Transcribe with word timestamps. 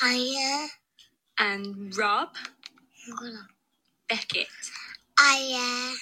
Hiya. 0.00 0.68
and 1.38 1.96
Rob 1.96 2.28
Beckett. 4.08 4.48
Hiya. 5.18 5.94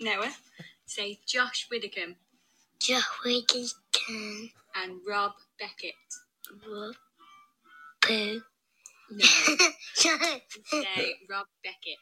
Noah, 0.00 0.26
eh? 0.26 0.32
say 0.86 1.18
Josh 1.26 1.68
Widdicombe 1.70 2.16
Joe 2.80 2.98
Wiggins 3.24 3.76
and 4.74 5.00
Rob 5.06 5.32
Beckett. 5.58 5.94
Rob 6.68 6.94
Poo. 8.02 8.40
No, 9.10 9.24
say 9.94 11.14
Rob 11.30 11.46
Beckett. 11.62 11.98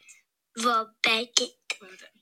Rob 0.65 0.89
Beckett. 1.03 1.51
Well 1.81 1.91
done. 1.91 2.20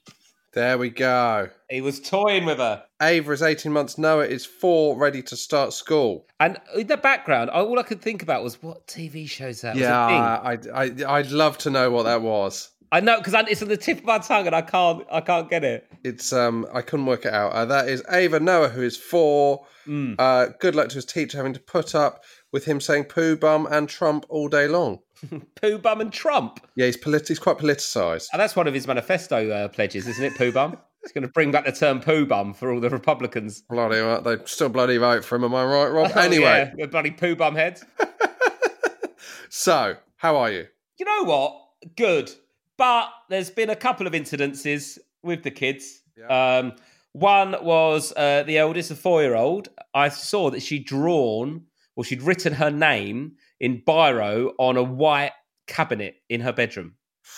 There 0.53 0.79
we 0.79 0.91
go. 0.91 1.51
He 1.69 1.81
was 1.81 2.01
toying 2.01 2.47
with 2.47 2.59
her. 2.59 2.85
Ava 3.03 3.33
is 3.33 3.43
18 3.43 3.71
months, 3.71 3.99
Noah 3.99 4.27
is 4.27 4.47
four, 4.47 4.97
ready 4.97 5.23
to 5.23 5.37
start 5.37 5.73
school. 5.73 6.27
And 6.41 6.59
in 6.75 6.87
the 6.87 6.97
background, 6.97 7.51
all 7.51 7.79
I 7.79 7.83
could 7.83 8.01
think 8.01 8.23
about 8.23 8.43
was 8.43 8.63
what 8.63 8.87
TV 8.87 9.29
shows 9.29 9.61
that 9.61 9.75
was 9.75 9.83
yeah, 9.83 10.57
thing. 10.57 10.71
I, 10.73 10.85
I, 10.85 11.19
I'd 11.19 11.31
love 11.31 11.59
to 11.59 11.71
know 11.71 11.91
what 11.91 12.05
that 12.05 12.23
was. 12.23 12.71
I 12.91 13.01
know 13.01 13.19
because 13.19 13.35
it's 13.49 13.63
on 13.63 13.69
the 13.69 13.77
tip 13.77 13.99
of 13.99 14.05
my 14.05 14.19
tongue 14.19 14.47
and 14.47 14.57
I 14.57 14.63
can't, 14.63 15.07
I 15.11 15.21
can't 15.21 15.51
get 15.51 15.63
it. 15.65 15.91
It's 16.05 16.33
um, 16.33 16.67
I 16.73 16.81
couldn't 16.83 17.07
work 17.07 17.25
it 17.27 17.33
out. 17.35 17.53
Uh, 17.53 17.65
that 17.67 17.89
is 17.89 18.03
Ava 18.11 18.41
Noah, 18.41 18.69
who 18.69 18.83
is 18.83 18.97
four. 18.97 19.67
Mm. 19.87 20.15
Uh, 20.19 20.47
good 20.61 20.75
luck 20.75 20.89
to 20.91 20.95
his 20.97 21.05
teacher 21.05 21.37
having 21.37 21.53
to 21.55 21.61
put 21.61 21.95
up 21.95 22.25
with 22.53 22.65
him 22.65 22.81
saying 22.81 23.05
poo 23.05 23.37
bum 23.37 23.67
and 23.71 23.89
Trump 23.89 24.25
all 24.29 24.49
day 24.49 24.69
long. 24.69 25.01
Pooh 25.61 25.79
Bum 25.79 26.01
and 26.01 26.13
Trump. 26.13 26.61
Yeah, 26.77 26.87
he's 26.87 26.97
polit- 26.97 27.27
he's 27.27 27.39
quite 27.41 27.59
politicised. 27.59 28.29
And 28.33 28.41
that's 28.41 28.55
one 28.55 28.69
of 28.69 28.75
his 28.75 28.87
manifesto 28.87 29.51
uh, 29.51 29.69
pledges, 29.69 30.07
isn't 30.07 30.25
it, 30.25 30.37
Pooh 30.37 30.53
Bum? 30.53 30.77
He's 31.03 31.13
going 31.13 31.23
to 31.23 31.29
bring 31.29 31.53
back 31.53 31.65
the 31.65 31.71
term 31.73 32.01
Pooh 32.01 32.27
Bum 32.27 32.53
for 32.53 32.73
all 32.73 32.81
the 32.81 32.91
Republicans. 32.91 33.63
Bloody 33.63 33.99
right, 34.01 34.23
they 34.23 34.37
still 34.47 34.69
bloody 34.69 34.97
vote 34.97 35.25
for 35.25 35.37
him. 35.37 35.45
Am 35.45 35.55
I 35.55 35.65
right, 35.65 35.87
Rob? 35.89 36.11
Oh, 36.17 36.21
anyway, 36.21 36.73
yeah, 36.77 36.87
bloody 36.87 37.13
Pooh 37.13 37.37
Bum 37.37 37.55
heads. 37.55 37.85
so 39.49 39.97
how 40.17 40.37
are 40.37 40.51
you? 40.51 40.67
You 40.99 41.07
know 41.07 41.25
what? 41.25 41.61
Good. 41.97 42.33
But 42.79 43.11
there's 43.29 43.51
been 43.51 43.71
a 43.71 43.77
couple 43.77 44.07
of 44.07 44.15
incidences 44.15 44.99
with 45.23 45.43
the 45.43 45.51
kids. 45.51 46.01
Um, 46.59 46.73
one 47.13 47.57
was 47.63 48.13
uh, 48.17 48.45
the 48.45 48.59
eldest, 48.59 48.91
a 48.91 48.95
four 48.95 49.21
year 49.23 49.35
old. 49.35 49.69
I 49.93 50.09
saw 50.09 50.51
that 50.51 50.63
she'd 50.63 50.87
drawn, 50.87 51.65
or 51.97 52.05
she'd 52.05 52.23
written 52.23 52.55
her 52.55 52.71
name 52.71 53.33
in 53.61 53.83
biro 53.87 54.53
on 54.59 54.77
a 54.77 54.83
white 54.83 55.33
cabinet 55.67 56.17
in 56.29 56.41
her 56.41 56.53
bedroom. 56.53 56.95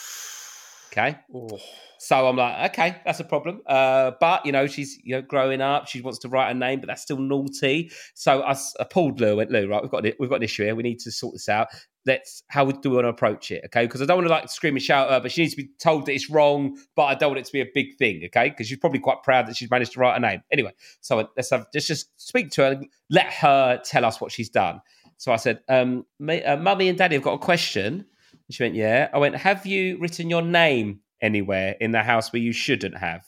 Okay. 0.93 1.17
Oh, 1.33 1.57
So 2.03 2.27
I'm 2.27 2.37
like, 2.37 2.73
okay, 2.73 2.97
that's 3.05 3.21
a 3.21 3.25
problem. 3.25 3.61
Uh, 3.67 4.13
but 4.21 4.47
you 4.47 4.53
know, 4.53 4.67
she's 4.67 4.99
you 5.05 5.17
know 5.17 5.21
growing 5.21 5.61
up. 5.61 5.87
She 5.87 6.01
wants 6.01 6.19
to 6.21 6.31
write 6.31 6.51
a 6.51 6.55
name, 6.55 6.81
but 6.81 6.87
that's 6.87 7.03
still 7.03 7.19
naughty. 7.19 7.91
So 8.15 8.43
I 8.43 8.57
pulled 8.85 9.21
Lou. 9.21 9.37
Went, 9.37 9.51
Lou, 9.51 9.69
right? 9.69 9.83
We've 9.83 9.91
got 9.91 10.07
an- 10.07 10.15
we've 10.19 10.31
got 10.31 10.37
an 10.37 10.43
issue 10.43 10.65
here. 10.65 10.75
We 10.75 10.83
need 10.83 11.01
to 11.01 11.13
sort 11.13 11.35
this 11.35 11.51
out. 11.51 11.69
Let's 12.07 12.43
how 12.49 12.65
do 12.65 12.89
we 12.89 12.97
want 12.97 13.05
to 13.05 13.11
approach 13.11 13.51
it? 13.51 13.65
Okay, 13.67 13.85
because 13.85 14.01
I 14.01 14.07
don't 14.07 14.17
want 14.17 14.29
to 14.29 14.33
like 14.33 14.49
scream 14.49 14.77
and 14.77 14.83
shout 14.83 15.09
at 15.09 15.13
her, 15.13 15.21
but 15.21 15.31
she 15.31 15.43
needs 15.43 15.55
to 15.55 15.63
be 15.63 15.69
told 15.79 16.07
that 16.07 16.13
it's 16.13 16.31
wrong. 16.31 16.79
But 16.97 17.05
I 17.05 17.15
don't 17.17 17.33
want 17.33 17.41
it 17.41 17.45
to 17.45 17.53
be 17.53 17.61
a 17.61 17.69
big 17.75 17.99
thing. 17.99 18.23
Okay, 18.25 18.49
because 18.49 18.69
she's 18.69 18.79
probably 18.79 19.01
quite 19.01 19.23
proud 19.23 19.47
that 19.49 19.57
she's 19.59 19.71
managed 19.71 19.93
to 19.93 20.01
write 20.01 20.17
a 20.17 20.21
name. 20.21 20.41
Anyway, 20.51 20.73
so 21.03 21.21
I 21.21 21.27
let's 21.37 21.51
have 21.51 21.67
just 21.71 21.87
just 21.87 22.09
speak 22.17 22.51
to 22.53 22.63
her, 22.63 22.81
let 23.11 23.31
her 23.31 23.79
tell 23.85 24.07
us 24.07 24.23
what 24.23 24.33
she's 24.33 24.49
done. 24.49 24.81
So 25.19 25.33
I 25.33 25.37
said, 25.37 25.61
um, 25.69 26.07
uh, 26.19 26.57
"Mummy 26.57 26.89
and 26.89 26.97
Daddy 26.97 27.17
have 27.17 27.23
got 27.23 27.35
a 27.35 27.39
question." 27.39 28.07
And 28.33 28.55
she 28.55 28.63
went, 28.63 28.75
"Yeah." 28.75 29.11
I 29.13 29.19
went, 29.19 29.37
"Have 29.37 29.67
you 29.67 29.99
written 29.99 30.31
your 30.31 30.41
name 30.41 31.01
anywhere 31.21 31.77
in 31.81 31.91
the 31.93 32.03
house 32.03 32.33
where 32.33 32.43
you 32.43 32.53
shouldn't 32.53 32.97
have?" 32.97 33.25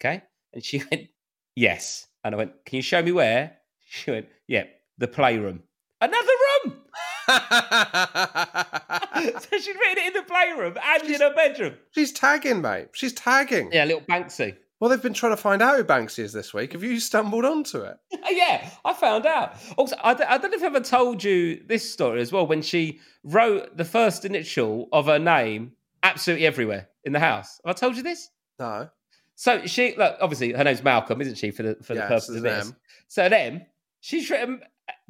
Okay, 0.00 0.22
and 0.52 0.64
she 0.64 0.82
went, 0.90 1.08
"Yes." 1.54 2.06
And 2.24 2.34
I 2.34 2.38
went, 2.38 2.52
"Can 2.66 2.76
you 2.76 2.82
show 2.82 3.02
me 3.02 3.12
where?" 3.12 3.56
She 3.88 4.10
went, 4.10 4.26
"Yeah, 4.46 4.64
the 4.98 5.08
playroom." 5.08 5.62
Another 6.00 6.32
room. 6.64 6.76
so 7.28 7.34
she'd 9.58 9.76
written 9.76 9.98
it 9.98 10.06
in 10.06 10.12
the 10.14 10.22
playroom 10.26 10.76
and 10.82 11.02
she's, 11.02 11.16
in 11.16 11.20
her 11.20 11.34
bedroom. 11.34 11.74
She's 11.90 12.12
tagging, 12.12 12.62
mate. 12.62 12.88
She's 12.92 13.12
tagging. 13.12 13.70
Yeah, 13.72 13.84
little 13.84 14.02
Banksy. 14.02 14.56
Well, 14.80 14.90
they've 14.90 15.02
been 15.02 15.12
trying 15.12 15.32
to 15.32 15.36
find 15.36 15.60
out 15.60 15.76
who 15.76 15.82
Banksy 15.84 16.20
is 16.20 16.32
this 16.32 16.54
week. 16.54 16.72
Have 16.72 16.84
you 16.84 17.00
stumbled 17.00 17.44
onto 17.44 17.80
it? 17.80 17.96
Oh, 18.24 18.30
yeah, 18.30 18.68
I 18.84 18.92
found 18.92 19.24
out. 19.26 19.56
Also, 19.78 19.96
I, 20.04 20.12
d- 20.12 20.22
I 20.24 20.36
don't 20.38 20.50
know 20.50 20.56
if 20.56 20.62
I've 20.62 20.74
ever 20.76 20.84
told 20.84 21.24
you 21.24 21.62
this 21.66 21.90
story 21.90 22.20
as 22.20 22.30
well. 22.30 22.46
When 22.46 22.60
she 22.60 23.00
wrote 23.24 23.74
the 23.76 23.84
first 23.86 24.24
initial 24.26 24.88
of 24.92 25.06
her 25.06 25.18
name 25.18 25.72
absolutely 26.08 26.46
everywhere 26.46 26.88
in 27.04 27.12
the 27.12 27.20
house. 27.20 27.60
Have 27.64 27.76
I 27.76 27.78
told 27.78 27.96
you 27.96 28.02
this? 28.02 28.30
No. 28.58 28.88
So 29.34 29.66
she, 29.66 29.94
look, 29.96 30.16
obviously 30.20 30.52
her 30.52 30.64
name's 30.64 30.82
Malcolm, 30.82 31.20
isn't 31.20 31.36
she? 31.36 31.50
For 31.50 31.62
the 31.62 31.76
for 31.82 31.94
the 31.94 32.00
purpose 32.02 32.28
of 32.28 32.42
this. 32.42 32.72
So 33.08 33.24
an 33.24 33.32
M. 33.32 33.62
She's 34.00 34.28
written 34.30 34.60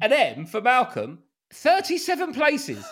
an 0.01 0.13
M 0.13 0.45
for 0.45 0.61
Malcolm, 0.61 1.19
thirty-seven 1.53 2.33
places. 2.33 2.85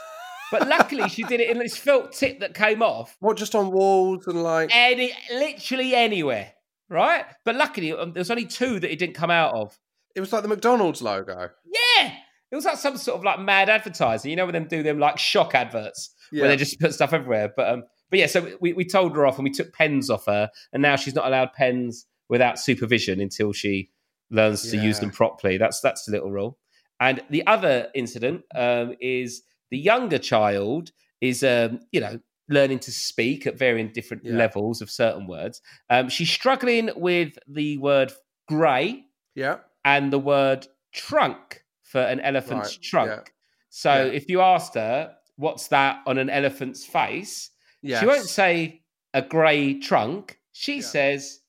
But 0.52 0.68
luckily, 0.68 1.10
she 1.10 1.24
did 1.24 1.42
it 1.42 1.50
in 1.50 1.60
this 1.60 1.76
felt 1.76 2.14
tip 2.14 2.40
that 2.40 2.54
came 2.54 2.82
off. 2.82 3.18
What, 3.20 3.36
just 3.36 3.54
on 3.54 3.72
walls 3.72 4.26
and 4.28 4.42
like. 4.42 4.70
Any, 4.74 5.12
literally 5.32 5.94
anywhere, 5.94 6.54
right? 6.90 7.26
But 7.44 7.56
luckily, 7.56 7.92
um, 7.92 8.14
there 8.14 8.22
was 8.22 8.32
only 8.32 8.46
two 8.46 8.80
that 8.80 8.92
it 8.92 8.98
didn't 8.98 9.16
come 9.16 9.30
out 9.30 9.54
of. 9.54 9.78
It 10.16 10.22
was 10.22 10.32
like 10.32 10.44
the 10.44 10.48
McDonald's 10.48 11.02
logo. 11.02 11.50
Yeah, 11.66 12.14
it 12.50 12.56
was 12.56 12.66
like 12.66 12.78
some 12.78 12.98
sort 12.98 13.18
of 13.18 13.24
like 13.24 13.40
mad 13.40 13.70
advertising. 13.70 14.32
You 14.32 14.38
know 14.38 14.46
when 14.46 14.54
them 14.54 14.68
do 14.68 14.82
them 14.84 14.98
like 15.00 15.20
shock 15.20 15.54
adverts 15.54 16.16
Yeah. 16.32 16.44
where 16.44 16.50
they 16.50 16.56
just 16.56 16.80
put 16.80 16.94
stuff 16.94 17.14
everywhere. 17.14 17.52
But 17.56 17.70
um, 17.70 17.84
but 18.10 18.20
yeah, 18.20 18.28
so 18.28 18.56
we, 18.62 18.74
we 18.74 18.86
told 18.86 19.16
her 19.16 19.26
off 19.26 19.38
and 19.38 19.44
we 19.44 19.52
took 19.52 19.74
pens 19.74 20.10
off 20.10 20.26
her, 20.28 20.50
and 20.74 20.82
now 20.82 20.96
she's 20.96 21.16
not 21.16 21.28
allowed 21.28 21.54
pens 21.54 22.06
without 22.30 22.60
supervision 22.60 23.20
until 23.22 23.54
she 23.54 23.90
learns 24.30 24.70
to 24.72 24.78
use 24.78 25.00
them 25.00 25.12
properly. 25.12 25.58
That's 25.58 25.80
that's 25.82 26.06
the 26.06 26.12
little 26.12 26.32
rule. 26.32 26.58
And 27.00 27.22
the 27.30 27.46
other 27.48 27.90
incident 27.94 28.44
um, 28.56 28.96
is 29.00 29.44
the 29.72 29.78
younger 29.78 30.18
child 30.18 30.92
is 31.22 31.44
um, 31.44 31.80
you 31.92 32.00
know 32.02 32.20
learning 32.50 32.80
to 32.80 32.92
speak 32.92 33.46
at 33.46 33.58
varying 33.58 33.92
different 33.92 34.24
Yeah. 34.24 34.34
levels 34.36 34.82
of 34.82 34.90
certain 34.90 35.28
words. 35.28 35.62
Um, 35.90 36.08
she's 36.10 36.30
struggling 36.32 36.90
with 36.96 37.38
the 37.48 37.78
word 37.78 38.14
grey 38.48 39.04
Yeah. 39.36 39.58
and 39.84 40.14
the 40.14 40.20
word 40.20 40.66
trunk 40.94 41.64
for 41.84 42.00
an 42.02 42.20
elephant's 42.22 42.76
Right, 42.78 42.82
trunk. 42.82 43.10
yeah. 43.12 43.24
So 43.70 44.06
Yeah. 44.06 44.12
if 44.14 44.30
you 44.30 44.40
asked 44.42 44.76
her, 44.76 45.14
what's 45.36 45.68
that 45.68 46.00
on 46.08 46.18
an 46.18 46.30
elephant's 46.30 46.86
face? 46.86 47.50
Yes. 47.82 48.00
She 48.02 48.06
won't 48.06 48.28
say 48.28 48.82
a 49.14 49.22
grey 49.22 49.80
trunk. 49.80 50.40
She 50.52 50.76
Yeah. 50.78 50.82
says 50.82 51.40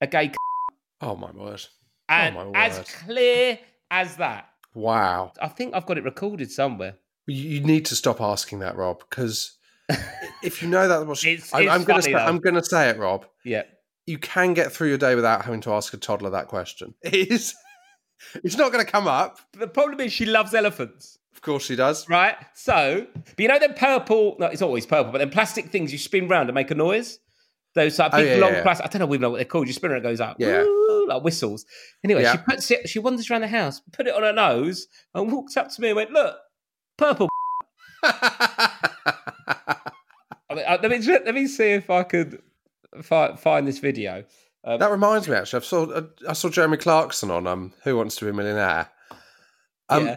a 0.00 0.06
gay 0.06 0.28
c- 0.28 0.34
Oh, 1.00 1.16
my 1.16 1.30
word. 1.30 1.62
Oh, 2.10 2.14
and 2.14 2.34
my 2.34 2.50
as 2.54 2.78
clear 3.04 3.58
as 3.90 4.16
that. 4.16 4.48
Wow. 4.74 5.32
I 5.40 5.48
think 5.48 5.74
I've 5.74 5.86
got 5.86 5.98
it 5.98 6.04
recorded 6.04 6.50
somewhere. 6.50 6.96
You, 7.26 7.60
need 7.60 7.84
to 7.86 7.96
stop 7.96 8.20
asking 8.20 8.60
that, 8.60 8.76
Rob, 8.76 9.00
because 9.08 9.58
if 10.42 10.62
you 10.62 10.68
know 10.68 10.88
that 10.88 11.06
was. 11.06 11.24
It's- 11.24 11.52
I, 11.52 11.68
I'm 11.68 11.84
going 11.84 11.98
to 12.00 12.02
say. 12.02 12.14
I'm 12.14 12.38
going 12.38 12.54
to 12.54 12.64
say 12.64 12.88
it, 12.90 12.98
Rob. 12.98 13.26
Yeah. 13.44 13.62
you 14.06 14.18
can 14.18 14.54
get 14.54 14.72
through 14.72 14.88
your 14.88 14.98
day 14.98 15.14
without 15.14 15.44
having 15.44 15.60
to 15.62 15.72
ask 15.72 15.92
a 15.92 15.98
toddler 15.98 16.30
that 16.30 16.48
question. 16.48 16.94
It 17.02 17.30
is. 17.30 17.54
It's 18.44 18.56
not 18.56 18.72
going 18.72 18.84
to 18.84 18.90
come 18.90 19.06
up. 19.08 19.38
The 19.52 19.68
problem 19.68 20.00
is 20.00 20.12
she 20.12 20.26
loves 20.26 20.54
elephants. 20.54 21.18
Of 21.34 21.42
course, 21.42 21.64
she 21.64 21.76
does. 21.76 22.08
Right? 22.08 22.34
So, 22.54 23.06
but 23.14 23.38
you 23.38 23.48
know 23.48 23.58
them 23.58 23.74
purple, 23.74 24.36
no, 24.40 24.46
it's 24.46 24.62
always 24.62 24.86
purple, 24.86 25.12
but 25.12 25.18
then 25.18 25.30
plastic 25.30 25.66
things 25.70 25.92
you 25.92 25.98
spin 25.98 26.28
round 26.28 26.48
and 26.48 26.54
make 26.54 26.70
a 26.70 26.74
noise? 26.74 27.18
Those 27.74 27.96
like 27.98 28.12
Oh, 28.12 28.16
big 28.16 28.38
yeah, 28.38 28.44
long 28.44 28.54
yeah. 28.54 28.62
plastic, 28.62 28.86
I 28.86 28.88
don't 28.88 29.00
know 29.08 29.14
even 29.14 29.20
know 29.20 29.30
what 29.30 29.36
they're 29.36 29.44
called. 29.44 29.68
You 29.68 29.72
spin 29.72 29.92
it, 29.92 29.98
it 29.98 30.02
goes 30.02 30.20
up. 30.20 30.36
Yeah. 30.40 30.64
Like 31.06 31.22
whistles. 31.22 31.64
Anyway, 32.02 32.22
Yeah. 32.22 32.32
she 32.32 32.38
puts 32.38 32.70
it, 32.72 32.88
she 32.88 32.98
wanders 32.98 33.30
around 33.30 33.42
the 33.42 33.48
house, 33.48 33.80
put 33.92 34.08
it 34.08 34.14
on 34.14 34.22
her 34.22 34.32
nose, 34.32 34.88
and 35.14 35.30
walks 35.30 35.56
up 35.56 35.68
to 35.70 35.80
me 35.80 35.88
and 35.88 35.96
went, 35.96 36.10
Look, 36.10 36.34
purple. 36.96 37.28
I 38.02 38.72
mean, 40.54 40.64
let, 40.66 40.90
me, 40.90 40.98
let 41.26 41.34
me 41.34 41.46
see 41.46 41.70
if 41.72 41.90
I 41.90 42.02
could 42.02 42.42
fi- 43.02 43.36
find 43.36 43.68
this 43.68 43.78
video. 43.78 44.24
Um, 44.64 44.78
that 44.80 44.90
reminds 44.90 45.28
me, 45.28 45.36
actually, 45.36 45.62
I 45.62 45.64
saw 45.64 46.02
I 46.28 46.32
saw 46.32 46.48
Jeremy 46.48 46.76
Clarkson 46.76 47.30
on 47.30 47.46
um, 47.46 47.72
Who 47.84 47.96
Wants 47.96 48.16
to 48.16 48.24
Be 48.24 48.30
a 48.30 48.34
Millionaire. 48.34 48.90
Um, 49.88 50.06
yeah. 50.06 50.16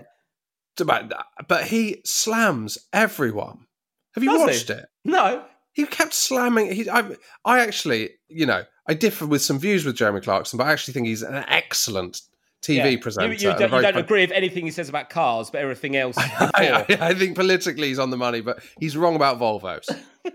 But, 0.77 1.13
but 1.47 1.65
he 1.65 2.01
slams 2.05 2.77
everyone. 2.91 3.67
Have 4.15 4.23
you 4.23 4.31
Does 4.31 4.39
he? 4.39 4.45
watched 4.45 4.69
it? 4.71 4.85
No. 5.05 5.45
He 5.73 5.85
kept 5.85 6.13
slamming. 6.13 6.71
He, 6.71 6.89
I, 6.89 7.11
I 7.45 7.59
actually, 7.59 8.11
you 8.29 8.45
know, 8.45 8.63
I 8.87 8.93
differ 8.93 9.25
with 9.25 9.41
some 9.41 9.59
views 9.59 9.85
with 9.85 9.95
Jeremy 9.95 10.21
Clarkson, 10.21 10.57
but 10.57 10.67
I 10.67 10.71
actually 10.71 10.93
think 10.95 11.07
he's 11.07 11.21
an 11.21 11.45
excellent 11.47 12.21
TV 12.61 12.93
Yeah. 12.93 12.99
presenter. 12.99 13.27
You, 13.27 13.33
you 13.33 13.57
don't, 13.57 13.71
you 13.71 13.81
don't 13.81 13.97
agree 13.97 14.21
with 14.21 14.31
anything 14.31 14.65
he 14.65 14.71
says 14.71 14.89
about 14.89 15.09
cars, 15.09 15.49
but 15.49 15.61
everything 15.61 15.95
else. 15.95 16.15
I, 16.17 16.85
I, 16.89 16.97
I 17.09 17.13
think 17.13 17.35
politically 17.35 17.87
he's 17.89 17.99
on 17.99 18.09
the 18.09 18.17
money, 18.17 18.41
but 18.41 18.63
he's 18.79 18.97
wrong 18.97 19.15
about 19.15 19.39
Volvos. 19.39 19.87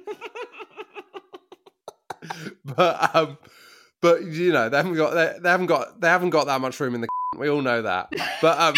but 2.65 3.15
um, 3.15 3.39
but 4.07 4.23
you 4.25 4.53
know 4.53 4.69
they 4.69 4.77
haven't 4.77 4.95
got 4.95 5.15
they, 5.15 5.35
they 5.41 5.49
haven't 5.49 5.67
got 5.67 6.01
they 6.01 6.09
haven't 6.09 6.31
got 6.31 6.47
that 6.47 6.61
much 6.61 6.79
room 6.81 6.95
in 6.95 7.01
the. 7.03 7.09
We 7.37 7.51
all 7.51 7.61
know 7.61 7.83
that. 7.83 8.09
But 8.41 8.59
um, 8.59 8.75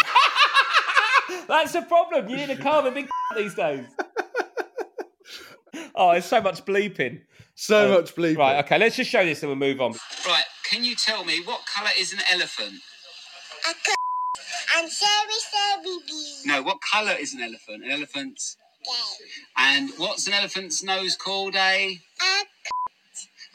That's 1.48 1.72
the 1.72 1.82
problem. 1.82 2.28
You 2.28 2.36
need 2.36 2.50
a 2.50 2.56
car 2.56 2.82
with 2.82 2.92
a 2.92 2.94
big 2.94 3.08
these 3.36 3.54
days. 3.54 3.84
oh, 5.94 6.12
there's 6.12 6.24
so 6.24 6.40
much 6.40 6.64
bleeping. 6.64 7.20
so 7.54 7.92
Uh, 7.92 7.98
much 8.00 8.14
bleeping. 8.16 8.38
Right, 8.38 8.64
okay, 8.64 8.78
let's 8.78 8.96
just 8.96 9.10
show 9.10 9.24
this 9.24 9.42
and 9.42 9.50
we'll 9.50 9.56
move 9.58 9.80
on. 9.80 9.92
Right, 10.26 10.44
can 10.64 10.82
you 10.82 10.94
tell 10.96 11.24
me 11.24 11.40
what 11.44 11.60
colour 11.72 11.90
is 11.98 12.12
an 12.12 12.20
elephant? 12.32 12.74
A 13.68 13.70
c- 13.70 13.94
and 14.78 14.90
Sherry 14.90 15.38
Sherry 15.52 15.98
bee. 16.06 16.36
No, 16.46 16.62
what 16.62 16.78
colour 16.80 17.12
is 17.20 17.34
an 17.34 17.42
elephant? 17.42 17.84
An 17.84 17.90
elephant's. 17.92 18.56
Gay. 18.84 18.90
And 19.58 19.90
what's 19.98 20.26
an 20.26 20.32
elephant's 20.34 20.82
nose 20.82 21.16
called? 21.16 21.54
A. 21.54 22.00
A 22.22 22.42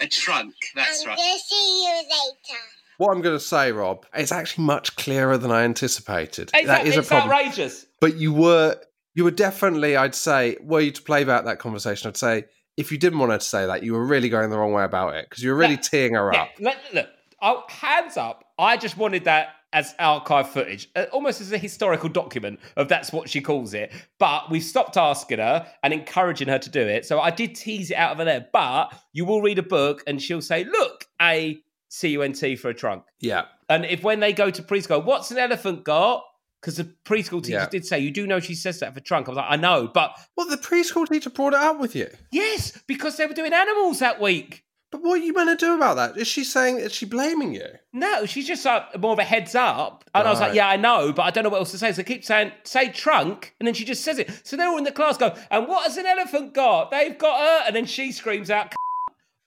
A 0.03 0.07
trunk. 0.07 0.53
That's 0.75 0.99
and 1.01 1.07
right. 1.09 1.17
we'll 1.17 1.37
see 1.37 1.83
you 1.85 1.93
later. 1.95 2.59
What 2.97 3.11
I'm 3.11 3.21
going 3.21 3.35
to 3.35 3.43
say, 3.43 3.71
Rob, 3.71 4.05
it's 4.13 4.31
actually 4.31 4.65
much 4.65 4.95
clearer 4.95 5.37
than 5.37 5.51
I 5.51 5.63
anticipated. 5.63 6.51
It's, 6.53 6.67
that 6.67 6.85
is 6.85 6.95
a 6.95 6.99
it's 6.99 7.07
problem. 7.07 7.31
outrageous. 7.31 7.85
But 7.99 8.17
you 8.17 8.33
were 8.33 8.79
you 9.15 9.23
were 9.23 9.31
definitely, 9.31 9.95
I'd 9.95 10.15
say, 10.15 10.57
were 10.61 10.79
you 10.81 10.91
to 10.91 11.01
play 11.01 11.23
back 11.23 11.45
that 11.45 11.59
conversation, 11.59 12.07
I'd 12.09 12.17
say 12.17 12.45
if 12.77 12.91
you 12.91 12.97
didn't 12.97 13.19
want 13.19 13.31
her 13.31 13.37
to 13.37 13.43
say 13.43 13.65
that, 13.65 13.83
you 13.83 13.93
were 13.93 14.05
really 14.05 14.29
going 14.29 14.49
the 14.49 14.57
wrong 14.57 14.73
way 14.73 14.83
about 14.83 15.15
it 15.15 15.29
because 15.29 15.43
you 15.43 15.51
were 15.51 15.55
really 15.57 15.75
Yeah. 15.75 15.79
teeing 15.81 16.13
her 16.15 16.31
Yeah, 16.33 16.41
up. 16.43 16.49
look, 16.59 16.75
look 16.93 17.07
oh, 17.41 17.63
hands 17.69 18.17
up. 18.17 18.43
I 18.57 18.77
just 18.77 18.97
wanted 18.97 19.25
that 19.25 19.49
as 19.73 19.93
archive 19.99 20.49
footage, 20.49 20.89
uh, 20.95 21.05
almost 21.11 21.41
as 21.41 21.51
a 21.51 21.57
historical 21.57 22.07
document 22.09 22.59
of 22.77 22.87
that's 22.87 23.11
what 23.11 23.27
she 23.29 23.41
calls 23.41 23.73
it. 23.73 23.91
But 24.19 24.49
we've 24.49 24.63
stopped 24.63 24.95
asking 24.95 25.39
her 25.39 25.67
and 25.83 25.93
encouraging 25.93 26.47
her 26.47 26.59
to 26.59 26.69
do 26.69 26.81
it. 26.81 27.05
So 27.05 27.19
I 27.19 27.31
did 27.31 27.55
tease 27.55 27.91
it 27.91 27.95
out 27.95 28.13
of 28.13 28.17
her 28.19 28.25
there. 28.25 28.47
But 28.53 28.93
you 29.11 29.25
will 29.25 29.41
read 29.41 29.59
a 29.59 29.63
book 29.63 30.03
and 30.07 30.21
she'll 30.21 30.41
say, 30.41 30.63
look, 30.63 31.05
a 31.21 31.61
C 31.89 32.09
U 32.09 32.21
N 32.21 32.33
T 32.33 32.55
for 32.55 32.69
a 32.69 32.73
trunk. 32.73 33.03
Yeah. 33.19 33.45
And 33.69 33.85
if 33.85 34.03
when 34.03 34.19
they 34.19 34.33
go 34.33 34.49
to 34.49 34.61
preschool, 34.63 35.03
what's 35.03 35.31
an 35.31 35.37
elephant 35.37 35.83
got? 35.83 36.23
Because 36.61 36.77
the 36.77 36.85
preschool 37.05 37.41
teacher 37.43 37.57
Yeah. 37.59 37.69
did 37.69 37.85
say, 37.85 37.99
you 37.99 38.09
do 38.11 38.25
know 38.25 38.39
she 38.39 38.55
says 38.55 38.79
that 38.79 38.93
for 38.93 38.99
trunk. 39.01 39.27
I 39.27 39.31
was 39.31 39.37
like, 39.37 39.45
I 39.49 39.55
know, 39.57 39.89
but 39.93 40.11
Well, 40.37 40.47
the 40.47 40.57
preschool 40.57 41.07
teacher 41.07 41.29
brought 41.29 41.53
it 41.53 41.59
up 41.59 41.79
with 41.79 41.95
you. 41.95 42.07
yes, 42.31 42.81
because 42.87 43.17
they 43.17 43.25
were 43.25 43.33
doing 43.33 43.53
animals 43.53 43.99
that 43.99 44.21
week. 44.21 44.63
But 44.93 45.01
what 45.01 45.19
are 45.19 45.23
you 45.23 45.33
going 45.33 45.47
to 45.47 45.55
do 45.55 45.73
about 45.73 45.95
that? 45.95 46.17
Is 46.17 46.27
she 46.27 46.43
saying, 46.43 46.77
is 46.77 46.91
she 46.93 47.07
blaming 47.07 47.55
you? 47.55 47.65
No, 47.93 48.27
she's 48.27 48.45
just 48.45 48.63
like 48.63 48.95
more 48.99 49.13
of 49.13 49.17
a 49.17 49.23
heads 49.23 49.55
up. 49.55 50.03
And 50.13 50.27
I 50.27 50.29
was 50.29 50.39
like, 50.39 50.53
yeah, 50.53 50.69
I 50.69 50.77
know, 50.77 51.11
but 51.11 51.23
I 51.23 51.31
don't 51.31 51.43
know 51.43 51.49
what 51.49 51.57
else 51.57 51.71
to 51.71 51.79
say. 51.79 51.91
So 51.93 52.01
I 52.01 52.03
keep 52.03 52.23
saying, 52.23 52.51
say 52.63 52.89
trunk, 52.89 53.55
and 53.59 53.65
then 53.65 53.73
she 53.73 53.85
just 53.85 54.03
says 54.03 54.19
it. 54.19 54.29
So 54.43 54.55
they're 54.55 54.67
all 54.67 54.77
in 54.77 54.83
the 54.83 54.91
class 54.91 55.17
go, 55.17 55.35
and 55.49 55.67
what 55.67 55.85
has 55.85 55.97
an 55.97 56.05
elephant 56.05 56.53
got? 56.53 56.91
They've 56.91 57.17
got 57.17 57.39
her. 57.39 57.63
And 57.65 57.75
then 57.75 57.87
she 57.87 58.11
screams 58.11 58.51
out, 58.51 58.71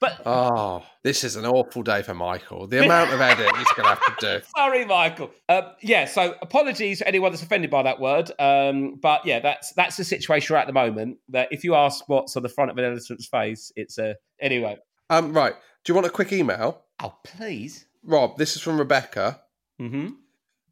but 0.00 0.20
Oh, 0.26 0.82
this 1.04 1.22
is 1.22 1.37
an 1.37 1.46
awful 1.46 1.84
day 1.84 2.02
for 2.02 2.12
Michael. 2.12 2.66
The 2.66 2.84
amount 2.84 3.12
of 3.12 3.20
edit 3.20 3.56
he's 3.56 3.72
going 3.76 3.88
to 3.88 3.94
have 3.94 4.19
to 4.19 4.38
do. 4.40 4.46
Sorry, 4.56 4.84
Michael. 4.84 5.31
Uh, 5.49 5.62
yeah, 5.81 6.06
so 6.06 6.34
apologies 6.42 6.99
to 6.99 7.06
anyone 7.06 7.31
that's 7.31 7.44
offended 7.44 7.70
by 7.70 7.84
that 7.84 8.00
word. 8.00 8.32
Um, 8.40 8.96
but 9.00 9.25
yeah, 9.25 9.38
that's 9.38 9.72
that's 9.75 9.96
the 9.96 10.02
situation 10.02 10.54
we're 10.54 10.58
at 10.58 10.66
the 10.66 10.72
moment. 10.72 11.19
That 11.28 11.52
if 11.52 11.62
you 11.62 11.76
ask 11.76 12.08
what's 12.08 12.37
on 12.37 12.42
the 12.42 12.49
front 12.49 12.72
of 12.72 12.78
an 12.78 12.84
elephant's 12.84 13.26
face, 13.26 13.70
it's 13.76 13.96
a 13.99 14.16
anyway. 14.40 14.76
Um, 15.11 15.32
right. 15.32 15.55
Do 15.85 15.91
you 15.91 15.94
want 15.94 16.06
a 16.06 16.11
quick 16.11 16.32
email? 16.32 16.82
Oh, 17.03 17.14
please. 17.25 17.87
Rob, 18.03 18.38
this 18.38 18.56
is 18.56 18.62
from 18.62 18.79
Rebecca. 18.79 19.41
Mm-hmm. 19.81 20.08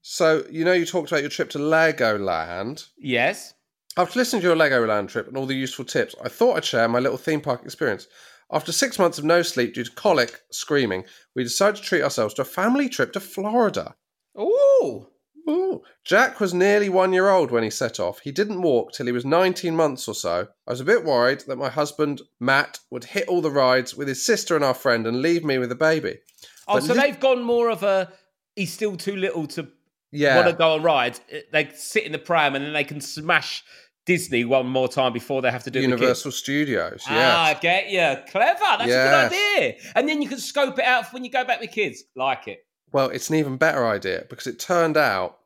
So, 0.03 0.45
you 0.51 0.65
know, 0.65 0.73
you 0.73 0.87
talked 0.87 1.11
about 1.11 1.23
your 1.23 1.31
trip 1.31 1.51
to 1.51 1.59
Legoland. 1.59 2.89
Yes. 2.99 3.55
After 3.97 4.19
listening 4.19 4.43
to 4.43 4.49
your 4.49 4.57
Legoland 4.57 5.09
trip 5.09 5.29
and 5.29 5.37
all 5.37 5.47
the 5.47 5.55
useful 5.55 5.85
tips, 5.85 6.15
I 6.23 6.29
thought 6.29 6.57
I'd 6.57 6.65
share 6.65 6.89
my 6.89 6.99
little 6.99 7.19
theme 7.19 7.41
park 7.41 7.63
experience. 7.65 8.07
After 8.51 8.73
six 8.73 8.99
months 8.99 9.19
of 9.19 9.25
no 9.25 9.43
sleep 9.43 9.75
due 9.75 9.85
to 9.85 9.91
colic 9.93 10.41
screaming, 10.51 11.05
we 11.35 11.45
decided 11.45 11.77
to 11.77 11.83
treat 11.83 12.03
ourselves 12.03 12.35
to 12.35 12.43
a 12.43 12.47
family 12.47 12.89
trip 12.89 13.13
to 13.13 13.21
Florida. 13.21 13.95
Ooh. 14.39 15.09
Ooh. 15.49 15.82
Jack 16.05 16.41
was 16.41 16.55
nearly 16.55 16.88
one 16.88 17.12
year 17.12 17.29
old 17.29 17.50
when 17.50 17.62
he 17.62 17.70
set 17.70 18.00
off. 18.00 18.20
He 18.20 18.32
didn't 18.32 18.62
walk 18.62 18.93
till 18.93 19.06
he 19.06 19.12
was 19.12 19.25
19 19.25 19.76
months 19.76 20.08
or 20.08 20.14
so. 20.14 20.49
I 20.67 20.70
was 20.70 20.81
a 20.81 20.85
bit 20.85 21.05
worried 21.05 21.41
that 21.46 21.56
my 21.56 21.69
husband, 21.69 22.23
Matt, 22.41 22.79
would 22.91 23.05
hit 23.05 23.29
all 23.29 23.41
the 23.43 23.50
rides 23.50 23.94
with 23.94 24.08
his 24.08 24.25
sister 24.25 24.56
and 24.56 24.64
our 24.64 24.75
friend 24.75 25.06
and 25.06 25.20
leave 25.20 25.44
me 25.44 25.58
with 25.58 25.69
the 25.69 25.75
baby. 25.75 26.19
Oh, 26.67 26.75
But 26.75 26.85
so 26.85 26.94
li- 26.94 27.00
they've 27.00 27.20
gone 27.20 27.43
more 27.43 27.69
of 27.70 27.82
a 27.82 28.11
he's 28.56 28.73
still 28.73 28.96
too 28.96 29.17
little 29.17 29.46
to 29.49 29.69
Yeah. 30.12 30.37
want 30.37 30.49
to 30.49 30.55
go 30.55 30.75
on 30.75 30.82
rides. 30.82 31.20
They 31.52 31.70
sit 31.75 32.05
in 32.05 32.12
the 32.12 32.19
pram 32.19 32.55
and 32.55 32.64
then 32.64 32.73
they 32.73 32.85
can 32.85 33.00
smash 33.02 33.62
Disney 34.06 34.44
one 34.44 34.67
more 34.67 34.87
time 34.88 35.12
before 35.12 35.43
they 35.43 35.50
have 35.50 35.64
to 35.64 35.70
do. 35.70 35.81
Universal 35.81 36.32
Studios, 36.32 37.02
Ah, 37.06 37.14
yeah. 37.14 37.38
I 37.41 37.55
get 37.55 37.88
you. 37.91 38.23
Clever. 38.31 38.61
That's 38.79 38.87
Yes. 38.88 39.32
a 39.32 39.35
good 39.35 39.37
idea. 39.61 39.75
And 39.94 40.08
then 40.08 40.23
you 40.23 40.29
can 40.29 40.38
scope 40.38 40.79
it 40.79 40.85
out 40.85 41.06
for 41.06 41.14
when 41.14 41.25
you 41.25 41.31
go 41.31 41.44
back 41.44 41.61
with 41.61 41.70
kids. 41.70 42.05
Like 42.14 42.46
it. 42.49 42.64
Well, 42.94 43.08
it's 43.08 43.29
an 43.29 43.35
even 43.35 43.56
better 43.56 43.85
idea 43.85 44.25
because 44.31 44.46
it 44.46 44.61
turned 44.61 44.96
out, 44.96 45.41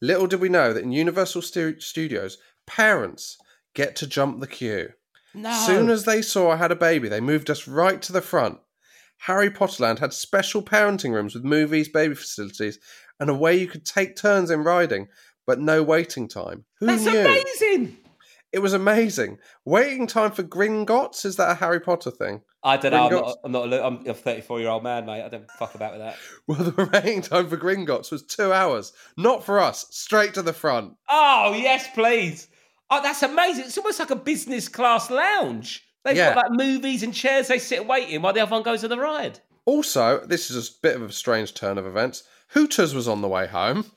little 0.00 0.28
did 0.28 0.38
we 0.38 0.48
know 0.48 0.72
that 0.72 0.84
in 0.84 0.92
Universal 0.92 1.42
Stu- 1.42 1.80
Studios, 1.80 2.38
parents 2.64 3.38
get 3.74 3.96
to 3.96 4.06
jump 4.06 4.38
the 4.38 4.46
queue. 4.46 4.90
No. 5.34 5.52
Soon 5.52 5.90
as 5.90 6.04
they 6.04 6.22
saw 6.22 6.52
I 6.52 6.56
had 6.56 6.70
a 6.70 6.76
baby, 6.76 7.08
they 7.08 7.20
moved 7.20 7.50
us 7.50 7.66
right 7.66 8.00
to 8.02 8.12
the 8.12 8.20
front. 8.22 8.60
Harry 9.18 9.50
Potterland 9.50 9.98
had 9.98 10.12
special 10.12 10.62
parenting 10.62 11.12
rooms 11.12 11.34
with 11.34 11.42
movies, 11.42 11.88
baby 11.88 12.14
facilities, 12.14 12.78
and 13.18 13.28
a 13.30 13.34
way 13.34 13.56
you 13.56 13.66
could 13.66 13.84
take 13.84 14.14
turns 14.14 14.52
in 14.52 14.62
riding, 14.62 15.08
but 15.44 15.58
no 15.58 15.82
waiting 15.82 16.28
time. 16.28 16.66
Who 16.78 16.86
That's 16.86 17.04
knew? 17.04 17.18
amazing. 17.18 17.96
It 18.52 18.60
was 18.60 18.74
amazing. 18.74 19.38
Waiting 19.64 20.06
time 20.06 20.30
for 20.30 20.44
Gringotts 20.44 21.24
is 21.26 21.34
that 21.34 21.50
a 21.50 21.54
Harry 21.54 21.80
Potter 21.80 22.12
thing? 22.12 22.42
I 22.66 22.76
don't 22.76 22.90
know. 22.92 23.06
I'm 23.06 23.12
not, 23.12 23.38
I'm 23.44 23.70
not. 23.70 23.72
a 23.72 23.86
I'm 23.86 24.06
a 24.08 24.14
34 24.14 24.60
year 24.60 24.68
old 24.68 24.82
man, 24.82 25.06
mate. 25.06 25.22
I 25.22 25.28
don't 25.28 25.48
fuck 25.52 25.74
about 25.74 25.92
with 25.92 26.00
that. 26.02 26.16
Well, 26.46 26.58
the 26.58 26.90
waiting 26.92 27.22
time 27.22 27.48
for 27.48 27.56
Gringotts 27.56 28.10
was 28.10 28.22
two 28.24 28.52
hours. 28.52 28.92
Not 29.16 29.44
for 29.44 29.60
us. 29.60 29.86
Straight 29.90 30.34
to 30.34 30.42
the 30.42 30.52
front. 30.52 30.94
Oh 31.08 31.54
yes, 31.56 31.86
please. 31.94 32.48
Oh, 32.90 33.00
that's 33.02 33.22
amazing. 33.22 33.64
It's 33.66 33.78
almost 33.78 34.00
like 34.00 34.10
a 34.10 34.16
business 34.16 34.68
class 34.68 35.10
lounge. 35.10 35.84
They've 36.04 36.16
Yeah. 36.16 36.34
got 36.34 36.50
like 36.50 36.58
movies 36.66 37.02
and 37.02 37.14
chairs 37.14 37.48
they 37.48 37.58
sit 37.58 37.86
waiting 37.86 38.22
while 38.22 38.32
the 38.32 38.40
other 38.40 38.50
one 38.52 38.62
goes 38.62 38.84
on 38.84 38.90
the 38.90 38.98
ride. 38.98 39.40
Also, 39.64 40.24
this 40.26 40.50
is 40.50 40.68
a 40.68 40.72
bit 40.82 40.96
of 40.96 41.02
a 41.02 41.12
strange 41.12 41.54
turn 41.54 41.78
of 41.78 41.86
events. 41.86 42.22
Hooters 42.50 42.94
was 42.94 43.08
on 43.08 43.22
the 43.22 43.28
way 43.28 43.48
home, 43.48 43.90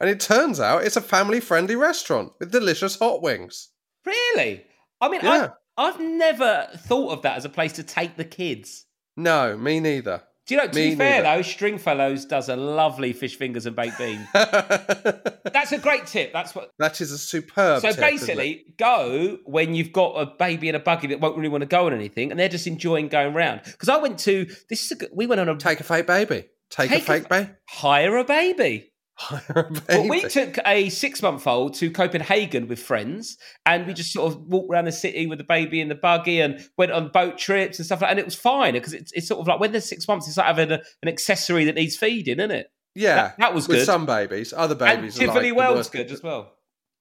and 0.00 0.08
it 0.08 0.18
turns 0.20 0.58
out 0.58 0.84
it's 0.84 0.96
a 0.96 1.02
family-friendly 1.02 1.76
restaurant 1.76 2.32
with 2.40 2.50
delicious 2.50 2.98
hot 2.98 3.20
wings. 3.20 3.68
Really? 4.06 4.64
I 5.02 5.08
mean, 5.10 5.20
Yeah. 5.22 5.50
I've 5.80 5.98
never 5.98 6.68
thought 6.76 7.12
of 7.12 7.22
that 7.22 7.38
as 7.38 7.44
a 7.44 7.48
place 7.48 7.72
to 7.74 7.82
take 7.82 8.16
the 8.16 8.24
kids. 8.24 8.84
No, 9.16 9.56
me 9.56 9.80
neither. 9.80 10.22
Do 10.46 10.54
you 10.54 10.60
know, 10.60 10.66
to 10.66 10.74
Me 10.74 10.90
be 10.90 10.96
fair 10.96 11.22
neither. 11.22 11.36
though, 11.36 11.42
Stringfellows 11.42 12.24
does 12.24 12.48
a 12.48 12.56
lovely 12.56 13.12
fish 13.12 13.36
fingers 13.36 13.66
and 13.66 13.76
baked 13.76 13.98
that 13.98 15.40
That's 15.52 15.72
a 15.72 15.78
great 15.78 16.06
tip. 16.06 16.32
That's 16.32 16.54
what. 16.54 16.70
That 16.78 17.00
is 17.00 17.12
a 17.12 17.18
superb. 17.18 17.82
So 17.82 17.90
tip, 17.92 18.00
basically, 18.00 18.74
go 18.76 19.38
when 19.44 19.74
you've 19.74 19.92
got 19.92 20.14
a 20.16 20.26
baby 20.26 20.68
in 20.68 20.74
a 20.74 20.80
buggy 20.80 21.06
that 21.08 21.20
won't 21.20 21.36
really 21.36 21.48
want 21.48 21.62
to 21.62 21.66
go 21.66 21.86
on 21.86 21.94
anything, 21.94 22.30
and 22.30 22.38
they're 22.40 22.48
just 22.48 22.66
enjoying 22.66 23.08
going 23.08 23.32
round. 23.32 23.62
Because 23.64 23.88
I 23.88 23.96
went 23.98 24.18
to 24.20 24.46
this 24.68 24.90
is 24.90 25.00
a, 25.00 25.06
we 25.14 25.26
went 25.26 25.40
on 25.40 25.48
a 25.48 25.56
take 25.56 25.80
a 25.80 25.84
fake 25.84 26.06
baby. 26.06 26.46
Take, 26.68 26.90
Take 26.90 26.92
a 26.92 26.96
a 26.96 27.00
fake 27.06 27.24
a 27.26 27.28
baby. 27.28 27.50
hire 27.68 28.16
a 28.16 28.24
baby. 28.24 28.92
Well, 29.30 30.08
we 30.08 30.22
took 30.22 30.56
a 30.66 30.88
six 30.88 31.22
month 31.22 31.46
old 31.46 31.74
to 31.74 31.90
Copenhagen 31.90 32.68
with 32.68 32.78
friends, 32.80 33.36
and 33.66 33.86
we 33.86 33.92
just 33.94 34.12
sort 34.12 34.32
of 34.32 34.40
walked 34.46 34.70
around 34.72 34.86
the 34.86 34.92
city 34.92 35.26
with 35.26 35.38
the 35.38 35.44
baby 35.44 35.80
in 35.80 35.88
the 35.88 35.94
buggy 35.94 36.40
and 36.40 36.60
went 36.78 36.92
on 36.92 37.08
boat 37.08 37.38
trips 37.38 37.78
and 37.78 37.86
stuff 37.86 38.00
like 38.00 38.08
that. 38.08 38.10
And 38.12 38.18
it 38.18 38.24
was 38.24 38.34
fine 38.34 38.74
because 38.74 38.92
it's, 38.94 39.12
it's 39.12 39.28
sort 39.28 39.40
of 39.40 39.46
like 39.46 39.60
when 39.60 39.72
they're 39.72 39.80
six 39.80 40.06
months, 40.08 40.26
it's 40.28 40.36
like 40.36 40.46
having 40.46 40.72
a, 40.72 40.80
an 41.02 41.08
accessory 41.08 41.64
that 41.66 41.74
needs 41.74 41.96
feeding, 41.96 42.38
isn't 42.38 42.50
it? 42.50 42.70
yeah, 42.94 43.14
that- 43.16 43.38
that 43.38 43.54
was 43.54 43.68
with 43.68 43.78
good. 43.78 43.86
some 43.86 44.06
babies. 44.06 44.52
Other 44.56 44.72
And 44.84 45.00
babies, 45.00 45.16
are 45.20 45.26
Tivoli 45.26 45.52
like 45.52 45.70
worst. 45.76 45.92
good 45.92 46.10
as 46.10 46.22
well. 46.22 46.52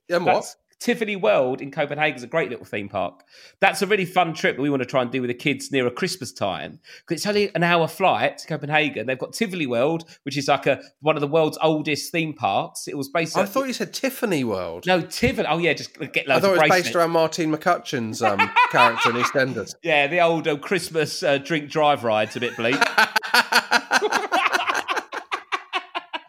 And 0.10 0.26
what? 0.26 0.34
That's- 0.34 0.56
Tivoli 0.80 1.18
World 1.18 1.62
in 1.62 1.72
Copenhagen 1.72 2.16
is 2.16 2.24
a 2.24 2.28
great 2.28 2.50
little 2.50 2.66
theme 2.66 2.88
park. 2.88 3.26
That's 3.60 3.82
a 3.82 3.88
really 3.88 4.06
fun 4.06 4.34
trip 4.34 4.56
that 4.56 4.62
we 4.62 4.70
want 4.70 4.82
to 4.82 4.88
try 4.88 5.02
and 5.02 5.12
do 5.12 5.22
with 5.22 5.30
the 5.30 5.34
kids 5.34 5.72
near 5.72 5.86
a 5.86 5.92
Christmas 5.92 6.32
time 6.32 6.80
because 7.02 7.18
it's 7.18 7.28
only 7.28 7.54
an 7.54 7.64
hour 7.64 7.86
flight 7.88 8.38
to 8.40 8.48
Copenhagen. 8.48 9.06
They've 9.06 9.20
got 9.20 9.34
Tivoli 9.34 9.68
World, 9.68 10.06
which 10.24 10.38
is 10.38 10.48
like 10.48 10.68
a 10.68 10.82
one 11.02 11.18
of 11.18 11.22
the 11.22 11.28
world's 11.28 11.58
oldest 11.62 12.14
theme 12.14 12.34
parks. 12.34 12.88
It 12.88 12.98
was 12.98 13.10
based. 13.10 13.38
I 13.38 13.46
thought 13.46 13.68
you 13.68 13.74
said 13.74 13.94
Tiffany 13.94 14.46
World. 14.46 14.86
no 14.88 15.02
Tivoli. 15.02 15.48
Oh 15.50 15.58
yeah, 15.58 15.74
just 15.74 16.00
get 16.14 16.30
I 16.30 16.36
loads 16.36 16.46
thought 16.46 16.58
of 16.58 16.64
it 16.64 16.70
was 16.70 16.82
based 16.82 16.96
around 16.96 17.12
Martine 17.12 17.54
McCutcheon's 17.54 18.22
um, 18.22 18.40
character 18.72 19.10
in 19.10 19.18
EastEnders. 19.18 19.76
Yeah, 19.84 20.08
the 20.08 20.22
old 20.22 20.48
uh, 20.48 20.56
Christmas 20.58 21.22
uh, 21.24 21.40
drink 21.40 21.70
drive 21.70 22.06
ride's 22.06 22.38
a 22.38 22.40
bit 22.40 22.56
bleak. 22.56 22.76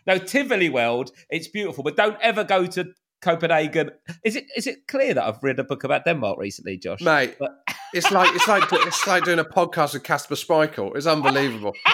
no, 0.06 0.18
Tivoli 0.18 0.70
World, 0.70 1.12
it's 1.28 1.46
beautiful, 1.46 1.84
but 1.84 1.96
don't 1.96 2.16
ever 2.20 2.42
go 2.42 2.66
to 2.66 2.92
Copenhagen. 3.20 3.90
Is 4.24 4.36
it 4.36 4.46
is 4.56 4.66
it 4.66 4.86
clear 4.88 5.14
that 5.14 5.24
I've 5.24 5.42
read 5.42 5.58
a 5.58 5.64
book 5.64 5.84
about 5.84 6.04
Denmark 6.04 6.38
recently, 6.38 6.78
Josh? 6.78 7.00
Mate, 7.00 7.36
But- 7.38 7.62
it's 7.94 8.10
like 8.10 8.34
it's 8.34 8.48
like 8.48 8.64
it's 8.72 9.06
like 9.06 9.24
doing 9.24 9.38
a 9.38 9.44
podcast 9.44 9.94
with 9.94 10.02
Kasper 10.04 10.34
Schmeichel. 10.36 10.96
It's 10.96 11.06
unbelievable. 11.06 11.72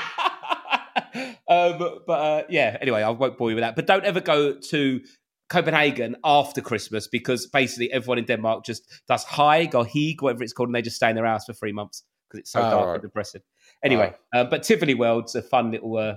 um, 1.49 1.79
but 2.07 2.13
uh, 2.13 2.43
yeah, 2.49 2.77
anyway, 2.81 3.03
I 3.03 3.11
won't 3.11 3.37
bore 3.39 3.51
you 3.51 3.57
with 3.57 3.63
that. 3.63 3.77
But 3.77 3.87
don't 3.87 4.05
ever 4.05 4.21
go 4.21 4.55
to 4.55 5.01
Copenhagen 5.49 6.17
after 6.25 6.61
Christmas 6.61 7.07
because 7.07 7.47
basically 7.47 7.93
everyone 7.93 8.19
in 8.19 8.25
Denmark 8.25 8.65
just 8.65 8.83
does 9.09 9.25
Haig 9.25 9.75
or 9.75 9.85
Heeg, 9.85 10.17
whatever 10.21 10.43
it's 10.43 10.53
called, 10.53 10.69
and 10.69 10.75
they 10.75 10.83
just 10.83 10.97
stay 10.97 11.09
in 11.11 11.17
their 11.17 11.27
house 11.27 11.45
for 11.47 11.53
three 11.53 11.73
months 11.73 12.03
because 12.29 12.41
it's 12.41 12.51
so 12.53 12.61
Oh, 12.61 12.71
dark 12.71 12.87
right. 12.87 12.95
and 12.95 13.03
depressing. 13.03 13.43
Anyway, 13.85 14.15
uh, 14.35 14.45
but 14.45 14.63
Tivoli 14.63 14.95
World's 14.95 15.35
a 15.35 15.43
fun 15.43 15.71
little 15.71 15.97
uh, 15.97 16.15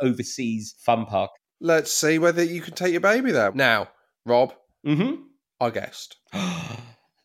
overseas 0.00 0.74
fun 0.78 1.06
park. 1.06 1.30
Let's 1.60 1.92
see 1.92 2.18
whether 2.18 2.42
you 2.42 2.60
can 2.60 2.74
take 2.74 2.90
your 2.92 3.00
baby 3.00 3.30
there. 3.30 3.52
Now, 3.52 3.88
Rob, 4.26 4.54
Mm-hmm. 4.86 5.22
I 5.60 5.70
guessed. 5.70 6.16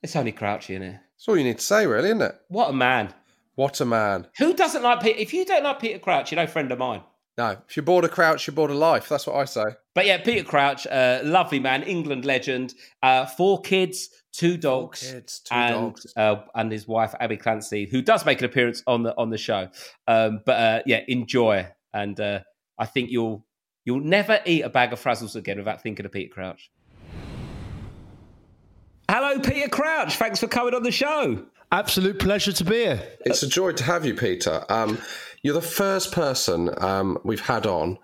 it's 0.04 0.16
only 0.16 0.32
Crouchy 0.32 0.76
in 0.76 0.84
it. 0.84 1.00
That's 1.16 1.28
all 1.28 1.38
you 1.38 1.44
need 1.44 1.58
to 1.58 1.66
say, 1.66 1.88
really, 1.88 2.10
isn't 2.10 2.22
it? 2.22 2.36
What 2.50 2.70
a 2.70 2.74
man! 2.74 3.14
What 3.56 3.82
a 3.82 3.86
man. 3.86 4.28
Who 4.38 4.54
doesn't 4.54 4.84
like 4.84 5.02
Peter? 5.02 5.18
If 5.18 5.34
you 5.34 5.44
don't 5.44 5.64
like 5.64 5.80
Peter 5.80 5.98
Crouch, 5.98 6.32
you're 6.32 6.40
no 6.40 6.46
friend 6.46 6.72
of 6.72 6.78
mine. 6.78 7.02
No, 7.40 7.58
if 7.68 7.76
you're 7.76 7.84
bored 7.84 8.06
of 8.06 8.12
Crouch, 8.12 8.46
you're 8.46 8.54
bored 8.54 8.70
of 8.70 8.78
life. 8.78 9.10
That's 9.10 9.26
what 9.26 9.36
I 9.36 9.46
say. 9.46 9.64
But 9.96 10.06
yeah, 10.06 10.20
Peter 10.22 10.44
Crouch, 10.44 10.86
uh, 10.86 11.22
lovely 11.24 11.60
man, 11.60 11.82
England 11.82 12.24
legend, 12.26 12.76
uh, 13.02 13.26
four 13.26 13.62
kids, 13.62 14.10
two 14.32 14.58
dogs, 14.58 15.12
kids, 15.12 15.40
two 15.40 15.56
and 15.56 15.74
dogs. 15.74 16.14
Uh, 16.16 16.36
and 16.54 16.72
his 16.72 16.88
wife 16.88 17.16
Abby 17.20 17.38
Clancy, 17.38 17.88
who 17.90 18.04
does 18.04 18.24
make 18.26 18.40
an 18.40 18.46
appearance 18.46 18.84
on 18.86 19.02
the 19.02 19.18
on 19.18 19.32
the 19.32 19.38
show. 19.40 19.70
Um, 20.08 20.42
but 20.46 20.60
uh, 20.60 20.82
yeah, 20.86 21.02
enjoy, 21.08 21.68
and 21.94 22.20
uh, 22.20 22.42
I 22.78 22.86
think 22.86 23.10
you'll 23.10 23.44
you'll 23.86 24.02
never 24.02 24.40
eat 24.46 24.62
a 24.62 24.70
bag 24.70 24.94
of 24.94 25.02
Frazzles 25.04 25.36
again 25.36 25.58
without 25.58 25.82
thinking 25.82 26.06
of 26.06 26.12
Peter 26.12 26.32
Crouch. 26.32 26.70
Hello, 29.10 29.40
Peter 29.40 29.70
Crouch. 29.70 30.18
Thanks 30.18 30.42
for 30.42 30.48
coming 30.48 30.74
on 30.74 30.84
the 30.84 30.92
show. 30.92 31.46
Absolute 31.72 32.20
pleasure 32.20 32.52
to 32.52 32.64
be 32.66 32.76
here. 32.76 33.02
It's 33.22 33.42
a 33.42 33.48
joy 33.48 33.72
to 33.72 33.84
have 33.86 34.06
you, 34.06 34.14
Peter. 34.14 34.66
Um, 34.68 34.98
you're 35.42 35.54
the 35.54 35.62
first 35.62 36.12
person 36.12 36.70
um, 36.84 37.18
we've 37.24 37.40
had 37.40 37.66
on. 37.66 37.98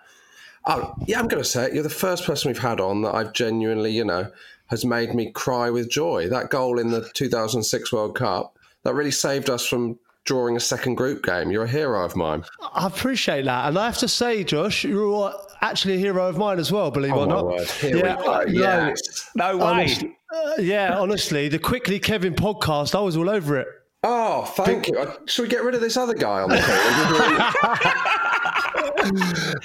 Oh, 0.66 0.96
yeah, 1.06 1.20
I'm 1.20 1.28
going 1.28 1.44
to 1.44 1.50
say 1.50 1.66
it. 1.66 1.74
You're 1.74 1.84
the 1.84 1.90
first 1.90 2.26
person 2.26 2.50
we've 2.50 2.58
had 2.58 2.80
on 2.80 3.02
that 3.02 3.14
I've 3.14 3.34
genuinely, 3.34 3.92
you 3.92 4.06
know, 4.06 4.32
has 4.68 4.86
made 4.86 5.14
me 5.14 5.30
cry 5.32 5.70
with 5.70 5.90
joy. 5.90 6.30
That 6.30 6.50
goal 6.50 6.80
in 6.80 6.90
the 6.90 7.10
2006 7.14 7.92
World 7.92 8.16
Cup 8.16 8.58
that 8.84 8.94
really 8.94 9.12
saved 9.12 9.50
us 9.50 9.68
from 9.68 10.00
drawing 10.24 10.56
a 10.56 10.62
second 10.62 10.96
group 10.96 11.24
game. 11.24 11.52
You're 11.52 11.66
a 11.66 11.70
hero 11.70 12.06
of 12.06 12.16
mine. 12.16 12.46
I 12.74 12.88
appreciate 12.88 13.44
that. 13.44 13.68
And 13.68 13.78
I 13.78 13.86
have 13.86 13.98
to 13.98 14.08
say, 14.08 14.46
Josh, 14.46 14.86
you're 14.86 15.34
actually 15.63 15.96
a 15.96 15.98
hero 15.98 16.27
of 16.27 16.38
mine 16.38 16.60
as 16.60 16.72
well, 16.72 16.91
believe 16.91 17.12
it 17.13 17.17
or 17.17 17.25
not. 17.25 17.84
Yeah, 17.84 18.93
no, 19.36 19.58
way. 19.58 19.63
honestly- 19.63 20.17
uh, 20.34 20.53
yeah, 20.60 20.98
honestly, 20.98 21.48
the 21.48 21.60
Quickly 21.60 22.00
Kevin 22.00 22.34
podcast, 22.36 22.96
I 22.96 23.00
was 23.01 23.15
all 23.17 23.29
over 23.29 23.58
it. 23.58 23.67
Oh, 24.03 24.43
thank 24.43 24.88
you. 24.89 24.98
Uh, 24.98 25.15
Should 25.27 25.43
we 25.43 25.48
get 25.48 25.63
rid 25.63 25.75
of 25.75 25.82
this 25.82 25.96
other 25.96 26.13
guy 26.13 26.41
on 26.41 26.50
the 26.50 26.58
call? 26.60 27.77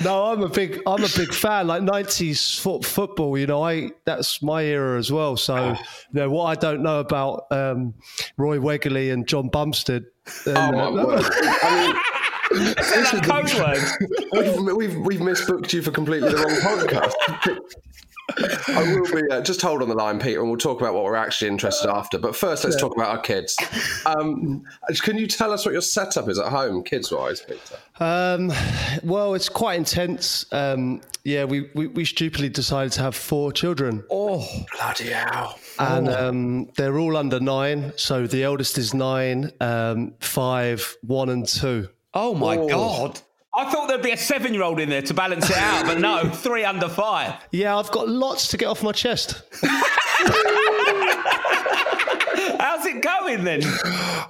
No, 0.02 0.24
I'm 0.26 0.42
a 0.42 0.48
big, 0.48 0.80
I'm 0.86 1.02
a 1.04 1.08
big 1.16 1.32
fan. 1.32 1.68
Like 1.68 1.82
'90s 1.82 2.58
foot, 2.60 2.84
football, 2.84 3.38
you 3.38 3.46
know, 3.46 3.62
I 3.62 3.90
that's 4.04 4.42
my 4.42 4.64
era 4.64 4.98
as 4.98 5.12
well. 5.12 5.36
So, 5.36 5.70
you 5.70 5.76
know, 6.12 6.30
what 6.30 6.46
I 6.46 6.54
don't 6.60 6.82
know 6.82 6.98
about 6.98 7.46
um, 7.52 7.94
Roy 8.36 8.58
Wegerle 8.58 9.12
and 9.12 9.26
John 9.28 9.48
Bumstead. 9.48 10.06
oh, 10.46 10.72
my 10.72 10.82
uh, 10.82 11.06
word. 11.06 11.24
I 11.30 11.86
mean, 11.86 11.96
That's 12.64 13.10
code 13.26 13.54
words. 13.54 13.92
we've, 14.32 14.76
we've, 14.76 14.96
we've 14.98 15.20
misbooked 15.20 15.72
you 15.72 15.82
for 15.82 15.90
completely 15.90 16.30
the 16.30 16.36
wrong 16.36 16.78
podcast. 16.78 17.14
I 18.68 18.82
will 18.94 19.04
be. 19.10 19.26
Uh, 19.30 19.40
just 19.40 19.62
hold 19.62 19.80
on 19.82 19.88
the 19.88 19.94
line, 19.94 20.20
Peter, 20.20 20.40
and 20.40 20.50
we'll 20.50 20.58
talk 20.58 20.80
about 20.80 20.92
what 20.92 21.04
we're 21.04 21.14
actually 21.16 21.48
interested 21.48 21.88
after. 21.90 22.18
But 22.18 22.36
first, 22.36 22.62
let's 22.62 22.76
talk 22.78 22.94
about 22.94 23.08
our 23.08 23.20
kids. 23.22 23.56
Um, 24.04 24.62
can 25.00 25.16
you 25.16 25.26
tell 25.26 25.50
us 25.50 25.64
what 25.64 25.72
your 25.72 25.80
setup 25.80 26.28
is 26.28 26.38
at 26.38 26.48
home, 26.52 26.82
kids-wise, 26.84 27.40
Peter? 27.40 27.78
Um, 28.00 28.52
well, 29.02 29.32
it's 29.32 29.48
quite 29.48 29.78
intense. 29.78 30.44
Um, 30.52 31.00
yeah, 31.24 31.44
we, 31.44 31.70
we, 31.74 31.86
we 31.86 32.04
stupidly 32.04 32.50
decided 32.50 32.92
to 32.92 33.02
have 33.02 33.16
four 33.16 33.50
children, 33.50 34.04
Oh, 34.10 34.46
Bloody 34.76 35.08
hell! 35.10 35.58
and 35.78 36.08
um, 36.10 36.66
they're 36.76 36.98
all 36.98 37.16
under 37.16 37.40
nine. 37.40 37.92
So 37.96 38.26
the 38.26 38.44
eldest 38.44 38.76
is 38.76 38.92
nine, 38.92 39.52
um, 39.60 40.12
five, 40.20 40.96
one, 41.02 41.30
and 41.30 41.46
two. 41.48 41.88
Oh 42.14 42.34
my 42.34 42.56
oh. 42.56 42.68
god! 42.68 43.20
I 43.54 43.70
thought 43.70 43.88
there'd 43.88 44.02
be 44.02 44.12
a 44.12 44.16
seven-year-old 44.16 44.78
in 44.78 44.88
there 44.88 45.02
to 45.02 45.14
balance 45.14 45.50
it 45.50 45.56
out, 45.56 45.84
but 45.84 45.98
no, 45.98 46.28
three 46.30 46.64
under 46.64 46.88
five. 46.88 47.34
Yeah, 47.50 47.76
I've 47.76 47.90
got 47.90 48.08
lots 48.08 48.48
to 48.48 48.56
get 48.56 48.66
off 48.66 48.82
my 48.82 48.92
chest. 48.92 49.42
How's 52.58 52.84
it 52.86 53.02
going 53.02 53.44
then? 53.44 53.60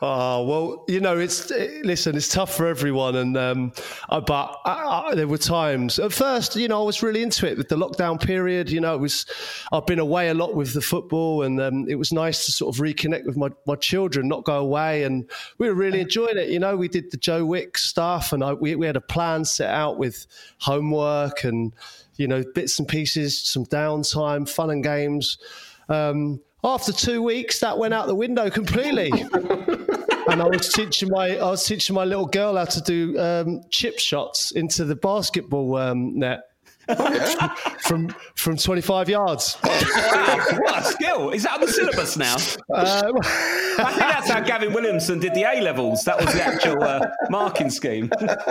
Oh 0.01 0.45
well, 0.45 0.85
you 0.87 1.01
know, 1.01 1.19
it's 1.19 1.51
eh, 1.51 1.81
listen, 1.83 2.15
it's 2.15 2.29
tough 2.29 2.55
for 2.55 2.67
everyone, 2.67 3.17
and 3.17 3.37
um, 3.37 3.73
uh, 4.11 4.21
but 4.21 4.61
I, 4.65 5.09
I, 5.11 5.15
there 5.15 5.27
were 5.27 5.39
times 5.39 5.99
at 5.99 6.13
first, 6.13 6.55
you 6.55 6.69
know, 6.69 6.83
I 6.83 6.85
was 6.85 7.03
really 7.03 7.23
into 7.23 7.51
it 7.51 7.57
with 7.57 7.69
the 7.69 7.77
lockdown 7.77 8.21
period. 8.21 8.71
You 8.71 8.81
know, 8.81 8.95
it 8.95 9.01
was 9.01 9.27
I've 9.73 9.87
been 9.87 9.99
away 9.99 10.29
a 10.29 10.35
lot 10.35 10.55
with 10.55 10.75
the 10.75 10.81
football, 10.81 11.43
and 11.43 11.61
um, 11.61 11.89
it 11.89 11.97
was 11.97 12.13
nice 12.13 12.47
to 12.47 12.53
sort 12.53 12.77
of 12.77 12.81
reconnect 12.81 13.25
with 13.25 13.37
my, 13.37 13.49
my 13.67 13.77
children, 13.77 14.29
not 14.29 14.45
go 14.45 14.59
away, 14.59 15.05
and 15.05 15.29
we 15.59 15.67
were 15.67 15.75
really 15.75 16.01
enjoying 16.01 16.37
it. 16.37 16.49
You 16.49 16.59
know, 16.59 16.77
we 16.77 16.89
did 16.89 17.11
the 17.11 17.17
Joe 17.17 17.45
Wick 17.45 17.79
stuff, 17.79 18.33
and 18.33 18.45
I, 18.45 18.53
we 18.53 18.77
we 18.77 18.87
had 18.87 18.97
a 18.97 19.01
plan 19.01 19.47
set 19.47 19.71
out 19.71 19.99
with 19.99 20.27
homework 20.59 21.45
and 21.45 21.73
you 22.17 22.29
know 22.29 22.45
bits 22.55 22.79
and 22.79 22.87
pieces, 22.87 23.41
some 23.41 23.65
downtime, 23.67 24.49
fun 24.49 24.71
and 24.71 24.85
games. 24.85 25.39
Um, 25.89 26.41
after 26.65 26.93
two 26.93 27.23
weeks, 27.23 27.61
that 27.61 27.79
went 27.79 27.95
out 27.95 28.07
the 28.07 28.15
window 28.15 28.51
completely. 28.51 29.11
and 30.31 30.43
I 30.43 30.47
was 30.49 30.73
teaching 30.73 31.09
my 31.11 31.39
I 31.39 31.51
was 31.51 31.65
teaching 31.65 31.95
my 31.95 32.05
little 32.05 32.27
girl 32.27 32.57
how 32.57 32.65
to 32.67 32.81
do 32.83 33.19
um, 33.19 33.63
chip 33.71 33.99
shots 33.99 34.51
into 34.53 34.85
the 34.85 34.97
basketball 34.97 35.77
um, 35.77 36.19
net 36.19 36.41
from 37.83 38.09
from 38.35 38.57
25 38.57 39.09
yards. 39.09 39.57
Wow, 39.63 39.71
what 40.59 40.79
a 40.81 40.85
skill! 40.85 41.31
Is 41.31 41.43
that 41.45 41.55
on 41.55 41.61
the 41.61 41.69
syllabus 41.69 42.17
now? 42.17 42.35
Um, 42.75 43.17
I 43.81 43.93
think 43.93 43.99
that's 44.11 44.31
how 44.31 44.41
Gavin 44.41 44.73
Williamson 44.73 45.19
did 45.21 45.35
the 45.35 45.43
A 45.45 45.61
levels. 45.61 46.03
That 46.05 46.19
was 46.19 46.33
the 46.35 46.43
actual 46.43 46.83
uh, 46.83 47.07
marking 47.31 47.71
scheme. 47.71 48.09
but, 48.09 48.29
um, 48.31 48.49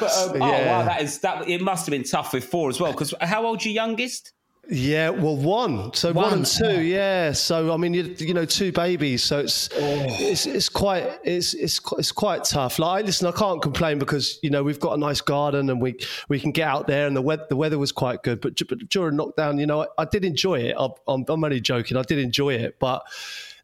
Oh 0.00 0.34
Yeah. 0.36 0.78
wow, 0.78 0.84
that 0.84 1.00
is 1.02 1.18
that. 1.20 1.48
It 1.48 1.60
must 1.62 1.86
have 1.86 1.90
been 1.92 2.04
tough 2.04 2.32
with 2.32 2.44
four 2.44 2.68
as 2.68 2.78
well. 2.80 2.92
Because 2.92 3.14
how 3.20 3.44
old's 3.46 3.64
your 3.64 3.74
youngest? 3.74 4.32
Yeah, 4.68 5.10
well, 5.10 5.36
one, 5.36 5.92
so 5.92 6.12
one, 6.12 6.24
One. 6.24 6.32
and 6.34 6.46
two, 6.46 6.82
yeah. 6.82 7.32
So 7.32 7.72
I 7.72 7.76
mean, 7.76 7.94
you, 7.94 8.14
you 8.18 8.32
know, 8.32 8.44
two 8.44 8.70
babies, 8.70 9.22
so 9.24 9.40
it's 9.40 9.68
it's 9.72 10.46
it's 10.46 10.68
quite 10.68 11.18
it's 11.24 11.52
it's 11.54 11.80
it's 11.98 12.12
quite 12.12 12.44
tough. 12.44 12.78
Like, 12.78 13.04
listen, 13.04 13.26
I 13.26 13.32
can't 13.32 13.60
complain 13.60 13.98
because 13.98 14.38
you 14.42 14.50
know 14.50 14.62
we've 14.62 14.78
got 14.78 14.92
a 14.94 14.96
nice 14.96 15.20
garden 15.20 15.68
and 15.68 15.80
we 15.82 15.98
we 16.28 16.38
can 16.38 16.52
get 16.52 16.68
out 16.68 16.86
there 16.86 17.08
and 17.08 17.16
the 17.16 17.22
weather 17.22 17.44
the 17.48 17.56
weather 17.56 17.78
was 17.78 17.90
quite 17.90 18.22
good. 18.22 18.40
But, 18.40 18.54
but 18.68 18.88
during 18.88 19.16
lockdown, 19.16 19.58
you 19.58 19.66
know, 19.66 19.82
I, 19.82 20.02
I 20.02 20.04
did 20.04 20.24
enjoy 20.24 20.60
it. 20.60 20.76
I, 20.78 20.88
I'm 21.08 21.24
I'm 21.28 21.42
only 21.42 21.60
joking. 21.60 21.96
I 21.96 22.02
did 22.02 22.18
enjoy 22.20 22.54
it, 22.54 22.78
but 22.78 23.02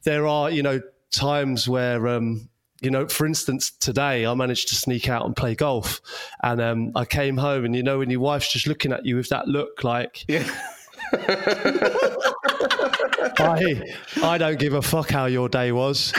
there 0.02 0.26
are 0.26 0.50
you 0.50 0.62
know 0.62 0.80
times 1.10 1.68
where. 1.68 2.08
um 2.08 2.48
you 2.80 2.92
know, 2.92 3.08
for 3.08 3.26
instance, 3.26 3.72
today 3.72 4.24
I 4.24 4.34
managed 4.34 4.68
to 4.68 4.76
sneak 4.76 5.08
out 5.08 5.26
and 5.26 5.34
play 5.34 5.56
golf, 5.56 6.00
and 6.44 6.60
um, 6.60 6.92
I 6.94 7.06
came 7.06 7.36
home, 7.36 7.64
and 7.64 7.74
you 7.74 7.82
know, 7.82 7.98
when 7.98 8.08
your 8.08 8.20
wife's 8.20 8.52
just 8.52 8.68
looking 8.68 8.92
at 8.92 9.04
you 9.04 9.16
with 9.16 9.30
that 9.30 9.48
look, 9.48 9.82
like, 9.82 10.24
Yeah. 10.28 10.48
I, 13.40 13.82
I 14.22 14.38
don't 14.38 14.58
give 14.58 14.74
a 14.74 14.82
fuck 14.82 15.10
how 15.10 15.26
your 15.26 15.48
day 15.48 15.72
was. 15.72 16.12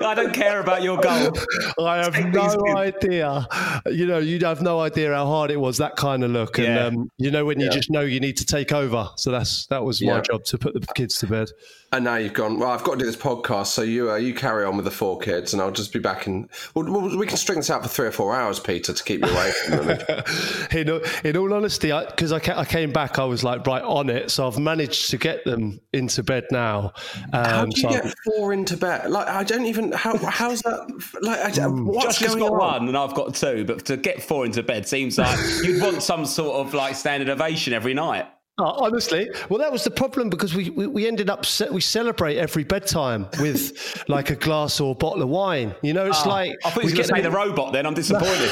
I 0.00 0.12
don't 0.14 0.32
care 0.32 0.60
about 0.60 0.82
your 0.82 0.98
goal. 0.98 1.32
I 1.80 1.98
have 1.98 2.14
Take 2.14 2.28
no 2.28 2.56
idea. 2.76 3.46
You 3.86 4.06
know, 4.06 4.18
you'd 4.18 4.42
have 4.42 4.60
no 4.62 4.80
idea 4.80 5.14
how 5.14 5.26
hard 5.26 5.50
it 5.50 5.60
was 5.60 5.78
that 5.78 5.96
kind 5.96 6.24
of 6.24 6.30
look, 6.30 6.58
and 6.58 6.78
um, 6.78 7.10
you 7.16 7.30
know 7.30 7.44
when 7.44 7.60
you 7.60 7.70
just 7.70 7.90
know 7.90 8.00
you 8.00 8.18
need 8.20 8.36
to 8.38 8.44
take 8.44 8.72
over. 8.72 9.08
So 9.16 9.30
that's 9.30 9.66
that 9.66 9.84
was 9.84 10.02
my 10.02 10.20
job 10.20 10.44
to 10.44 10.58
put 10.58 10.74
the 10.74 10.80
kids 10.94 11.18
to 11.18 11.26
bed. 11.26 11.48
And 11.90 12.04
now 12.04 12.16
you've 12.16 12.34
gone. 12.34 12.58
Well, 12.58 12.70
I've 12.70 12.84
got 12.84 12.92
to 12.92 12.98
do 12.98 13.06
this 13.06 13.16
podcast, 13.16 13.68
so 13.68 13.80
you 13.80 14.10
uh, 14.10 14.16
you 14.16 14.34
carry 14.34 14.66
on 14.66 14.76
with 14.76 14.84
the 14.84 14.90
four 14.90 15.18
kids, 15.18 15.54
and 15.54 15.62
I'll 15.62 15.70
just 15.70 15.90
be 15.90 15.98
back 15.98 16.26
in. 16.26 16.46
Well, 16.74 16.84
well, 16.84 17.16
we 17.16 17.26
can 17.26 17.38
string 17.38 17.60
this 17.60 17.70
out 17.70 17.82
for 17.82 17.88
three 17.88 18.06
or 18.08 18.10
four 18.10 18.36
hours, 18.36 18.60
Peter, 18.60 18.92
to 18.92 19.04
keep 19.04 19.24
you 19.24 19.30
away 19.32 19.52
from 19.52 19.86
them. 19.86 19.98
in, 20.72 20.90
all- 20.90 21.00
in 21.24 21.36
all 21.38 21.54
honesty, 21.54 21.90
because 22.10 22.30
I, 22.30 22.40
ca- 22.40 22.58
I 22.58 22.66
came 22.66 22.92
back, 22.92 23.18
I 23.18 23.24
was 23.24 23.42
like 23.42 23.66
right 23.66 23.82
on 23.82 24.10
it. 24.10 24.30
So 24.30 24.46
I've 24.46 24.58
managed 24.58 25.08
to 25.12 25.16
get 25.16 25.46
them 25.46 25.80
into 25.94 26.22
bed 26.22 26.44
now. 26.50 26.92
Um, 27.32 27.44
How 27.44 27.64
do 27.64 27.70
you 27.80 27.82
so 27.84 27.88
get 27.88 28.14
four 28.26 28.52
into 28.52 28.76
bed? 28.76 29.10
Like, 29.10 29.26
I 29.28 29.42
don't 29.42 29.64
even. 29.64 29.90
How 29.92 30.14
how's 30.18 30.60
that? 30.62 30.90
Like, 31.22 31.58
I, 31.58 31.66
what's 31.68 32.18
Josh 32.18 32.26
has 32.26 32.34
going 32.34 32.50
got 32.50 32.52
on? 32.52 32.58
one 32.80 32.88
and 32.88 32.98
I've 32.98 33.14
got 33.14 33.34
two, 33.34 33.64
but 33.64 33.86
to 33.86 33.96
get 33.96 34.22
four 34.22 34.44
into 34.44 34.62
bed 34.62 34.86
seems 34.86 35.16
like 35.16 35.38
you'd 35.64 35.80
want 35.82 36.02
some 36.02 36.26
sort 36.26 36.66
of 36.66 36.74
like 36.74 36.96
standard 36.96 37.30
ovation 37.30 37.72
every 37.72 37.94
night. 37.94 38.26
Oh, 38.60 38.84
honestly, 38.84 39.30
well, 39.48 39.60
that 39.60 39.70
was 39.70 39.84
the 39.84 39.90
problem 39.90 40.30
because 40.30 40.54
we, 40.54 40.70
we, 40.70 40.86
we 40.88 41.06
ended 41.06 41.30
up 41.30 41.46
ce- 41.46 41.70
we 41.70 41.80
celebrate 41.80 42.36
every 42.38 42.64
bedtime 42.64 43.28
with 43.38 44.04
like 44.08 44.30
a 44.30 44.34
glass 44.36 44.80
or 44.80 44.92
a 44.92 44.94
bottle 44.96 45.22
of 45.22 45.28
wine. 45.28 45.74
You 45.82 45.92
know, 45.92 46.06
it's 46.06 46.26
ah, 46.26 46.28
like 46.28 46.56
I 46.64 46.70
thought 46.70 46.82
you 46.82 46.88
we 46.88 46.92
were 46.92 46.96
going 46.96 47.08
to 47.08 47.14
say 47.16 47.20
the 47.22 47.30
robot. 47.30 47.72
Then 47.72 47.86
I'm 47.86 47.94
disappointed. 47.94 48.50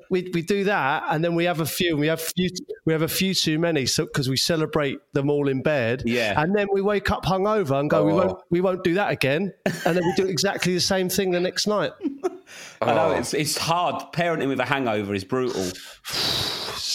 we, 0.10 0.30
we 0.32 0.42
do 0.42 0.64
that 0.64 1.04
and 1.10 1.24
then 1.24 1.34
we 1.34 1.44
have 1.44 1.60
a 1.60 1.66
few 1.66 1.96
we 1.96 2.06
have 2.06 2.20
few 2.20 2.48
we 2.84 2.92
have 2.92 3.02
a 3.02 3.08
few 3.08 3.34
too 3.34 3.58
many 3.58 3.86
so 3.86 4.04
because 4.04 4.28
we 4.28 4.36
celebrate 4.36 4.98
them 5.12 5.30
all 5.30 5.48
in 5.48 5.62
bed 5.62 6.02
Yeah. 6.04 6.40
and 6.40 6.54
then 6.54 6.68
we 6.72 6.80
wake 6.80 7.10
up 7.10 7.24
hungover 7.24 7.78
and 7.80 7.90
go 7.90 8.04
we 8.04 8.12
Oh. 8.12 8.16
won't 8.16 8.38
we 8.50 8.60
won't 8.60 8.84
do 8.84 8.94
that 8.94 9.10
again 9.10 9.52
and 9.84 9.96
then 9.96 10.04
we 10.04 10.12
do 10.16 10.26
exactly 10.26 10.74
the 10.74 10.80
same 10.80 11.08
thing 11.08 11.30
the 11.32 11.40
next 11.40 11.66
night 11.66 11.92
I 12.80 12.94
know 12.94 13.08
Oh. 13.08 13.18
it's 13.18 13.34
it's 13.34 13.56
hard. 13.58 13.96
Parenting 14.12 14.48
with 14.48 14.60
a 14.60 14.64
hangover 14.64 15.14
is 15.14 15.24
brutal. 15.24 15.64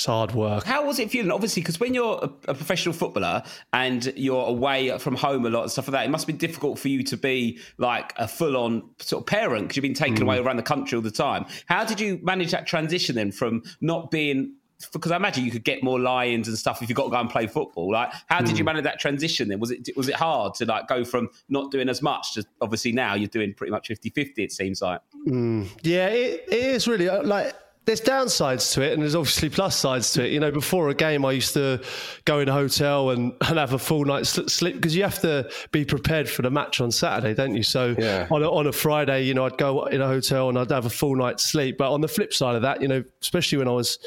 it's 0.01 0.07
hard 0.07 0.33
work 0.33 0.63
How 0.63 0.83
was 0.83 0.97
it 0.97 1.11
feeling? 1.11 1.31
Obviously, 1.31 1.61
because 1.61 1.79
when 1.79 1.93
you're 1.93 2.17
a, 2.23 2.51
a 2.51 2.55
professional 2.55 2.93
footballer 2.93 3.43
and 3.71 4.11
you're 4.15 4.47
away 4.47 4.97
from 4.97 5.15
home 5.15 5.45
a 5.45 5.49
lot 5.49 5.61
and 5.61 5.71
stuff 5.71 5.87
like 5.87 5.93
that, 5.93 6.05
it 6.05 6.09
must 6.09 6.25
be 6.25 6.33
difficult 6.33 6.79
for 6.79 6.87
you 6.87 7.03
to 7.03 7.15
be 7.15 7.59
like 7.77 8.13
a 8.17 8.27
full-on 8.27 8.89
sort 8.97 9.21
of 9.21 9.27
parent 9.27 9.65
because 9.65 9.77
you've 9.77 9.83
been 9.83 9.93
taken 9.93 10.23
away 10.23 10.39
hmm. 10.39 10.47
around 10.47 10.57
the 10.57 10.63
country 10.63 10.95
all 10.95 11.03
the 11.03 11.11
time. 11.11 11.45
How 11.67 11.83
did 11.83 11.99
you 11.99 12.19
manage 12.23 12.49
that 12.49 12.65
transition 12.65 13.15
then 13.15 13.31
from 13.31 13.61
not 13.79 14.09
being? 14.09 14.55
Because 14.91 15.11
I 15.11 15.17
imagine 15.17 15.45
you 15.45 15.51
could 15.51 15.63
get 15.63 15.83
more 15.83 15.99
lions 15.99 16.47
and 16.47 16.57
stuff 16.57 16.81
if 16.81 16.89
you 16.89 16.95
got 16.95 17.03
to 17.03 17.09
go 17.11 17.19
and 17.19 17.29
play 17.29 17.45
football. 17.45 17.91
Like, 17.91 18.11
how 18.25 18.39
did 18.39 18.57
you 18.57 18.63
hmm. 18.63 18.65
manage 18.65 18.83
that 18.85 18.99
transition 18.99 19.49
then? 19.49 19.59
Was 19.59 19.69
it 19.69 19.89
was 19.95 20.09
it 20.09 20.15
hard 20.15 20.55
to 20.55 20.65
like 20.65 20.87
go 20.87 21.05
from 21.05 21.29
not 21.49 21.69
doing 21.69 21.89
as 21.89 22.01
much 22.01 22.33
to 22.33 22.45
obviously 22.59 22.91
now 22.91 23.13
you're 23.13 23.27
doing 23.27 23.53
pretty 23.53 23.69
much 23.69 23.89
50-50, 23.89 24.33
It 24.37 24.51
seems 24.51 24.81
like. 24.81 25.01
Hmm. 25.27 25.65
yeah 25.83 26.07
it, 26.07 26.45
it 26.47 26.65
is 26.75 26.87
really 26.87 27.07
uh, 27.07 27.21
like 27.21 27.53
there's 27.91 27.99
downsides 28.01 28.73
to 28.73 28.81
it 28.81 28.93
and 28.93 29.01
there's 29.01 29.15
obviously 29.15 29.49
plus 29.49 29.75
sides 29.75 30.13
to 30.13 30.25
it. 30.25 30.31
You 30.31 30.39
know 30.39 30.49
before 30.51 30.87
a 30.89 30.93
game 30.93 31.25
i 31.25 31.33
used 31.33 31.53
to 31.55 31.83
go 32.23 32.39
in 32.39 32.47
a 32.47 32.53
hotel 32.53 33.09
and, 33.09 33.33
and 33.41 33.57
have 33.59 33.73
a 33.73 33.79
full 33.79 34.05
night's 34.05 34.29
sleep 34.29 34.75
because 34.75 34.95
you 34.95 35.03
have 35.03 35.19
to 35.19 35.49
be 35.71 35.83
prepared 35.83 36.29
for 36.29 36.41
the 36.41 36.49
match 36.49 36.79
on 36.79 36.89
saturday 36.91 37.33
don't 37.33 37.53
you? 37.53 37.63
So 37.63 37.93
Yeah. 37.97 38.27
on, 38.31 38.43
a, 38.43 38.49
on 38.49 38.67
a 38.67 38.71
friday 38.71 39.23
you 39.25 39.33
know 39.33 39.45
i'd 39.45 39.57
go 39.57 39.85
in 39.87 39.99
a 39.99 40.07
hotel 40.07 40.47
and 40.47 40.57
i'd 40.57 40.71
have 40.71 40.85
a 40.85 40.89
full 40.89 41.15
night's 41.15 41.43
sleep. 41.43 41.77
But 41.77 41.91
on 41.91 41.99
the 41.99 42.07
flip 42.07 42.33
side 42.33 42.55
of 42.55 42.61
that 42.61 42.81
you 42.81 42.87
know 42.87 43.03
especially 43.21 43.57
when 43.57 43.67
i 43.67 43.71
was 43.71 43.99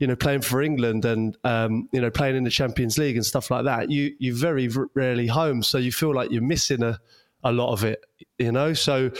you 0.00 0.06
know 0.08 0.16
playing 0.16 0.40
for 0.42 0.60
england 0.62 1.04
and 1.04 1.36
um, 1.44 1.88
you 1.92 2.00
know 2.00 2.10
playing 2.10 2.34
in 2.36 2.42
the 2.44 2.50
champions 2.50 2.98
league 2.98 3.16
and 3.16 3.24
stuff 3.24 3.50
like 3.50 3.64
that 3.64 3.88
you 3.90 4.14
you're 4.18 4.34
very 4.34 4.68
rarely 4.94 5.26
home. 5.28 5.62
So 5.62 5.78
you 5.78 5.92
feel 5.92 6.12
like 6.14 6.30
you're 6.32 6.42
missing 6.42 6.82
a 6.82 6.98
a 7.44 7.52
lot 7.52 7.72
of 7.72 7.84
it 7.84 8.04
you 8.38 8.50
know 8.50 8.72
so 8.72 9.10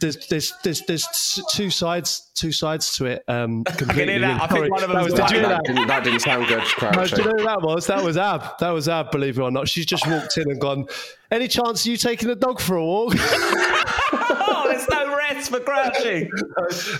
there's 0.00 0.26
there's 0.28 0.52
there's, 0.62 0.82
there's 0.82 1.42
two 1.52 1.70
sides 1.70 2.30
two 2.34 2.52
sides 2.52 2.94
to 2.96 3.06
it 3.06 3.22
um 3.28 3.64
completely 3.78 4.12
hear 4.14 4.20
that. 4.20 4.42
I 4.42 4.46
think 4.46 4.70
one 4.70 4.82
of 4.82 4.90
them 4.90 5.02
was 5.02 5.12
was- 5.12 5.20
like 5.20 5.30
did 5.30 5.44
that, 5.44 5.48
that, 5.48 5.64
didn't, 5.64 5.86
that 5.86 6.04
didn't 6.04 6.20
sound 6.20 6.46
good, 6.48 6.62
No, 6.94 7.06
do 7.06 7.16
you 7.16 7.24
know 7.24 7.32
who 7.38 7.44
that 7.44 7.62
was? 7.62 7.86
That 7.86 8.04
was 8.04 8.16
Ab. 8.18 8.58
That 8.58 8.70
was 8.70 8.88
Ab, 8.88 9.10
believe 9.10 9.38
it 9.38 9.42
or 9.42 9.50
not. 9.50 9.68
She's 9.68 9.86
just 9.86 10.06
walked 10.10 10.36
in 10.36 10.50
and 10.50 10.60
gone, 10.60 10.86
Any 11.30 11.48
chance 11.48 11.84
of 11.84 11.90
you 11.90 11.96
taking 11.96 12.28
the 12.28 12.36
dog 12.36 12.60
for 12.60 12.76
a 12.76 12.84
walk? 12.84 13.14
oh, 13.18 14.64
there's 14.68 14.88
no 14.88 15.16
rest 15.16 15.50
for 15.50 15.60
Crouchy. 15.60 16.28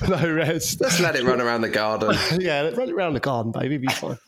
no 0.09 0.33
rest. 0.35 0.81
Let's 0.81 1.01
let 1.01 1.17
it 1.17 1.25
run 1.25 1.41
around 1.43 1.61
the 1.63 1.69
garden. 1.69 2.15
yeah, 2.41 2.63
run 2.71 2.89
it 2.89 2.93
around 2.93 3.13
the 3.15 3.21
garden, 3.21 3.53
baby, 3.53 3.77
be 3.77 3.89
fine. 3.89 4.19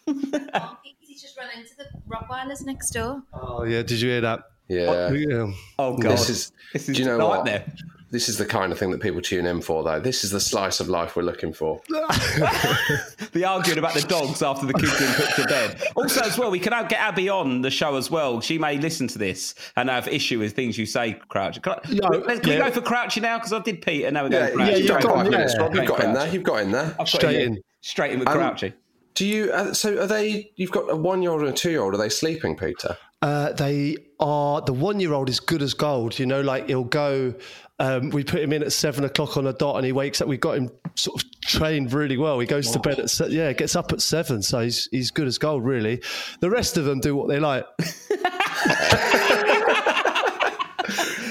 He's 1.01 1.23
just 1.23 1.39
run 1.39 1.49
into 1.57 1.75
the 1.77 1.87
Rottweilers 2.09 2.65
next 2.67 2.91
door. 2.91 3.23
Oh, 3.33 3.65
yeah, 3.65 3.83
did 3.83 4.01
you 4.01 4.11
hear 4.11 4.21
that? 4.23 4.41
Yeah. 4.69 5.11
Yeah. 5.13 5.53
Oh 5.79 5.97
god, 5.97 6.13
This 6.13 6.29
is, 6.31 6.53
This 6.73 6.89
is 6.89 6.97
do 6.97 7.03
you 7.03 7.09
know 7.09 7.19
a 7.21 7.29
what? 7.29 7.45
nightmare. 7.47 7.65
This 8.11 8.31
is 8.31 8.39
the 8.39 8.47
kind 8.47 8.73
of 8.73 8.79
thing 8.79 8.91
that 8.93 9.03
people 9.03 9.21
tune 9.21 9.45
in 9.45 9.61
for, 9.61 9.83
though. 9.85 10.01
This 10.01 10.25
is 10.25 10.31
the 10.31 10.41
slice 10.41 10.81
of 10.81 10.89
life 10.89 11.15
we're 11.15 11.23
looking 11.25 11.53
for. 11.53 11.79
the 11.89 13.45
arguing 13.47 13.79
about 13.79 13.93
the 13.95 14.01
dogs 14.09 14.43
after 14.43 14.67
the 14.67 14.73
kids 14.73 14.99
been 14.99 15.13
put 15.15 15.29
to 15.37 15.45
bed. 15.47 15.83
Also, 15.95 16.23
as 16.23 16.39
well, 16.39 16.51
we 16.51 16.59
can 16.59 16.73
get 16.89 16.99
Abby 17.01 17.29
on 17.29 17.61
the 17.61 17.71
show 17.71 17.97
as 17.97 18.11
well. 18.11 18.41
She 18.41 18.57
may 18.59 18.79
listen 18.79 19.09
to 19.09 19.19
this 19.19 19.55
and 19.77 19.91
have 19.91 20.09
issue 20.09 20.39
with 20.39 20.55
things 20.55 20.79
you 20.79 20.87
say, 20.87 21.19
Crouch. 21.29 21.61
Can, 21.61 21.75
I, 21.75 21.79
Yeah, 21.91 22.09
let's- 22.09 22.41
can 22.41 22.51
we 22.51 22.57
go 22.57 22.71
for 22.71 22.81
Crouchy 22.81 23.21
now? 23.21 23.37
Because 23.39 23.53
I 23.53 23.59
did 23.61 23.83
Peter. 23.83 24.11
Now 24.11 24.25
we're 24.25 24.33
Yeah, 24.33 24.47
going 24.51 24.59
Crouchy. 24.59 24.71
yeah, 24.71 24.77
you've 24.79 24.89
got 24.89 25.03
go 25.03 25.31
minutes, 25.31 25.55
yeah. 25.55 25.63
Rob. 25.63 25.75
You've 25.75 25.87
got 25.87 26.01
in 26.05 26.15
there. 26.15 26.29
You've 26.29 26.43
got 26.45 26.63
in 26.63 26.71
there. 26.73 26.85
I've 26.93 26.97
got 26.99 27.09
Straight 27.09 27.41
you. 27.41 27.47
in. 27.47 27.59
Straight 27.83 28.13
in 28.13 28.19
with 28.21 28.29
Um, 28.29 28.39
Crouchy. 28.39 28.73
Do 29.15 29.27
you? 29.27 29.53
Uh, 29.53 29.75
so 29.75 29.99
are 30.01 30.07
they? 30.07 30.51
You've 30.57 30.71
got 30.71 30.91
a 30.91 30.97
one-year-old 30.97 31.41
and 31.43 31.51
a 31.51 31.53
two-year-old. 31.53 31.93
Are 31.93 31.99
they 31.99 32.09
sleeping, 32.09 32.57
Peter? 32.57 32.97
Uh, 33.21 33.53
they 33.53 33.97
are 34.21 34.61
the 34.61 34.73
one 34.73 35.01
year 35.01 35.13
old 35.13 35.29
is 35.29 35.41
good 35.41 35.61
as 35.63 35.75
gold. 35.75 36.19
You 36.19 36.27
know, 36.27 36.41
like 36.41 36.69
he'll 36.69 36.85
go. 36.85 37.35
Um, 37.81 38.11
we 38.11 38.25
put 38.25 38.41
him 38.41 38.53
in 38.53 38.63
at 38.63 38.73
seven 38.73 39.05
o'clock 39.05 39.37
on 39.37 39.47
a 39.47 39.53
dot, 39.53 39.77
and 39.77 39.85
he 39.85 39.93
wakes 39.93 40.21
up. 40.21 40.29
We've 40.29 40.41
got 40.41 40.57
him 40.57 40.71
sort 40.95 41.23
of 41.23 41.41
trained 41.41 41.93
really 41.93 42.17
well. 42.17 42.39
He 42.39 42.47
goes 42.47 42.71
to 42.73 42.79
bed 42.79 42.99
at 42.99 43.11
se- 43.11 43.31
yeah, 43.31 43.53
gets 43.53 43.77
up 43.77 43.93
at 43.93 44.01
seven, 44.01 44.43
so 44.43 44.61
he's 44.61 44.89
he's 44.91 45.11
good 45.11 45.27
as 45.27 45.39
gold. 45.39 45.65
Really, 45.65 46.03
the 46.41 46.51
rest 46.51 46.77
of 46.77 46.85
them 46.85 47.01
do 47.01 47.15
what 47.17 47.29
they 47.29 47.39
like. 47.41 47.67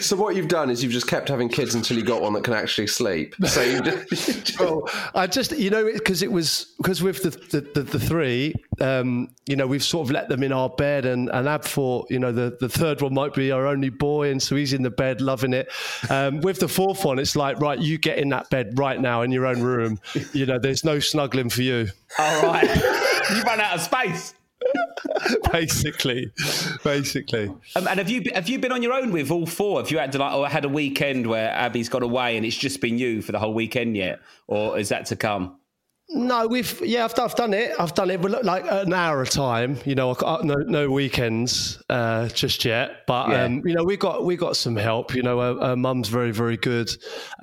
So 0.02 0.16
what 0.16 0.36
you've 0.36 0.48
done 0.48 0.70
is 0.70 0.84
you've 0.84 0.92
just 0.92 1.08
kept 1.08 1.30
having 1.30 1.50
kids 1.50 1.76
until 1.76 1.98
you 1.98 2.04
got 2.04 2.22
one 2.22 2.34
that 2.34 2.44
can 2.44 2.54
actually 2.54 2.88
sleep. 2.88 3.36
So 3.46 3.62
you 3.62 3.82
just, 3.82 4.60
well, 4.60 4.90
I 5.16 5.28
just 5.28 5.58
you 5.58 5.70
know 5.70 5.92
because 5.92 6.22
it 6.22 6.32
was 6.32 6.74
because 6.78 7.02
with 7.02 7.24
the 7.24 7.30
the, 7.30 7.62
the, 7.62 7.84
the 7.84 8.00
three, 8.00 8.54
um, 8.82 9.30
you 9.46 9.56
know, 9.56 9.68
we've 9.68 9.84
sort 9.84 10.08
of 10.08 10.12
let 10.12 10.30
them 10.30 10.44
in 10.44 10.52
our 10.52 10.70
bed, 10.70 11.06
and 11.06 11.30
and 11.30 11.48
Ab 11.48 11.64
thought 11.64 12.10
you 12.10 12.20
know 12.20 12.32
the 12.32 12.58
the 12.60 12.70
third 12.70 13.02
one 13.02 13.14
might 13.14 13.34
be 13.34 13.52
our 13.52 13.68
only 13.68 13.90
boy, 13.90 14.30
and 14.30 14.42
so 14.42 14.56
he's 14.56 14.74
in 14.74 14.84
the 14.84 14.90
bed 14.90 15.22
loving 15.22 15.54
it. 15.54 15.70
Um, 16.10 16.42
with 16.42 16.60
the 16.60 16.68
fourth 16.68 17.06
one, 17.06 17.20
it's 17.20 17.36
like 17.36 17.60
right, 17.60 17.80
you 17.80 17.98
get 17.98 18.18
in 18.18 18.30
that 18.30 18.50
bed 18.50 18.78
right 18.78 19.00
now 19.00 19.22
in 19.22 19.32
your 19.32 19.46
own 19.46 19.62
room. 19.62 20.00
You 20.34 20.46
know, 20.46 20.60
there's 20.60 20.84
no 20.84 21.00
snuggling 21.00 21.50
for 21.50 21.62
you. 21.62 21.88
All 22.20 22.44
right. 22.44 22.68
you 23.36 23.42
run 23.42 23.60
out 23.60 23.76
of 23.76 23.82
space. 23.82 24.34
basically, 25.52 26.32
basically. 26.84 27.48
Um, 27.76 27.88
and 27.88 28.00
have 28.00 28.10
you 28.10 28.24
have 28.34 28.50
you 28.50 28.60
been 28.60 28.72
on 28.72 28.84
your 28.84 28.94
own 28.94 29.12
with 29.12 29.32
all 29.32 29.46
four? 29.46 29.80
Have 29.80 29.92
you 29.92 29.98
had 29.98 30.12
to 30.14 30.18
like, 30.20 30.34
or 30.34 30.48
had 30.48 30.66
a 30.66 30.70
weekend 30.70 31.28
where 31.28 31.50
Abby's 31.52 31.90
got 31.90 32.04
away 32.04 32.38
and 32.38 32.46
it's 32.46 32.58
just 32.58 32.82
been 32.82 32.98
you 32.98 33.22
for 33.22 33.32
the 33.32 33.40
whole 33.40 33.54
weekend 33.54 33.96
yet, 33.98 34.20
or 34.48 34.78
is 34.78 34.90
that 34.90 35.06
to 35.08 35.16
come? 35.16 35.58
No, 36.10 36.48
we've 36.48 36.82
yeah, 36.86 37.04
I've, 37.04 37.20
I've 37.20 37.36
done 37.36 37.54
it. 37.54 37.74
I've 37.78 37.94
done 37.94 38.10
it, 38.10 38.22
but 38.22 38.32
look, 38.32 38.44
like 38.46 38.64
an 38.70 38.94
hour 38.94 39.22
a 39.22 39.28
time. 39.28 39.78
You 39.84 39.94
know, 39.94 40.16
no 40.42 40.56
no 40.56 40.90
weekends 40.90 41.84
uh, 41.90 42.30
just 42.30 42.64
yet. 42.64 43.06
But 43.08 43.30
Yeah. 43.30 43.44
um, 43.44 43.62
you 43.68 43.76
know, 43.76 43.84
we 43.84 43.98
got 43.98 44.24
we 44.24 44.38
got 44.38 44.56
some 44.56 44.78
help. 44.78 45.14
You 45.14 45.22
know, 45.22 45.40
her, 45.42 45.68
her 45.68 45.76
mum's 45.76 46.08
very 46.08 46.32
very 46.32 46.56
good, 46.56 46.90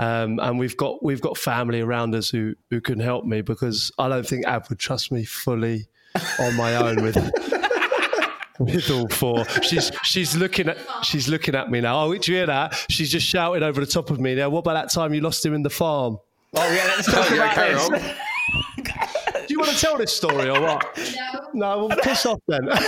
um, 0.01 0.39
and 0.41 0.59
we've 0.59 0.79
got 0.79 1.03
we've 1.03 1.21
got 1.21 1.37
family 1.37 1.83
around 1.83 2.15
us 2.15 2.31
who 2.31 2.55
who 2.71 2.81
can 2.81 2.99
help 2.99 3.27
me 3.27 3.43
because 3.43 3.93
I 3.99 4.09
don't 4.09 4.27
think 4.27 4.47
Ab 4.47 4.65
would 4.71 4.79
trust 4.79 5.13
me 5.13 5.25
fully 5.27 5.87
on 6.39 6.55
my 6.57 6.77
own 6.77 7.03
with. 7.03 7.17
With 8.61 8.89
all 8.89 9.09
four, 9.09 9.45
she's 9.63 9.91
she's 10.05 10.37
looking 10.37 10.69
at 10.69 10.79
she's 11.05 11.29
looking 11.29 11.57
at 11.57 11.73
me 11.73 11.81
now. 11.81 12.05
Oh, 12.05 12.13
did 12.13 12.29
you 12.29 12.37
hear 12.37 12.47
that? 12.47 12.87
She's 12.89 13.11
just 13.11 13.27
shouting 13.27 13.65
over 13.65 13.81
the 13.81 13.87
top 13.91 14.11
of 14.11 14.21
me 14.21 14.37
now. 14.37 14.49
What 14.49 14.61
about 14.61 14.75
that 14.75 14.91
time 14.93 15.13
you 15.13 15.21
lost 15.21 15.45
him 15.45 15.55
in 15.55 15.65
the 15.65 15.71
farm? 15.71 16.19
Oh 16.55 16.73
yeah, 16.73 16.85
let's 16.95 17.13
talk 17.13 17.29
yeah, 17.31 17.37
about 17.37 17.55
carry 17.57 17.75
this. 17.75 17.91
on. 17.91 17.99
Do 17.99 19.47
you 19.49 19.59
want 19.59 19.73
to 19.73 19.77
tell 19.81 19.99
this 19.99 20.15
story 20.17 20.49
or 20.51 20.61
what? 20.61 20.87
No, 21.53 21.87
well, 21.89 21.99
piss 22.01 22.27
off 22.27 22.39
then. 22.47 22.69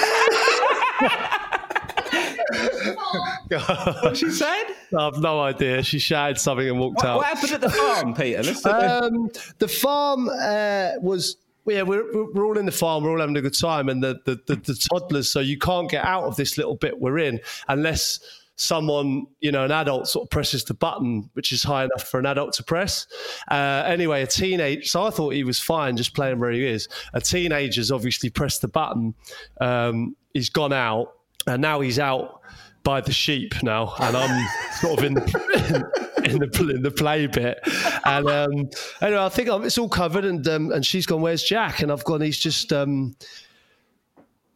What 3.51 4.17
she 4.17 4.31
said? 4.31 4.65
I've 4.97 5.19
no 5.19 5.41
idea. 5.41 5.83
She 5.83 5.99
shouted 5.99 6.39
something 6.39 6.69
and 6.69 6.79
walked 6.79 6.97
What, 6.97 7.07
out. 7.07 7.17
what 7.19 7.27
happened 7.27 7.53
at 7.53 7.61
the 7.61 7.71
farm, 7.71 8.15
Peter? 8.15 8.43
Um, 8.69 9.31
the 9.59 9.69
farm 9.69 10.29
uh, 10.29 10.93
was. 11.01 11.37
Yeah, 11.67 11.83
we're, 11.83 12.33
we're 12.33 12.47
all 12.47 12.59
in 12.59 12.67
the 12.67 12.73
farm. 12.73 13.05
We're 13.05 13.11
all 13.11 13.21
having 13.21 13.37
a 13.37 13.43
good 13.43 13.59
time, 13.59 13.89
and 13.89 14.03
the, 14.03 14.21
the, 14.25 14.41
the, 14.47 14.57
the 14.57 14.75
toddlers. 14.75 15.31
So 15.31 15.41
you 15.41 15.59
can't 15.59 15.91
get 15.91 16.05
out 16.05 16.25
of 16.25 16.37
this 16.37 16.57
little 16.57 16.77
bit 16.77 17.01
we're 17.01 17.19
in 17.19 17.41
unless 17.69 18.21
someone, 18.57 19.27
you 19.41 19.53
know, 19.53 19.65
an 19.65 19.71
adult 19.71 20.09
sort 20.09 20.27
of 20.27 20.31
presses 20.31 20.65
the 20.65 20.75
button, 20.75 21.29
which 21.35 21.53
is 21.53 21.63
high 21.63 21.85
enough 21.85 22.09
for 22.09 22.19
an 22.19 22.27
adult 22.27 22.55
to 22.55 22.63
press. 22.63 23.07
Uh, 23.51 23.83
anyway, 23.87 24.23
a 24.23 24.27
teenage. 24.27 24.91
So 24.91 25.05
I 25.05 25.11
thought 25.11 25.35
he 25.35 25.45
was 25.45 25.61
fine, 25.61 25.97
just 25.97 26.15
playing 26.15 26.39
where 26.41 26.51
he 26.51 26.65
is. 26.65 26.89
A 27.13 27.21
teenager's 27.21 27.91
obviously 27.91 28.31
pressed 28.31 28.63
the 28.63 28.69
button. 28.69 29.15
Um, 29.61 30.17
he's 30.33 30.51
gone 30.51 30.73
out, 30.73 31.15
and 31.47 31.61
now 31.61 31.81
he's 31.81 31.99
out 31.99 32.41
by 32.87 33.01
the 33.01 33.12
sheep 33.12 33.53
now, 33.64 33.92
and 33.99 34.16
I'm 34.16 34.49
sort 34.81 35.01
of 35.01 35.05
in 35.05 35.14
the 35.14 35.90
in 36.25 36.38
the 36.38 36.72
in 36.72 36.83
the 36.83 36.90
play 36.92 37.27
bit. 37.27 37.59
And 38.05 38.29
um, 38.29 38.70
anyway, 39.03 39.25
I 39.25 39.29
think 39.29 39.49
I'm, 39.49 39.64
it's 39.64 39.77
all 39.77 39.88
covered, 39.88 40.25
and 40.25 40.46
um, 40.46 40.70
and 40.70 40.87
she's 40.87 41.05
gone. 41.05 41.20
Where's 41.20 41.42
Jack? 41.42 41.83
And 41.83 41.90
I've 41.90 42.05
gone. 42.05 42.20
He's 42.20 42.38
just 42.38 42.72
um, 42.72 43.16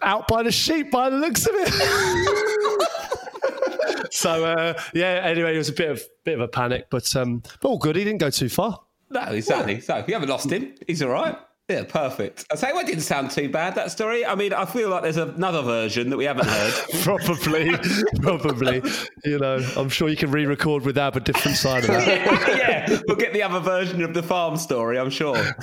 out 0.02 0.28
by 0.28 0.44
the 0.44 0.52
sheep, 0.52 0.92
by 0.92 1.10
the 1.10 1.16
looks 1.16 1.44
of 1.44 1.54
it. 1.56 1.72
so 4.12 4.44
uh, 4.44 4.80
yeah. 4.94 5.22
Anyway, 5.24 5.56
it 5.56 5.58
was 5.58 5.68
a 5.68 5.74
bit 5.74 5.90
of 5.90 6.00
bit 6.22 6.34
of 6.34 6.40
a 6.40 6.48
panic, 6.48 6.86
but 6.88 7.16
um, 7.16 7.42
but 7.60 7.68
all 7.68 7.78
good. 7.78 7.96
He 7.96 8.04
didn't 8.04 8.20
go 8.20 8.30
too 8.30 8.48
far. 8.48 8.80
No, 9.10 9.22
exactly. 9.22 9.80
So 9.80 10.04
you 10.06 10.14
haven't 10.14 10.28
lost 10.28 10.48
him. 10.50 10.76
He's 10.86 11.02
all 11.02 11.10
right. 11.10 11.36
Yeah, 11.70 11.85
perfect. 11.85 12.46
I 12.50 12.56
say, 12.56 12.72
well, 12.72 12.80
it 12.80 12.88
didn't 12.88 13.02
sound 13.02 13.30
too 13.30 13.48
bad 13.48 13.76
that 13.76 13.92
story. 13.92 14.26
I 14.26 14.35
mean, 14.35 14.52
I 14.52 14.64
feel 14.64 14.88
like 14.88 15.04
there's 15.04 15.18
another 15.18 15.62
version 15.62 16.11
that 16.11 16.16
we 16.16 16.24
haven't 16.24 16.48
heard. 16.48 16.74
probably, 17.02 17.70
probably. 18.20 18.83
You 19.24 19.38
know, 19.38 19.64
I'm 19.76 19.88
sure 19.88 20.09
you 20.09 20.16
can 20.16 20.33
re-record 20.33 20.85
with 20.85 20.98
Ab 20.98 21.14
a 21.14 21.20
different 21.20 21.56
side 21.56 21.85
of 21.85 21.90
that. 21.90 22.09
yeah, 22.09 22.87
yeah, 22.90 23.00
we'll 23.06 23.16
get 23.16 23.33
the 23.33 23.44
other 23.44 23.61
version 23.61 24.02
of 24.02 24.14
the 24.14 24.22
farm 24.24 24.56
story. 24.56 24.98
I'm 24.98 25.11
sure. 25.11 25.37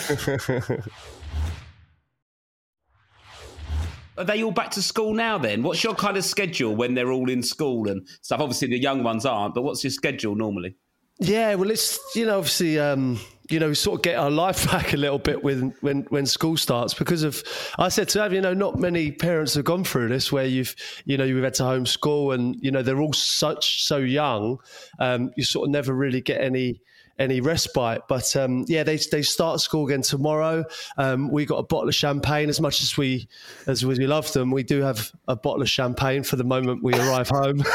Are 4.18 4.24
they 4.24 4.42
all 4.44 4.52
back 4.52 4.72
to 4.72 4.82
school 4.82 5.14
now 5.14 5.38
then? 5.38 5.62
What's 5.62 5.84
your 5.84 5.94
kind 5.94 6.16
of 6.16 6.24
schedule 6.24 6.74
when 6.74 6.94
they're 6.94 7.12
all 7.12 7.30
in 7.30 7.44
school 7.44 7.90
and 7.90 8.08
stuff? 8.22 8.40
Obviously, 8.40 8.70
the 8.70 8.80
young 8.80 9.04
ones 9.04 9.26
aren't, 9.26 9.56
but 9.56 9.64
what's 9.64 9.84
your 9.84 9.92
schedule 9.92 10.36
normally? 10.36 10.78
Yeah, 11.20 11.56
well, 11.56 11.70
it's 11.70 12.00
you 12.16 12.26
know 12.26 12.38
obviously 12.38 12.80
um, 12.80 13.20
you 13.50 13.60
know 13.60 13.70
we 13.70 13.76
sort 13.76 14.00
of 14.00 14.04
get 14.04 14.18
our 14.18 14.32
life 14.32 14.66
back 14.72 14.94
a 14.94 14.98
little 14.98 15.20
bit 15.20 15.44
when 15.44 15.74
when 15.82 16.04
when 16.10 16.26
school 16.26 16.58
starts 16.58 16.94
because 16.94 17.24
of 17.24 17.44
I 17.78 17.90
said 17.90 18.10
to 18.10 18.22
have 18.22 18.34
you 18.34 18.42
know 18.42 18.54
not 18.54 18.80
many 18.80 19.12
parents 19.12 19.54
have 19.56 19.66
gone 19.66 19.84
through 19.84 20.10
this 20.10 20.32
where 20.32 20.46
you've 20.46 20.76
you 21.06 21.18
know 21.18 21.24
you've 21.24 21.44
had 21.44 21.54
to 21.56 21.64
homeschool 21.64 22.34
and 22.34 22.56
you 22.62 22.72
know 22.72 22.82
they're 22.82 23.02
all 23.02 23.14
such 23.14 23.84
so 23.84 23.98
young, 23.98 24.60
um, 25.00 25.32
you 25.36 25.44
sort 25.44 25.68
of 25.68 25.72
never 25.72 25.94
really 25.94 26.22
get 26.22 26.42
any 26.42 26.82
any 27.20 27.42
respite. 27.42 28.02
But 28.08 28.36
um, 28.36 28.66
yeah, 28.68 28.84
they 28.84 28.98
they 28.98 29.22
start 29.22 29.60
school 29.60 29.88
again 29.88 30.02
tomorrow. 30.02 30.66
Um, 30.98 31.32
we 31.32 31.46
got 31.46 31.58
a 31.58 31.64
bottle 31.64 31.90
of 31.90 31.96
champagne. 31.96 32.50
As 32.50 32.62
much 32.62 32.82
as 32.82 32.98
we 32.98 33.28
as 33.68 33.86
we 33.86 33.96
love 34.08 34.32
them, 34.34 34.52
we 34.52 34.64
do 34.64 34.82
have 34.82 35.12
a 35.28 35.36
bottle 35.36 35.62
of 35.62 35.70
champagne 35.70 36.24
for 36.24 36.36
the 36.36 36.44
moment 36.44 36.84
we 36.84 36.94
arrive 36.94 37.30
home. 37.30 37.64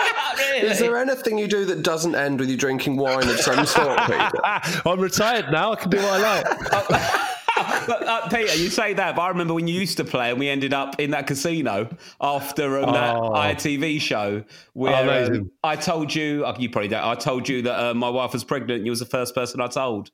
Is 0.70 0.78
there 0.78 0.96
anything 0.96 1.38
you 1.38 1.48
do 1.48 1.64
that 1.66 1.82
doesn't 1.82 2.14
end 2.14 2.40
with 2.40 2.48
you 2.50 2.56
drinking 2.56 2.96
wine 2.96 3.28
of 3.28 3.38
some 3.40 3.64
sort, 3.66 3.98
Peter? 4.06 4.30
I'm 4.86 5.00
retired 5.00 5.50
now. 5.50 5.72
I 5.72 5.76
can 5.76 5.90
do 5.90 5.98
what 5.98 6.20
I 6.24 6.40
like. 6.40 6.60
But, 7.86 8.02
uh, 8.06 8.28
Peter, 8.28 8.54
you 8.56 8.70
say 8.70 8.94
that, 8.94 9.16
but 9.16 9.22
I 9.22 9.28
remember 9.28 9.54
when 9.54 9.66
you 9.68 9.78
used 9.78 9.96
to 9.98 10.04
play 10.04 10.30
and 10.30 10.38
we 10.38 10.48
ended 10.48 10.72
up 10.72 10.98
in 11.00 11.10
that 11.10 11.26
casino 11.26 11.88
after 12.20 12.78
um, 12.82 12.92
that 12.92 13.16
Oh. 13.16 13.30
ITV 13.32 14.00
show 14.00 14.44
where 14.72 15.02
amazing. 15.02 15.42
um, 15.42 15.50
I 15.64 15.76
told 15.76 16.14
you, 16.14 16.44
uh, 16.46 16.56
you 16.58 16.70
probably 16.70 16.88
don't, 16.88 17.04
I 17.04 17.14
told 17.14 17.48
you 17.48 17.62
that 17.62 17.78
uh, 17.90 17.94
my 17.94 18.08
wife 18.08 18.32
was 18.32 18.44
pregnant 18.44 18.78
and 18.78 18.86
you 18.86 18.92
was 18.92 19.00
the 19.00 19.06
first 19.06 19.34
person 19.34 19.60
I 19.60 19.66
told. 19.66 20.10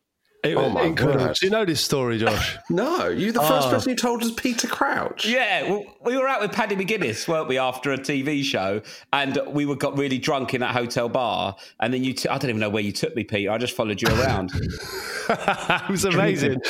It 0.47 0.57
Oh 0.57 0.65
was 0.65 0.73
my 0.75 0.83
incredible. 0.83 1.27
Do 1.27 1.47
you 1.47 1.51
know 1.51 1.65
this 1.65 1.81
story, 1.81 2.19
Josh? 2.19 2.57
No, 2.71 3.09
you're 3.09 3.33
the 3.33 3.41
first 3.41 3.69
Oh. 3.69 3.71
person 3.73 3.91
you 3.91 3.97
told 3.97 4.23
was 4.23 4.33
Peter 4.33 4.67
Crouch. 4.69 5.27
Yeah, 5.27 5.69
well, 5.71 5.85
we 6.05 6.17
were 6.17 6.29
out 6.29 6.41
with 6.41 6.53
Paddy 6.53 6.77
McGuinness, 6.77 7.27
weren't 7.29 7.49
we, 7.49 7.59
after 7.59 7.93
a 7.93 7.99
TV 7.99 8.43
show, 8.45 8.81
and 9.13 9.39
we 9.49 9.67
were 9.67 9.77
got 9.77 9.97
really 9.99 10.19
drunk 10.19 10.55
in 10.55 10.61
that 10.61 10.75
hotel 10.75 11.09
bar, 11.09 11.57
and 11.81 11.93
then 11.93 12.05
you, 12.05 12.13
t- 12.13 12.29
I 12.29 12.39
don't 12.39 12.51
even 12.51 12.61
know 12.61 12.71
where 12.71 12.83
you 12.83 12.93
took 12.93 13.15
me, 13.17 13.25
Peter. 13.25 13.51
I 13.51 13.59
just 13.59 13.75
followed 13.77 14.01
you 14.03 14.09
around. 14.09 14.51
it 15.29 15.91
was 15.91 16.05
amazing. 16.05 16.61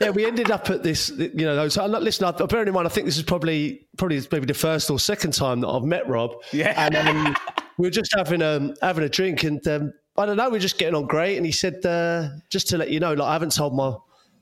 yeah, 0.00 0.10
we 0.10 0.24
ended 0.26 0.50
up 0.50 0.70
at 0.70 0.82
this, 0.82 1.10
you 1.10 1.30
know, 1.44 1.56
those. 1.56 1.76
uh, 1.76 1.86
Listen, 1.86 2.26
I- 2.26 2.46
bearing 2.46 2.68
in 2.68 2.74
mind, 2.74 2.86
I 2.86 2.90
think 2.90 3.06
this 3.06 3.16
is 3.16 3.22
probably 3.24 3.86
probably 3.96 4.20
maybe 4.32 4.46
the 4.46 4.54
first 4.54 4.90
or 4.90 4.98
second 4.98 5.32
time 5.32 5.60
that 5.60 5.68
I've 5.68 5.82
met 5.84 6.08
Rob. 6.08 6.32
Yeah. 6.52 6.74
and 6.76 6.96
um, 6.96 7.36
we 7.78 7.86
were 7.86 7.90
just 7.90 8.12
having 8.16 8.42
a 8.42 8.74
having 8.82 9.04
a 9.04 9.08
drink, 9.08 9.42
and 9.44 9.66
um, 9.68 9.92
I 10.16 10.26
don't 10.26 10.36
know, 10.36 10.48
we 10.48 10.58
are 10.58 10.60
just 10.60 10.78
getting 10.78 10.94
on 10.94 11.06
great. 11.06 11.36
And 11.36 11.44
he 11.44 11.52
said, 11.52 11.84
uh, 11.84 12.28
just 12.48 12.68
to 12.68 12.78
let 12.78 12.90
you 12.90 13.00
know, 13.00 13.14
like 13.14 13.28
I 13.28 13.32
haven't 13.32 13.52
told 13.52 13.74
my 13.74 13.96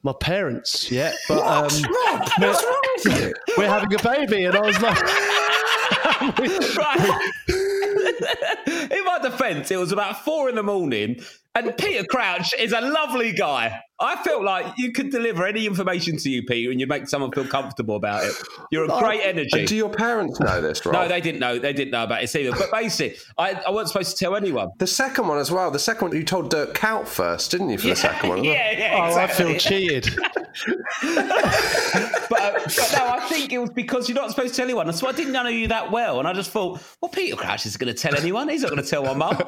my 0.04 0.12
parents 0.20 0.90
yet, 0.90 1.14
but 1.28 1.38
um, 1.38 1.68
wrong 1.84 2.28
we're 3.56 3.68
having 3.68 3.94
a 3.94 4.02
baby, 4.02 4.44
and 4.44 4.56
I 4.56 4.60
was 4.60 4.80
like. 4.80 5.00
right. 6.22 7.30
in 8.90 9.04
my 9.04 9.18
defence, 9.22 9.70
it 9.70 9.76
was 9.76 9.92
about 9.92 10.24
four 10.24 10.48
in 10.48 10.54
the 10.54 10.62
morning, 10.62 11.20
and 11.54 11.76
Peter 11.76 12.04
Crouch 12.04 12.54
is 12.58 12.72
a 12.72 12.80
lovely 12.80 13.32
guy. 13.32 13.80
I 14.00 14.16
felt 14.24 14.42
like 14.42 14.66
you 14.78 14.90
could 14.90 15.10
deliver 15.10 15.46
any 15.46 15.64
information 15.64 16.16
to 16.16 16.28
you, 16.30 16.42
Peter, 16.42 16.72
and 16.72 16.80
you'd 16.80 16.88
make 16.88 17.08
someone 17.08 17.30
feel 17.30 17.46
comfortable 17.46 17.94
about 17.94 18.24
it. 18.24 18.32
You're 18.72 18.84
a 18.84 18.98
great 18.98 19.20
energy. 19.22 19.60
And 19.60 19.68
do 19.68 19.76
your 19.76 19.90
parents 19.90 20.40
know 20.40 20.60
this, 20.60 20.84
Rob? 20.84 20.94
no, 20.94 21.06
they 21.08 21.20
didn't 21.20 21.38
know. 21.40 21.58
They 21.60 21.72
didn't 21.72 21.92
know 21.92 22.02
about 22.02 22.22
it 22.24 22.34
either. 22.34 22.50
But 22.50 22.72
basically, 22.72 23.16
I, 23.38 23.52
I 23.52 23.70
wasn't 23.70 23.90
supposed 23.90 24.16
to 24.18 24.24
tell 24.24 24.34
anyone. 24.34 24.70
The 24.78 24.88
second 24.88 25.28
one 25.28 25.38
as 25.38 25.52
well. 25.52 25.70
The 25.70 25.78
second 25.78 26.08
one 26.08 26.16
you 26.16 26.24
told 26.24 26.50
Dirk 26.50 26.74
Kuyt 26.74 27.06
first, 27.06 27.52
didn't 27.52 27.68
you? 27.70 27.78
For 27.78 27.88
the 27.88 27.96
second 27.96 28.28
one, 28.30 28.38
as 28.40 28.44
well? 28.46 28.54
yeah, 28.54 28.70
yeah, 28.78 29.10
Oh, 29.12 29.16
I 29.16 29.26
feel 29.28 29.56
cheated. 29.56 30.08
but, 31.02 32.40
uh, 32.40 32.60
but 32.64 32.94
no, 32.98 33.06
I 33.08 33.26
think 33.28 33.52
it 33.52 33.58
was 33.58 33.70
because 33.70 34.08
you're 34.08 34.16
not 34.16 34.30
supposed 34.30 34.54
to 34.54 34.56
tell 34.56 34.64
anyone. 34.64 34.92
So 34.92 35.06
I 35.06 35.12
didn't 35.12 35.32
know 35.32 35.46
you 35.46 35.68
that 35.68 35.90
well, 35.92 36.18
and 36.18 36.26
I 36.26 36.32
just 36.32 36.50
thought, 36.50 36.80
well, 37.00 37.08
Peter 37.10 37.36
Crouch 37.36 37.66
is 37.66 37.76
going 37.76 37.94
to 37.94 37.98
tell 38.00 38.16
anyone. 38.16 38.48
He's 38.48 38.62
not 38.62 38.70
going 38.70 38.82
to 38.82 38.88
tell 38.88 39.04
my 39.04 39.14
mum. 39.14 39.38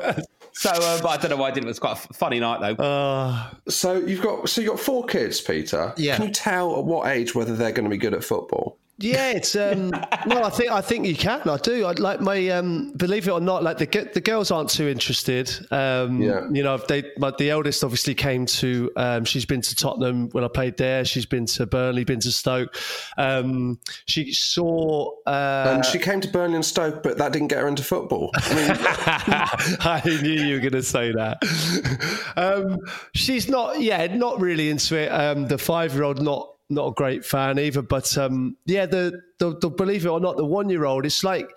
So, 0.56 0.70
uh, 0.70 1.02
but 1.02 1.08
I 1.08 1.16
don't 1.16 1.30
know 1.30 1.36
why 1.36 1.48
I 1.48 1.50
didn't. 1.50 1.66
It 1.66 1.70
was 1.70 1.78
quite 1.80 1.92
a 1.92 2.14
funny 2.14 2.38
night 2.40 2.60
though. 2.60 2.82
Uh, 2.82 3.50
So 3.68 3.96
you've 3.98 4.22
got 4.22 4.48
so 4.48 4.60
you 4.60 4.70
have 4.70 4.76
got 4.78 4.84
four 4.84 5.04
kids, 5.04 5.40
Peter. 5.40 5.92
Yeah. 5.96 6.16
Can 6.16 6.26
you 6.28 6.32
tell 6.32 6.78
at 6.78 6.84
what 6.84 7.08
age 7.08 7.34
whether 7.34 7.56
they're 7.56 7.72
going 7.72 7.84
to 7.84 7.90
be 7.90 7.96
good 7.98 8.14
at 8.14 8.22
football? 8.22 8.78
Yeah, 8.98 9.30
it's 9.32 9.56
um, 9.56 9.90
no. 10.26 10.44
I 10.44 10.50
think 10.50 10.70
I 10.70 10.80
think 10.80 11.06
you 11.06 11.16
can. 11.16 11.40
I 11.48 11.56
do. 11.56 11.84
I 11.84 11.92
like 11.92 12.20
my 12.20 12.48
um, 12.50 12.92
believe 12.96 13.26
it 13.26 13.32
or 13.32 13.40
not. 13.40 13.64
Like 13.64 13.78
the 13.78 14.10
the 14.14 14.20
girls 14.20 14.52
aren't 14.52 14.70
too 14.70 14.86
interested. 14.88 15.50
Um, 15.72 16.22
Yeah. 16.22 16.46
You 16.52 16.62
know, 16.62 16.76
they. 16.78 17.02
But 17.18 17.36
the 17.38 17.50
eldest 17.50 17.82
obviously 17.82 18.14
came 18.14 18.46
to. 18.46 18.92
Um, 18.96 19.24
she's 19.24 19.44
been 19.44 19.60
to 19.62 19.74
Tottenham 19.74 20.28
when 20.30 20.44
I 20.44 20.48
played 20.48 20.76
there. 20.76 21.04
She's 21.04 21.26
been 21.26 21.44
to 21.46 21.66
Burnley, 21.66 22.04
been 22.04 22.20
to 22.20 22.30
Stoke. 22.30 22.76
Um, 23.18 23.80
she 24.06 24.32
saw. 24.32 25.10
Uh, 25.26 25.72
And 25.74 25.84
she 25.84 25.98
came 25.98 26.20
to 26.20 26.28
Burnley 26.28 26.54
and 26.54 26.64
Stoke, 26.64 27.02
but 27.02 27.18
that 27.18 27.32
didn't 27.32 27.48
get 27.48 27.58
her 27.58 27.66
into 27.68 27.82
football. 27.82 28.30
I 28.34 28.54
mean, 28.54 29.78
I 29.80 30.02
knew 30.22 30.44
you 30.44 30.54
were 30.54 30.60
going 30.60 30.72
to 30.72 30.82
say 30.82 31.10
that. 31.12 31.38
Um, 32.36 32.78
she's 33.14 33.48
not, 33.48 33.80
yeah, 33.80 34.06
not 34.14 34.40
really 34.40 34.68
into 34.68 34.96
it. 34.96 35.08
Um, 35.08 35.46
the 35.46 35.56
five-year-old, 35.58 36.20
not 36.20 36.53
not 36.70 36.88
a 36.88 36.92
great 36.92 37.24
fan 37.24 37.58
either. 37.58 37.82
But 37.82 38.16
um, 38.18 38.56
yeah, 38.66 38.86
the, 38.86 39.20
the 39.38 39.56
the 39.58 39.70
believe 39.70 40.04
it 40.06 40.08
or 40.08 40.20
not, 40.20 40.36
the 40.36 40.44
one-year-old, 40.44 41.06
it's 41.06 41.24
like 41.24 41.48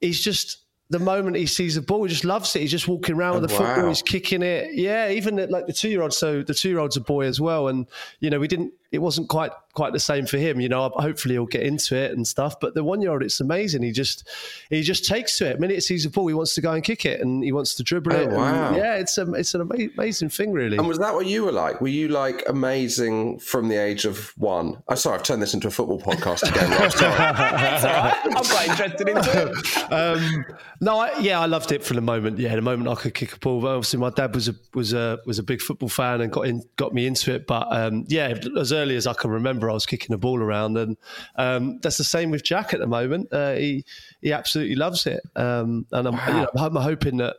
he's 0.00 0.20
just 0.22 0.58
the 0.90 0.98
moment 0.98 1.36
he 1.36 1.46
sees 1.46 1.76
the 1.76 1.82
ball, 1.82 2.02
he 2.02 2.08
just 2.08 2.24
loves 2.24 2.54
it. 2.56 2.60
He's 2.60 2.70
just 2.70 2.88
walking 2.88 3.14
around 3.14 3.40
with 3.40 3.48
the 3.50 3.56
Oh, 3.56 3.60
wow. 3.60 3.66
football, 3.74 3.88
he's 3.88 4.02
kicking 4.02 4.42
it. 4.42 4.74
Yeah, 4.74 5.08
even 5.10 5.36
the- 5.36 5.46
like 5.46 5.66
the 5.66 5.72
two-year-old. 5.72 6.12
So 6.12 6.42
the 6.42 6.54
two-year-old's 6.54 6.96
a 6.96 7.00
boy 7.00 7.26
as 7.26 7.40
well, 7.40 7.68
and 7.68 7.86
you 8.20 8.28
know 8.30 8.38
we 8.40 8.48
didn't. 8.48 8.72
It 8.92 8.98
wasn't 8.98 9.28
quite 9.28 9.52
quite 9.72 9.92
the 9.92 10.00
same 10.00 10.26
for 10.26 10.36
him. 10.36 10.60
You 10.60 10.68
know, 10.68 10.88
hopefully 10.88 11.34
he'll 11.36 11.46
get 11.46 11.62
into 11.62 11.94
it 11.96 12.10
and 12.10 12.26
stuff. 12.26 12.58
But 12.58 12.74
the 12.74 12.82
one-year-old, 12.82 13.22
it's 13.22 13.40
amazing. 13.40 13.82
He 13.82 13.92
just 13.92 14.28
he 14.68 14.82
just 14.82 15.04
takes 15.04 15.38
to 15.38 15.48
it. 15.48 15.54
The 15.54 15.60
minute 15.60 15.74
he 15.74 15.80
sees 15.80 16.02
the 16.04 16.10
ball, 16.10 16.26
he 16.26 16.34
wants 16.34 16.54
to 16.56 16.60
go 16.60 16.72
and 16.72 16.82
kick 16.82 17.04
it, 17.06 17.20
and 17.20 17.42
he 17.44 17.52
wants 17.52 17.74
to 17.76 17.82
dribble 17.84 18.12
Oh, 18.12 18.16
it. 18.16 18.24
and 18.26 18.36
wow. 18.36 18.74
yeah, 18.76 18.96
it's 18.96 19.16
a, 19.18 19.32
it's 19.34 19.54
an 19.54 19.60
amazing 19.60 20.28
thing, 20.28 20.52
really. 20.52 20.76
and 20.76 20.88
was 20.88 20.98
that 20.98 21.14
what 21.14 21.26
you 21.26 21.44
were 21.44 21.52
like? 21.52 21.80
Were 21.80 21.88
you 21.88 22.08
like 22.08 22.42
amazing 22.48 23.38
from 23.38 23.68
the 23.68 23.76
age 23.76 24.04
of 24.04 24.32
one? 24.36 24.74
I 24.88 24.92
oh, 24.92 24.94
sorry, 24.96 25.16
I've 25.18 25.22
turned 25.22 25.40
this 25.42 25.54
into 25.54 25.68
a 25.68 25.70
football 25.70 26.00
podcast 26.00 26.48
again. 26.50 26.70
Rob, 26.70 26.90
sorry. 26.92 27.16
That's 27.16 27.84
all 27.84 27.92
right. 27.92 28.36
I'm 28.36 28.44
quite 28.44 28.68
interested 28.70 29.08
in 29.08 29.16
it. 29.18 29.92
um, 29.92 30.44
no, 30.80 30.98
I, 30.98 31.18
yeah, 31.20 31.38
I 31.40 31.46
loved 31.46 31.72
it 31.72 31.84
for 31.84 31.94
the 31.94 32.00
moment. 32.00 32.38
Yeah, 32.38 32.54
the 32.56 32.62
moment 32.62 32.88
I 32.88 32.94
could 33.00 33.14
kick 33.14 33.34
a 33.34 33.38
ball. 33.38 33.60
But 33.60 33.68
obviously, 33.68 33.98
my 34.00 34.10
dad 34.10 34.34
was 34.34 34.48
a 34.48 34.54
was 34.74 34.92
a 34.92 35.18
was 35.26 35.38
a 35.38 35.42
big 35.42 35.60
football 35.60 35.88
fan 35.88 36.20
and 36.22 36.32
got 36.32 36.46
in 36.48 36.62
got 36.76 36.92
me 36.92 37.06
into 37.06 37.32
it. 37.34 37.46
But 37.46 37.68
um, 37.70 38.04
yeah, 38.08 38.34
as 38.58 38.72
early 38.80 38.96
as 38.96 39.06
I 39.06 39.12
can 39.12 39.30
remember, 39.30 39.70
I 39.70 39.74
was 39.74 39.86
kicking 39.86 40.12
the 40.14 40.18
ball 40.18 40.40
around, 40.42 40.76
and 40.76 40.96
um, 41.36 41.78
that's 41.80 41.98
the 41.98 42.04
same 42.04 42.30
with 42.30 42.42
Jack 42.42 42.72
at 42.74 42.80
the 42.80 42.86
moment. 42.86 43.32
Uh, 43.32 43.54
he 43.54 43.84
he 44.20 44.32
absolutely 44.32 44.76
loves 44.76 45.06
it, 45.06 45.22
um, 45.36 45.86
and 45.92 46.08
I'm, 46.08 46.14
you 46.14 46.42
know, 46.42 46.48
I'm 46.56 46.76
hoping 46.76 47.18
that. 47.18 47.36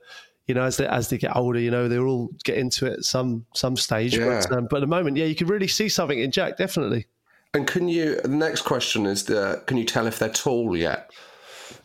You 0.47 0.56
know, 0.56 0.63
as 0.63 0.75
they 0.75 0.88
as 0.88 1.10
they 1.10 1.17
get 1.17 1.34
older, 1.36 1.60
you 1.60 1.71
know 1.71 1.88
they'll 1.88 2.08
all 2.08 2.30
get 2.43 2.58
into 2.58 2.86
it 2.86 2.93
at 2.93 3.04
some 3.06 3.45
some 3.54 3.77
stage. 3.77 4.17
Yeah. 4.17 4.41
But, 4.49 4.51
um, 4.51 4.67
but 4.69 4.77
at 4.77 4.80
the 4.82 4.88
moment, 4.88 5.15
yeah, 5.15 5.25
you 5.25 5.36
can 5.36 5.47
really 5.47 5.67
see 5.67 5.88
something 5.88 6.19
in 6.19 6.32
Jack, 6.32 6.58
definitely. 6.58 7.06
And 7.54 7.67
can 7.67 7.88
you? 7.88 8.19
The 8.19 8.27
next 8.27 8.63
question 8.63 9.06
is: 9.06 9.25
the, 9.25 9.62
Can 9.65 9.77
you 9.77 9.86
tell 9.86 10.08
if 10.08 10.19
they're 10.19 10.30
tall 10.30 10.75
yet? 10.75 11.12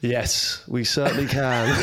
Yes, 0.01 0.63
we 0.69 0.85
certainly 0.85 1.27
can. 1.27 1.69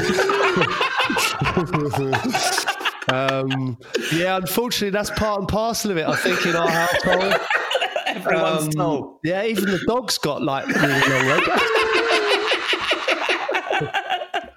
um, 3.10 3.78
yeah, 4.14 4.38
unfortunately, 4.38 4.92
that's 4.92 5.10
part 5.12 5.40
and 5.40 5.48
parcel 5.48 5.92
of 5.92 5.98
it. 5.98 6.08
I 6.08 6.16
think 6.16 6.46
in 6.46 6.56
our 6.56 6.70
household, 6.70 7.36
Everyone's 8.16 8.64
Um, 8.66 8.72
tall. 8.72 9.20
yeah, 9.24 9.44
even 9.46 9.66
the 9.66 9.80
dog's 9.88 10.18
got 10.18 10.42
like 10.42 10.66
really 10.68 10.88
long 11.10 11.28
legs. 11.28 11.48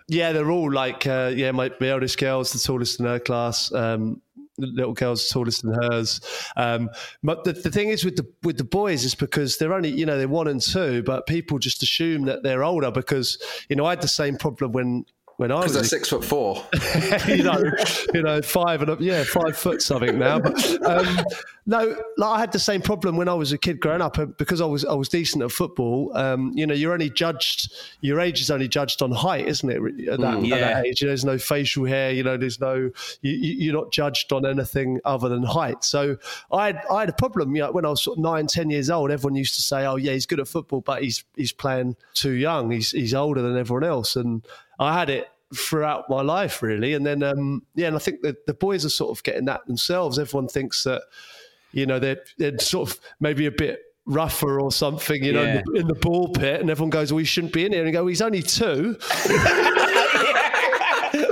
yeah, 0.08 0.32
they're 0.32 0.50
all 0.50 0.72
like, 0.72 1.06
uh, 1.06 1.32
yeah, 1.34 1.50
my, 1.52 1.70
my 1.80 1.88
eldest 1.88 2.18
girl's 2.18 2.52
the 2.52 2.58
tallest 2.58 3.00
in 3.00 3.06
her 3.06 3.18
class. 3.18 3.72
Um, 3.72 4.22
the 4.58 4.66
little 4.68 4.94
girl's 4.94 5.28
tallest 5.28 5.62
than 5.62 5.74
hers. 5.74 6.18
Um, 6.56 6.88
but 7.22 7.44
the, 7.44 7.52
the 7.52 7.70
thing 7.70 7.90
is 7.90 8.04
with 8.06 8.16
the 8.16 8.26
with 8.42 8.56
the 8.56 8.64
boys 8.64 9.04
is 9.04 9.14
because 9.14 9.58
they're 9.58 9.74
only 9.74 9.90
you 9.90 10.06
know 10.06 10.16
they're 10.16 10.28
one 10.28 10.48
and 10.48 10.62
two, 10.62 11.02
but 11.02 11.26
people 11.26 11.58
just 11.58 11.82
assume 11.82 12.22
that 12.24 12.42
they're 12.42 12.64
older 12.64 12.90
because 12.90 13.36
you 13.68 13.76
know 13.76 13.84
I 13.84 13.90
had 13.90 14.00
the 14.00 14.08
same 14.08 14.36
problem 14.36 14.72
when 14.72 15.04
when 15.36 15.52
I 15.52 15.56
was 15.56 15.64
Because 15.64 15.74
they're 15.74 15.82
a 15.82 15.84
six 15.84 16.08
foot 16.08 16.24
four. 16.24 16.64
you 17.28 17.42
know, 17.42 17.62
you 18.14 18.22
know, 18.22 18.40
five 18.42 18.82
and 18.82 18.90
up, 18.90 19.00
yeah, 19.00 19.24
five 19.24 19.56
foot 19.56 19.82
something 19.82 20.18
now. 20.18 20.38
But 20.38 20.84
um, 20.84 21.24
no, 21.66 21.96
like 22.16 22.30
I 22.30 22.40
had 22.40 22.52
the 22.52 22.58
same 22.58 22.80
problem 22.80 23.16
when 23.16 23.28
I 23.28 23.34
was 23.34 23.52
a 23.52 23.58
kid 23.58 23.80
growing 23.80 24.00
up 24.00 24.18
uh, 24.18 24.26
because 24.26 24.60
I 24.60 24.66
was 24.66 24.84
I 24.84 24.94
was 24.94 25.08
decent 25.08 25.42
at 25.42 25.50
football. 25.50 26.16
Um, 26.16 26.52
you 26.54 26.66
know, 26.66 26.74
you're 26.74 26.92
only 26.92 27.10
judged, 27.10 27.72
your 28.00 28.20
age 28.20 28.40
is 28.40 28.50
only 28.50 28.68
judged 28.68 29.02
on 29.02 29.10
height, 29.10 29.46
isn't 29.46 29.68
it? 29.68 30.08
At 30.08 30.20
that, 30.20 30.36
at 30.38 30.44
yeah. 30.44 30.58
that 30.58 30.86
age, 30.86 31.00
there's 31.00 31.24
no 31.24 31.38
facial 31.38 31.84
hair. 31.84 32.12
You 32.12 32.22
know, 32.22 32.36
there's 32.36 32.60
no, 32.60 32.90
you, 33.20 33.32
you- 33.32 33.56
you're 33.66 33.74
not 33.74 33.92
judged 33.92 34.32
on 34.32 34.46
anything 34.46 35.00
other 35.04 35.28
than 35.28 35.42
height. 35.42 35.82
So 35.84 36.16
I 36.52 36.66
had 36.66 36.82
I 36.90 37.00
had 37.00 37.08
a 37.08 37.14
problem. 37.14 37.54
You 37.56 37.62
know, 37.62 37.72
when 37.72 37.84
I 37.84 37.90
was 37.90 38.02
sort 38.02 38.18
of 38.18 38.22
nine, 38.22 38.46
ten 38.46 38.70
years 38.70 38.88
old, 38.90 39.10
everyone 39.10 39.34
used 39.34 39.56
to 39.56 39.62
say, 39.62 39.84
"Oh, 39.86 39.96
yeah, 39.96 40.12
he's 40.12 40.26
good 40.26 40.40
at 40.40 40.48
football, 40.48 40.80
but 40.80 41.02
he's 41.02 41.24
he's 41.36 41.52
playing 41.52 41.96
too 42.14 42.32
young. 42.32 42.70
He's 42.70 42.92
he's 42.92 43.12
older 43.14 43.42
than 43.42 43.56
everyone 43.58 43.84
else." 43.84 44.16
And 44.16 44.46
I 44.78 44.98
had 44.98 45.10
it 45.10 45.28
throughout 45.54 46.08
my 46.10 46.22
life 46.22 46.62
really. 46.62 46.94
And 46.94 47.06
then 47.06 47.22
um 47.22 47.62
yeah 47.74 47.86
and 47.86 47.96
i 47.96 47.98
think 47.98 48.22
that 48.22 48.46
the 48.46 48.54
boys 48.54 48.84
are 48.84 48.90
sort 48.90 49.16
of 49.16 49.22
getting 49.22 49.44
that 49.46 49.66
themselves. 49.66 50.18
Everyone 50.18 50.48
thinks 50.48 50.82
that 50.84 51.02
you 51.72 51.86
know 51.86 51.98
they're, 51.98 52.22
they're 52.38 52.58
sort 52.58 52.90
of 52.90 53.00
maybe 53.20 53.46
a 53.46 53.50
bit 53.50 53.80
rougher 54.06 54.60
or 54.60 54.70
something 54.70 55.22
you 55.22 55.32
know 55.32 55.42
in, 55.42 55.62
the, 55.64 55.80
in 55.80 55.86
the 55.88 55.94
ball 55.94 56.28
pit. 56.28 56.60
And 56.60 56.70
everyone 56.70 56.90
goes 56.90 57.12
well 57.12 57.18
he 57.18 57.24
shouldn't 57.24 57.52
be 57.52 57.64
in 57.64 57.72
here. 57.72 57.84
And 57.84 57.92
go 57.92 58.06
he's 58.06 58.22
only 58.22 58.42
two 58.42 58.96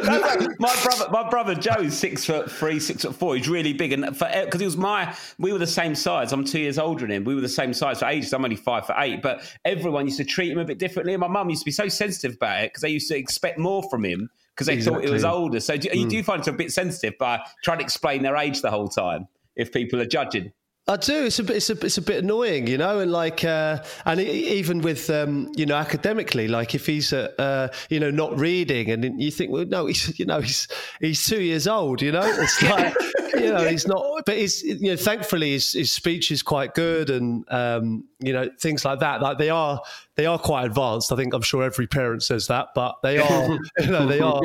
my 0.05 0.77
brother, 0.83 1.07
my 1.11 1.29
brother 1.29 1.55
Joe's 1.55 1.97
six 1.97 2.25
foot 2.25 2.51
three, 2.51 2.81
six 2.81 3.03
foot 3.03 3.15
four. 3.15 3.37
He's 3.37 3.49
really 3.49 3.73
big, 3.73 3.93
and 3.93 4.05
because 4.05 4.61
he 4.61 4.65
was 4.65 4.77
my, 4.77 5.15
we 5.39 5.53
were 5.53 5.59
the 5.59 5.67
same 5.67 5.95
size. 5.95 6.33
I'm 6.33 6.45
two 6.45 6.61
years 6.61 6.79
older 6.79 7.03
than 7.03 7.11
him. 7.11 7.25
We 7.25 7.35
were 7.35 7.41
the 7.41 7.49
same 7.49 7.73
size 7.73 8.01
for 8.01 8.07
ages. 8.07 8.33
I'm 8.33 8.45
only 8.45 8.57
five 8.57 8.87
foot 8.87 8.97
eight, 8.99 9.23
but 9.23 9.43
everyone 9.65 10.07
used 10.07 10.19
to 10.19 10.25
treat 10.25 10.53
him 10.53 10.59
a 10.59 10.65
bit 10.65 10.79
differently. 10.79 11.15
And 11.15 11.21
my 11.21 11.29
mum 11.29 11.51
used 11.51 11.63
to 11.63 11.67
be 11.67 11.73
so 11.73 11.89
sensitive 11.89 12.37
about 12.37 12.63
it 12.63 12.73
because 12.73 12.83
they 12.83 12.91
used 12.91 13.09
to 13.09 13.17
expect 13.17 13.59
more 13.59 13.83
from 13.91 14.05
him 14.05 14.31
because 14.55 14.67
they 14.67 14.81
thought 14.81 15.05
he 15.05 15.11
was 15.11 15.25
older. 15.25 15.61
So 15.61 15.77
do, 15.77 15.89
you 15.93 16.05
hmm. 16.05 16.09
do 16.09 16.23
find 16.23 16.41
it 16.41 16.49
a 16.49 16.53
bit 16.53 16.73
sensitive 16.73 17.19
by 17.19 17.41
trying 17.63 17.79
to 17.79 17.85
explain 17.85 18.23
their 18.23 18.37
age 18.37 18.63
the 18.63 18.71
whole 18.71 18.89
time 18.89 19.27
if 19.57 19.73
people 19.73 20.01
are 20.01 20.07
judging. 20.07 20.53
I 20.87 20.97
do. 20.99 21.25
It's 21.25 21.39
a 21.39 21.45
bit. 21.45 21.57
It's 21.57 21.71
a. 21.71 21.85
It's 21.85 21.97
a 21.97 22.03
bit 22.03 22.23
annoying, 22.23 22.67
you 22.67 22.77
know. 22.77 23.01
And 23.01 23.11
like, 23.11 23.43
uh, 23.43 23.83
and 24.05 24.21
even 24.21 24.83
with, 24.83 25.09
um, 25.09 25.51
you 25.57 25.65
know, 25.65 25.77
academically, 25.77 26.47
like 26.47 26.75
if 26.75 26.85
he's, 26.85 27.11
uh, 27.11 27.33
uh, 27.39 27.69
you 27.89 27.99
know, 28.01 28.11
not 28.11 28.39
reading, 28.39 28.91
and 28.91 29.21
you 29.21 29.31
think, 29.31 29.51
well, 29.51 29.65
no, 29.65 29.87
he's, 29.87 30.19
you 30.19 30.27
know, 30.27 30.41
he's 30.41 30.69
he's 31.01 31.27
two 31.27 31.41
years 31.41 31.67
old, 31.67 32.03
you 32.03 32.13
know. 32.13 32.23
It's 32.23 32.63
like, 32.71 32.95
you 33.35 33.51
know, 33.51 33.67
he's 33.67 33.87
not. 33.87 34.05
But 34.27 34.39
he's, 34.39 34.63
you 34.63 34.91
know, 34.91 34.97
thankfully 34.97 35.53
his, 35.53 35.73
his 35.73 35.93
speech 35.93 36.31
is 36.31 36.43
quite 36.43 36.75
good, 36.75 37.09
and 37.11 37.45
um, 37.51 38.05
you 38.21 38.33
know, 38.33 38.51
things 38.61 38.85
like 38.85 39.01
that. 39.01 39.23
Like 39.23 39.39
they 39.39 39.51
are, 39.51 39.81
they 40.17 40.27
are 40.27 40.39
quite 40.39 40.67
advanced. 40.67 41.13
I 41.13 41.17
think 41.17 41.35
I'm 41.35 41.43
sure 41.43 41.63
every 41.63 41.87
parent 41.87 42.23
says 42.23 42.47
that, 42.47 42.69
but 42.75 42.97
they 43.03 43.19
are, 43.19 43.59
you 43.81 43.87
know, 43.87 44.07
they 44.07 44.21
are, 44.21 44.41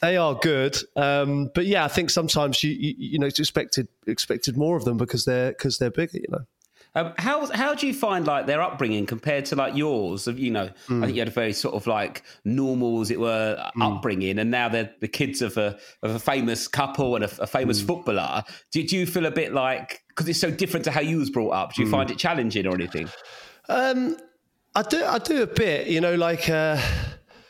they 0.00 0.16
are 0.16 0.34
good. 0.34 0.76
Um, 0.96 1.50
but 1.54 1.66
yeah, 1.66 1.84
I 1.84 1.88
think 1.88 2.10
sometimes 2.10 2.62
you, 2.62 2.72
you, 2.72 2.94
you 2.98 3.18
know, 3.18 3.26
it's 3.26 3.38
expected 3.38 3.88
expected 4.06 4.56
more 4.56 4.76
of 4.76 4.84
them 4.84 4.96
because 4.96 5.24
they're 5.24 5.50
because 5.50 5.78
they're 5.78 5.90
bigger, 5.90 6.18
you 6.18 6.26
know. 6.28 6.46
Um, 6.96 7.12
how 7.18 7.46
how 7.46 7.74
do 7.74 7.88
you 7.88 7.94
find 7.94 8.24
like 8.24 8.46
their 8.46 8.62
upbringing 8.62 9.04
compared 9.04 9.46
to 9.46 9.56
like 9.56 9.74
yours? 9.74 10.28
Of 10.28 10.38
you 10.38 10.52
know, 10.52 10.70
I 10.88 11.00
think 11.00 11.14
you 11.14 11.20
had 11.20 11.28
a 11.28 11.32
very 11.32 11.52
sort 11.52 11.74
of 11.74 11.88
like 11.88 12.22
normal, 12.44 13.00
as 13.00 13.10
it 13.10 13.18
were, 13.18 13.70
upbringing, 13.80 14.38
and 14.38 14.48
now 14.50 14.68
they're 14.68 14.92
the 15.00 15.08
kids 15.08 15.42
of 15.42 15.56
a 15.56 15.76
of 16.04 16.14
a 16.14 16.20
famous 16.20 16.68
couple 16.68 17.16
and 17.16 17.24
a, 17.24 17.42
a 17.42 17.48
famous 17.48 17.82
footballer. 17.82 18.44
Do, 18.70 18.86
do 18.86 18.96
you 18.96 19.06
feel 19.06 19.26
a 19.26 19.32
bit 19.32 19.52
like 19.52 20.04
because 20.08 20.28
it's 20.28 20.38
so 20.38 20.52
different 20.52 20.84
to 20.84 20.92
how 20.92 21.00
you 21.00 21.18
was 21.18 21.30
brought 21.30 21.50
up? 21.50 21.74
Do 21.74 21.82
you 21.82 21.90
find 21.90 22.12
it 22.12 22.18
challenging 22.18 22.64
or 22.64 22.74
anything? 22.74 23.08
Um, 23.68 24.16
I 24.76 24.82
do. 24.82 25.04
I 25.04 25.18
do 25.18 25.42
a 25.42 25.46
bit. 25.46 25.86
You 25.86 26.00
know, 26.00 26.16
like 26.16 26.48
uh, 26.48 26.76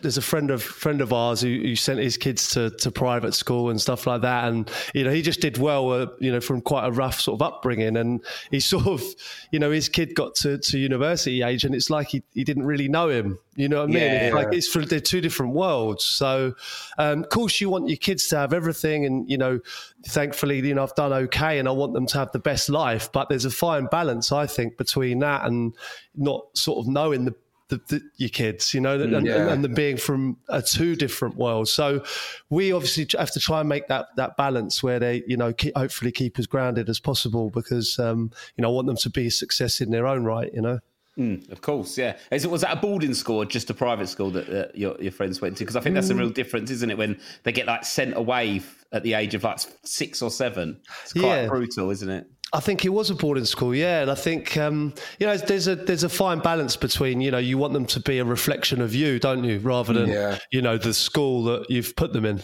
there's 0.05 0.19
a 0.19 0.23
friend 0.23 0.51
of 0.51 0.63
friend 0.63 1.01
of 1.01 1.13
ours 1.13 1.41
who, 1.41 1.49
who 1.49 1.75
sent 1.75 1.99
his 1.99 2.19
kids 2.19 2.51
to, 2.51 2.69
to 2.71 2.91
private 2.91 3.33
school 3.33 3.71
and 3.71 3.81
stuff 3.81 4.07
like 4.07 4.21
that, 4.21 4.45
and 4.45 4.71
you 4.93 5.03
know 5.03 5.11
he 5.11 5.23
just 5.23 5.41
did 5.41 5.57
well. 5.57 5.91
Uh, 5.91 6.07
you 6.21 6.31
know, 6.31 6.41
from 6.41 6.61
quite 6.61 6.87
a 6.87 6.93
rough 6.93 7.19
sort 7.19 7.41
of 7.41 7.43
upbringing, 7.43 7.97
and 7.97 8.23
he 8.51 8.61
sort 8.75 8.87
of, 8.87 9.03
you 9.51 9.59
know, 9.59 9.71
his 9.71 9.89
kid 9.89 10.15
got 10.15 10.35
to, 10.37 10.59
to 10.59 10.79
university 10.79 11.43
age, 11.43 11.65
and 11.65 11.75
it's 11.75 11.89
like 11.89 12.09
he, 12.09 12.23
he 12.35 12.45
didn't 12.45 12.67
really 12.67 12.87
know 12.87 13.09
him. 13.09 13.39
You 13.57 13.69
know 13.69 13.79
what 13.79 13.85
I 13.85 13.87
mean? 13.87 14.03
Yeah. 14.03 14.27
It's 14.27 14.35
like 14.35 14.53
it's 14.53 14.69
for, 14.69 14.85
they're 14.85 15.01
two 15.01 15.21
different 15.21 15.55
worlds. 15.55 16.05
So, 16.05 16.55
um, 16.99 17.23
of 17.23 17.31
course, 17.31 17.61
you 17.61 17.71
want 17.71 17.89
your 17.89 17.97
kids 17.97 18.29
to 18.29 18.37
have 18.37 18.53
everything, 18.53 19.07
and 19.07 19.29
you 19.31 19.39
know, 19.39 19.61
thankfully, 20.07 20.61
you 20.61 20.75
know, 20.75 20.83
I've 20.83 20.95
done 20.95 21.13
okay, 21.13 21.59
and 21.59 21.69
I 21.69 21.73
want 21.73 21.95
them 21.95 22.07
to 22.07 22.19
have 22.19 22.33
the 22.33 22.39
best 22.39 22.69
life. 22.69 23.11
But 23.11 23.29
there's 23.31 23.45
a 23.45 23.51
fine 23.51 23.87
balance, 23.87 24.33
I 24.33 24.47
think, 24.47 24.77
between 24.77 25.21
that 25.21 25.47
and 25.47 25.75
not 26.15 26.45
sort 26.55 26.85
of 26.85 26.93
knowing 26.93 27.25
the. 27.25 27.35
The, 27.75 27.81
the, 27.99 28.03
your 28.17 28.29
kids, 28.31 28.73
you 28.75 28.81
know, 28.81 29.01
and, 29.01 29.27
Yeah. 29.27 29.49
and 29.53 29.75
being 29.75 29.97
from 29.97 30.37
uh, 30.49 30.63
two 30.65 30.97
different 30.97 31.37
worlds. 31.37 31.73
So 31.73 32.03
we 32.51 32.73
obviously 32.73 33.07
have 33.19 33.31
to 33.33 33.41
try 33.41 33.61
and 33.61 33.69
make 33.69 33.89
that 33.89 34.07
that 34.17 34.37
balance 34.37 34.83
where 34.83 34.99
they, 34.99 35.23
you 35.27 35.37
know, 35.37 35.53
keep, 35.53 35.77
hopefully 35.77 36.13
keep 36.13 36.39
as 36.39 36.47
grounded 36.47 36.89
as 36.89 37.01
possible 37.01 37.51
because, 37.51 37.99
um, 37.99 38.31
you 38.57 38.63
know, 38.63 38.69
I 38.69 38.73
want 38.73 38.87
them 38.87 38.97
to 38.97 39.11
be 39.11 39.27
a 39.27 39.31
success 39.31 39.81
in 39.81 39.91
their 39.91 40.07
own 40.07 40.25
right. 40.25 40.51
You 40.55 40.63
know. 40.63 40.79
Mm, 41.19 41.49
of 41.53 41.61
course, 41.61 41.97
yeah. 41.97 42.17
Is 42.33 42.45
it 42.45 42.51
was 42.51 42.63
that 42.63 42.77
a 42.77 42.81
boarding 42.81 43.15
school 43.15 43.37
or 43.43 43.45
just 43.45 43.71
a 43.71 43.75
private 43.75 44.09
school 44.09 44.31
that, 44.33 44.77
your 44.77 44.97
your 45.01 45.13
friends 45.13 45.41
went 45.41 45.57
to? 45.59 45.65
Because 45.65 45.77
I 45.77 45.81
think 45.81 45.95
that's 45.95 46.11
a 46.11 46.15
real 46.15 46.31
difference, 46.31 46.71
isn't 46.73 46.91
it? 46.91 46.99
When 46.99 47.21
they 47.45 47.53
get 47.53 47.67
like 47.67 47.85
sent 47.85 48.17
away 48.17 48.57
f- 48.57 48.85
at 48.93 49.05
the 49.05 49.15
age 49.15 49.35
of 49.37 49.45
like 49.45 49.61
six 49.85 50.23
or 50.23 50.31
seven, 50.31 50.81
it's 51.05 51.13
quite 51.13 51.43
Yeah. 51.43 51.47
brutal, 51.47 51.91
isn't 51.91 52.11
it? 52.11 52.27
I 52.55 52.61
think 52.61 52.85
it 52.85 52.91
was 52.91 53.11
a 53.11 53.17
boarding 53.17 53.45
school, 53.45 53.75
yeah, 53.75 54.03
and 54.03 54.11
I 54.11 54.15
think 54.15 54.57
um, 54.57 54.95
you 55.19 55.27
know 55.27 55.37
there's 55.37 55.67
a 55.67 55.75
there's 55.75 56.05
a 56.05 56.09
fine 56.09 56.39
balance 56.39 56.77
between 56.77 57.21
you 57.21 57.33
know 57.33 57.39
you 57.39 57.59
want 57.59 57.73
them 57.73 57.85
to 57.87 58.01
be 58.01 58.19
a 58.21 58.25
reflection 58.25 58.81
of 58.81 58.95
you, 58.95 59.19
don't 59.19 59.43
you, 59.43 59.59
rather 59.59 59.93
than 59.93 60.09
Yeah. 60.09 60.39
you 60.53 60.63
know 60.63 60.79
the 60.79 60.95
school 60.95 61.43
that 61.45 61.69
you've 61.69 61.97
put 61.97 62.13
them 62.13 62.25
in. 62.25 62.41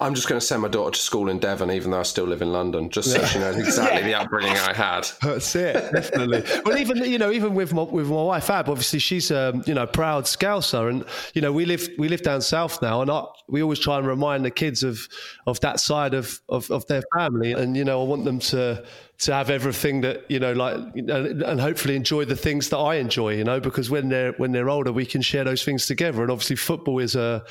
I'm 0.00 0.14
just 0.14 0.28
going 0.28 0.38
to 0.38 0.46
send 0.46 0.62
my 0.62 0.68
daughter 0.68 0.90
to 0.90 0.98
school 0.98 1.30
in 1.30 1.38
Devon, 1.38 1.70
even 1.70 1.90
though 1.90 2.00
I 2.00 2.02
still 2.02 2.26
live 2.26 2.42
in 2.42 2.52
London, 2.52 2.90
just 2.90 3.12
so 3.12 3.24
she 3.24 3.38
knows 3.38 3.56
exactly 3.56 4.02
the 4.02 4.14
upbringing 4.14 4.52
I 4.52 4.74
had. 4.74 5.08
That's 5.22 5.54
it, 5.56 5.92
definitely. 5.92 6.44
well, 6.64 6.76
even 6.76 6.98
you 6.98 7.18
know, 7.18 7.30
even 7.30 7.54
with 7.54 7.72
my 7.72 7.82
with 7.82 8.08
my 8.08 8.22
wife 8.22 8.50
Ab, 8.50 8.68
obviously 8.68 8.98
she's 8.98 9.30
um, 9.30 9.62
you 9.66 9.74
know 9.74 9.86
proud 9.86 10.24
Scouser, 10.24 10.90
and 10.90 11.04
you 11.34 11.40
know 11.40 11.52
we 11.52 11.64
live 11.64 11.88
we 11.98 12.08
live 12.08 12.22
down 12.22 12.42
south 12.42 12.82
now, 12.82 13.00
and 13.00 13.10
I, 13.10 13.24
we 13.48 13.62
always 13.62 13.78
try 13.78 13.98
and 13.98 14.06
remind 14.06 14.44
the 14.44 14.50
kids 14.50 14.82
of 14.82 15.08
of 15.46 15.60
that 15.60 15.80
side 15.80 16.12
of, 16.12 16.40
of 16.48 16.70
of 16.70 16.86
their 16.86 17.02
family, 17.16 17.52
and 17.52 17.76
you 17.76 17.84
know 17.84 18.02
I 18.02 18.04
want 18.04 18.24
them 18.24 18.38
to 18.40 18.84
to 19.18 19.32
have 19.32 19.48
everything 19.48 20.02
that 20.02 20.30
you 20.30 20.38
know 20.38 20.52
like 20.52 20.76
and, 20.94 21.42
and 21.42 21.60
hopefully 21.60 21.96
enjoy 21.96 22.26
the 22.26 22.36
things 22.36 22.68
that 22.68 22.78
I 22.78 22.96
enjoy, 22.96 23.34
you 23.34 23.44
know, 23.44 23.60
because 23.60 23.88
when 23.88 24.10
they're 24.10 24.32
when 24.32 24.52
they're 24.52 24.68
older, 24.68 24.92
we 24.92 25.06
can 25.06 25.22
share 25.22 25.44
those 25.44 25.64
things 25.64 25.86
together, 25.86 26.22
and 26.22 26.30
obviously 26.30 26.56
football 26.56 26.98
is 26.98 27.16
a 27.16 27.44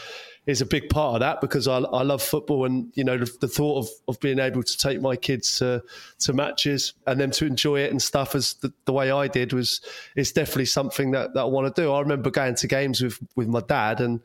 is 0.45 0.61
a 0.61 0.65
big 0.65 0.89
part 0.89 1.15
of 1.15 1.19
that 1.21 1.41
because 1.41 1.67
I, 1.67 1.77
I 1.77 2.03
love 2.03 2.21
football 2.21 2.65
and 2.65 2.91
you 2.95 3.03
know 3.03 3.17
the, 3.17 3.31
the 3.41 3.47
thought 3.47 3.79
of, 3.79 3.89
of 4.07 4.19
being 4.19 4.39
able 4.39 4.63
to 4.63 4.77
take 4.77 5.01
my 5.01 5.15
kids 5.15 5.57
to 5.59 5.83
to 6.19 6.33
matches 6.33 6.93
and 7.07 7.19
them 7.19 7.31
to 7.31 7.45
enjoy 7.45 7.79
it 7.79 7.91
and 7.91 8.01
stuff 8.01 8.35
as 8.35 8.53
the, 8.55 8.71
the 8.85 8.93
way 8.93 9.11
I 9.11 9.27
did 9.27 9.53
was 9.53 9.81
is 10.15 10.31
definitely 10.31 10.65
something 10.65 11.11
that, 11.11 11.33
that 11.33 11.41
I 11.41 11.45
want 11.45 11.73
to 11.73 11.81
do. 11.81 11.91
I 11.91 11.99
remember 11.99 12.29
going 12.29 12.55
to 12.55 12.67
games 12.67 13.01
with 13.01 13.19
with 13.35 13.47
my 13.47 13.61
dad 13.61 14.01
and 14.01 14.21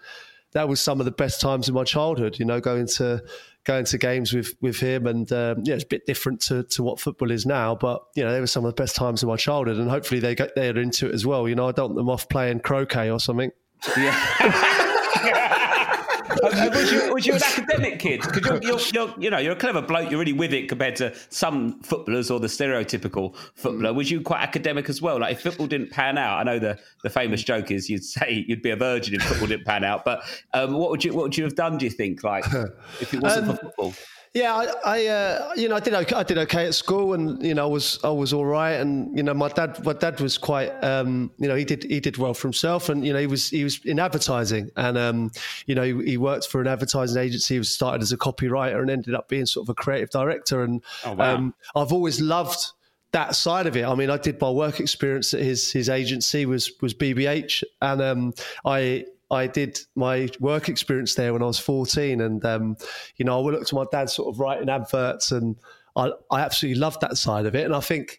that 0.53 0.69
was 0.69 0.81
some 0.81 0.99
of 0.99 1.05
the 1.05 1.13
best 1.13 1.41
times 1.41 1.69
in 1.69 1.75
my 1.75 1.85
childhood. 1.85 2.39
You 2.39 2.45
know, 2.45 2.61
going 2.61 2.87
to 2.89 3.23
going 3.65 3.85
to 3.87 3.99
games 3.99 4.33
with 4.33 4.55
with 4.61 4.79
him 4.79 5.07
and 5.07 5.31
um, 5.33 5.63
yeah, 5.65 5.75
it's 5.75 5.85
a 5.85 5.87
bit 5.87 6.07
different 6.07 6.41
to, 6.41 6.65
to 6.65 6.83
what 6.83 6.99
football 7.01 7.31
is 7.31 7.47
now, 7.47 7.75
but 7.75 8.03
you 8.15 8.25
know 8.25 8.33
they 8.33 8.41
were 8.41 8.47
some 8.47 8.65
of 8.65 8.75
the 8.75 8.83
best 8.83 8.97
times 8.97 9.23
in 9.23 9.29
my 9.29 9.37
childhood 9.37 9.77
and 9.77 9.89
hopefully 9.89 10.21
they 10.21 10.35
get 10.35 10.55
they're 10.55 10.77
into 10.79 11.09
it 11.09 11.15
as 11.15 11.25
well. 11.25 11.49
You 11.49 11.55
know, 11.55 11.69
I 11.69 11.73
don't 11.73 11.91
want 11.91 11.97
them 11.97 12.11
off 12.11 12.29
playing 12.29 12.61
croquet 12.61 13.11
or 13.11 13.21
something. 13.21 13.53
And 13.97 15.55
was, 16.43 16.93
you, 16.93 17.15
was 17.15 17.27
you 17.27 17.35
an 17.37 17.43
academic 17.43 17.99
kid? 17.99 18.21
Because 18.23 18.45
you're, 18.45 18.63
you're, 18.63 18.81
you're, 18.93 19.15
you 19.19 19.31
know, 19.31 19.39
you're 19.39 19.53
a 19.53 19.57
clever 19.57 19.83
bloke. 19.83 20.11
You're 20.11 20.21
really 20.21 20.33
with 20.33 20.53
it 20.53 20.69
compared 20.69 20.97
to 20.97 21.15
some 21.29 21.81
footballers 21.81 22.31
or 22.31 22.41
the 22.41 22.47
stereotypical 22.47 23.37
footballer. 23.55 23.93
Was 23.93 24.11
you 24.11 24.21
quite 24.21 24.43
academic 24.43 24.89
as 24.89 25.03
well? 25.03 25.21
Like 25.21 25.33
if 25.33 25.43
football 25.43 25.67
didn't 25.67 25.91
pan 25.91 26.19
out, 26.19 26.39
I 26.39 26.43
know 26.43 26.59
the, 26.59 26.79
the 27.03 27.11
famous 27.11 27.43
joke 27.43 27.71
is 27.71 27.89
you'd 27.89 28.05
say 28.11 28.45
you'd 28.47 28.63
be 28.63 28.71
a 28.71 28.77
virgin 28.77 29.15
if 29.15 29.23
football 29.23 29.49
didn't 29.49 29.67
pan 29.67 29.85
out. 29.85 30.05
But 30.05 30.23
um, 30.55 30.75
what 30.75 30.91
would 30.91 31.05
you 31.05 31.15
what 31.15 31.25
would 31.25 31.37
you 31.37 31.45
have 31.45 31.55
done? 31.55 31.79
Do 31.79 31.85
you 31.85 31.91
think, 31.91 32.25
like 32.25 32.45
if 33.01 33.15
it 33.15 33.21
wasn't 33.21 33.41
Um, 33.51 33.57
for 33.57 33.63
football? 33.63 33.95
Yeah, 34.33 34.55
I, 34.55 34.73
I 34.85 35.07
uh, 35.09 35.53
you 35.57 35.69
know, 35.69 35.75
I 35.75 35.81
did 35.81 35.93
okay. 35.93 36.15
I 36.15 36.23
did 36.23 36.39
okay 36.39 36.67
at 36.67 36.75
school, 36.75 37.15
and 37.15 37.43
you 37.45 37.53
know, 37.53 37.65
I 37.65 37.69
was 37.69 37.99
I 38.05 38.11
was 38.11 38.33
all 38.33 38.47
right, 38.47 38.75
and 38.75 39.17
you 39.17 39.25
know, 39.25 39.35
my 39.35 39.49
dad, 39.49 39.85
my 39.85 39.93
dad 39.93 40.21
was 40.21 40.39
quite, 40.39 40.71
um, 40.85 41.33
you 41.39 41.49
know, 41.49 41.57
he 41.57 41.65
did 41.65 41.83
he 41.83 41.99
did 41.99 42.17
well 42.17 42.33
for 42.33 42.47
himself, 42.47 42.89
and 42.89 43.05
you 43.05 43.13
know, 43.13 43.19
he 43.19 43.27
was 43.27 43.51
he 43.51 43.65
was 43.65 43.85
in 43.85 43.99
advertising, 43.99 44.71
and 44.77 44.97
um, 44.97 45.33
you 45.67 45.75
know, 45.75 45.83
he, 45.83 46.11
he 46.11 46.17
worked 46.17 46.47
for 46.47 46.61
an 46.61 46.69
advertising 46.69 47.21
agency. 47.21 47.55
He 47.55 47.59
was 47.59 47.75
started 47.75 48.03
as 48.03 48.13
a 48.13 48.17
copywriter 48.17 48.81
and 48.81 48.89
ended 48.89 49.15
up 49.17 49.29
being 49.29 49.47
sort 49.47 49.65
of 49.65 49.71
a 49.71 49.75
creative 49.75 50.11
director, 50.11 50.63
and 50.63 50.81
Oh, 51.05 51.15
wow. 51.15 51.35
um, 51.35 51.55
I've 51.75 51.93
always 51.93 52.21
loved 52.21 52.71
that 53.11 53.35
side 53.35 53.67
of 53.67 53.77
it. 53.77 53.85
I 53.85 53.97
mean, 53.97 54.11
I 54.11 54.17
did 54.17 54.41
my 54.41 54.51
work 54.51 54.79
experience 54.79 55.35
at 55.35 55.41
his 55.41 55.73
his 55.73 55.89
agency 55.89 56.47
was 56.47 56.71
was 56.81 56.95
BBH, 56.95 57.65
and 57.83 58.01
um, 58.01 58.35
I 58.65 59.07
I 59.31 59.47
did 59.47 59.79
my 59.95 60.29
work 60.41 60.69
experience 60.69 61.15
there 61.15 61.33
when 61.33 61.43
I 61.43 61.47
was 61.47 61.59
14, 61.59 62.21
and 62.21 62.45
um, 62.45 62.77
you 63.17 63.25
know, 63.25 63.39
I 63.39 63.51
looked 63.51 63.69
at 63.69 63.73
my 63.73 63.85
dad 63.91 64.11
sort 64.11 64.35
of 64.35 64.41
writing 64.41 64.69
adverts, 64.69 65.31
and 65.33 65.57
I, 65.97 66.11
I 66.31 66.41
absolutely 66.41 66.81
loved 66.81 67.01
that 67.03 67.17
side 67.17 67.47
of 67.47 67.55
it. 67.55 67.65
And 67.65 67.75
I 67.75 67.81
think, 67.81 68.19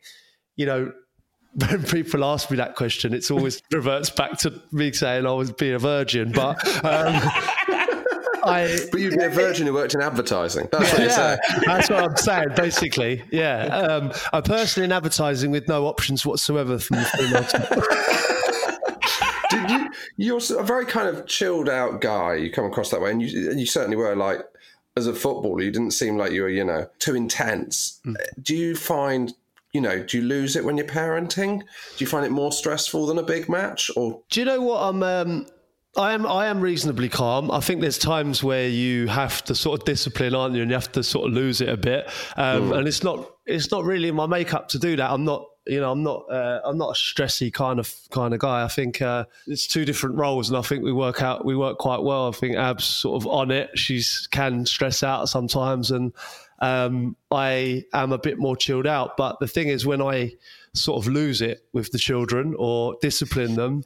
you 0.56 0.66
know, 0.66 0.92
when 1.54 1.84
people 1.84 2.24
ask 2.24 2.50
me 2.50 2.58
that 2.58 2.76
question, 2.76 3.14
it's 3.14 3.32
always 3.32 3.62
reverts 3.72 4.10
back 4.10 4.38
to 4.40 4.62
me 4.72 4.92
saying 4.92 5.26
I 5.26 5.32
was 5.32 5.52
being 5.52 5.74
a 5.74 5.80
virgin. 5.80 6.32
But 6.32 6.66
um, 6.86 7.20
I, 8.44 8.80
But 8.92 9.02
you'd 9.02 9.18
be 9.18 9.24
a 9.24 9.30
virgin 9.30 9.68
who 9.68 9.74
worked 9.74 9.94
in 9.94 10.02
advertising. 10.02 10.68
That's 10.72 10.92
what 10.92 11.00
you're 11.00 11.10
yeah, 11.10 11.38
saying. 11.46 11.64
that's 11.66 11.90
what 11.90 12.04
I'm 12.04 12.18
saying, 12.18 12.50
basically. 12.56 13.24
Yeah. 13.32 13.66
Um, 13.66 14.12
I'm 14.34 14.44
personally 14.44 14.86
in 14.86 14.92
advertising 14.92 15.52
with 15.52 15.68
no 15.68 15.86
options 15.86 16.26
whatsoever 16.26 16.80
from 16.80 16.98
the 16.98 17.06
female 17.06 17.44
Did 19.52 19.70
you, 19.70 19.90
you're 20.18 20.40
a 20.58 20.64
very 20.64 20.86
kind 20.86 21.08
of 21.08 21.28
chilled 21.28 21.70
out 21.70 22.02
guy. 22.02 22.36
You 22.36 22.52
come 22.52 22.66
across 22.66 22.90
that 22.92 23.02
way, 23.02 23.12
and 23.12 23.22
you, 23.22 23.52
you 23.52 23.66
certainly 23.66 23.98
were 23.98 24.16
like, 24.16 24.40
as 24.98 25.08
a 25.08 25.14
footballer, 25.14 25.62
you 25.62 25.72
didn't 25.72 25.92
seem 25.92 26.18
like 26.18 26.32
you 26.32 26.42
were, 26.42 26.50
you 26.50 26.66
know, 26.66 26.88
too 27.00 27.16
intense. 27.16 28.02
Do 28.42 28.56
you 28.56 28.76
find, 28.76 29.34
you 29.74 29.80
know, 29.82 30.04
do 30.04 30.18
you 30.20 30.24
lose 30.24 30.56
it 30.56 30.66
when 30.66 30.76
you're 30.78 30.86
parenting? 30.88 31.60
Do 31.60 31.66
you 31.98 32.08
find 32.08 32.26
it 32.26 32.32
more 32.32 32.52
stressful 32.52 33.06
than 33.06 33.18
a 33.18 33.24
big 33.24 33.48
match, 33.48 33.90
or 33.96 34.22
Do 34.30 34.40
you 34.40 34.46
know 34.46 34.62
what 34.62 34.82
I'm? 34.82 35.04
Um, 35.04 35.48
I 35.98 36.14
am. 36.14 36.26
I 36.26 36.48
am 36.48 36.62
reasonably 36.62 37.10
calm. 37.10 37.52
I 37.52 37.60
think 37.60 37.82
there's 37.82 37.98
times 37.98 38.44
where 38.44 38.68
you 38.68 39.08
have 39.08 39.44
to 39.46 39.56
sort 39.56 39.80
of 39.80 39.86
discipline, 39.86 40.34
aren't 40.34 40.56
you? 40.56 40.62
And 40.62 40.72
you 40.72 40.76
have 40.76 40.92
to 40.94 41.04
sort 41.04 41.28
of 41.28 41.34
lose 41.34 41.60
it 41.62 41.70
a 41.70 41.78
bit. 41.78 42.10
Um, 42.38 42.72
And 42.72 42.88
it's 42.88 43.04
not. 43.04 43.30
It's 43.46 43.72
not 43.72 43.84
really 43.84 44.08
in 44.08 44.16
my 44.16 44.26
makeup 44.26 44.70
to 44.70 44.80
do 44.80 44.96
that. 44.96 45.12
I'm 45.12 45.26
not. 45.26 45.46
You 45.68 45.80
know, 45.80 45.92
I'm 45.92 46.02
not. 46.02 46.26
Uh, 46.30 46.60
I'm 46.66 46.78
not 46.78 46.90
a 46.90 46.94
stressy 46.94 47.54
kind 47.54 47.80
of 47.80 47.94
kind 48.10 48.34
of 48.34 48.40
guy. 48.40 48.64
I 48.64 48.68
think 48.68 49.02
uh, 49.02 49.26
it's 49.46 49.68
two 49.68 49.86
different 49.86 50.16
roles, 50.16 50.50
and 50.50 50.58
I 50.58 50.62
think 50.64 50.84
we 50.84 50.92
work 50.92 51.22
out. 51.22 51.46
We 51.46 51.56
work 51.56 51.78
quite 51.78 52.02
well. 52.02 52.28
I 52.30 52.32
think 52.32 52.56
Ab's 52.56 52.84
sort 52.86 53.22
of 53.22 53.28
on 53.28 53.52
it. 53.52 53.70
She's 53.78 54.28
can 54.32 54.66
stress 54.66 55.04
out 55.04 55.30
sometimes, 55.30 55.92
and 55.92 56.14
um, 56.60 57.16
I 57.30 57.86
am 57.94 58.12
a 58.12 58.18
bit 58.18 58.40
more 58.40 58.56
chilled 58.56 58.88
out. 58.88 59.18
But 59.18 59.40
the 59.40 59.48
thing 59.48 59.68
is, 59.68 59.86
when 59.86 60.02
I 60.02 60.34
sort 60.74 61.06
of 61.06 61.12
lose 61.12 61.42
it 61.42 61.64
with 61.74 61.92
the 61.92 62.00
children 62.00 62.56
or 62.58 62.96
discipline 63.02 63.54
them, 63.54 63.84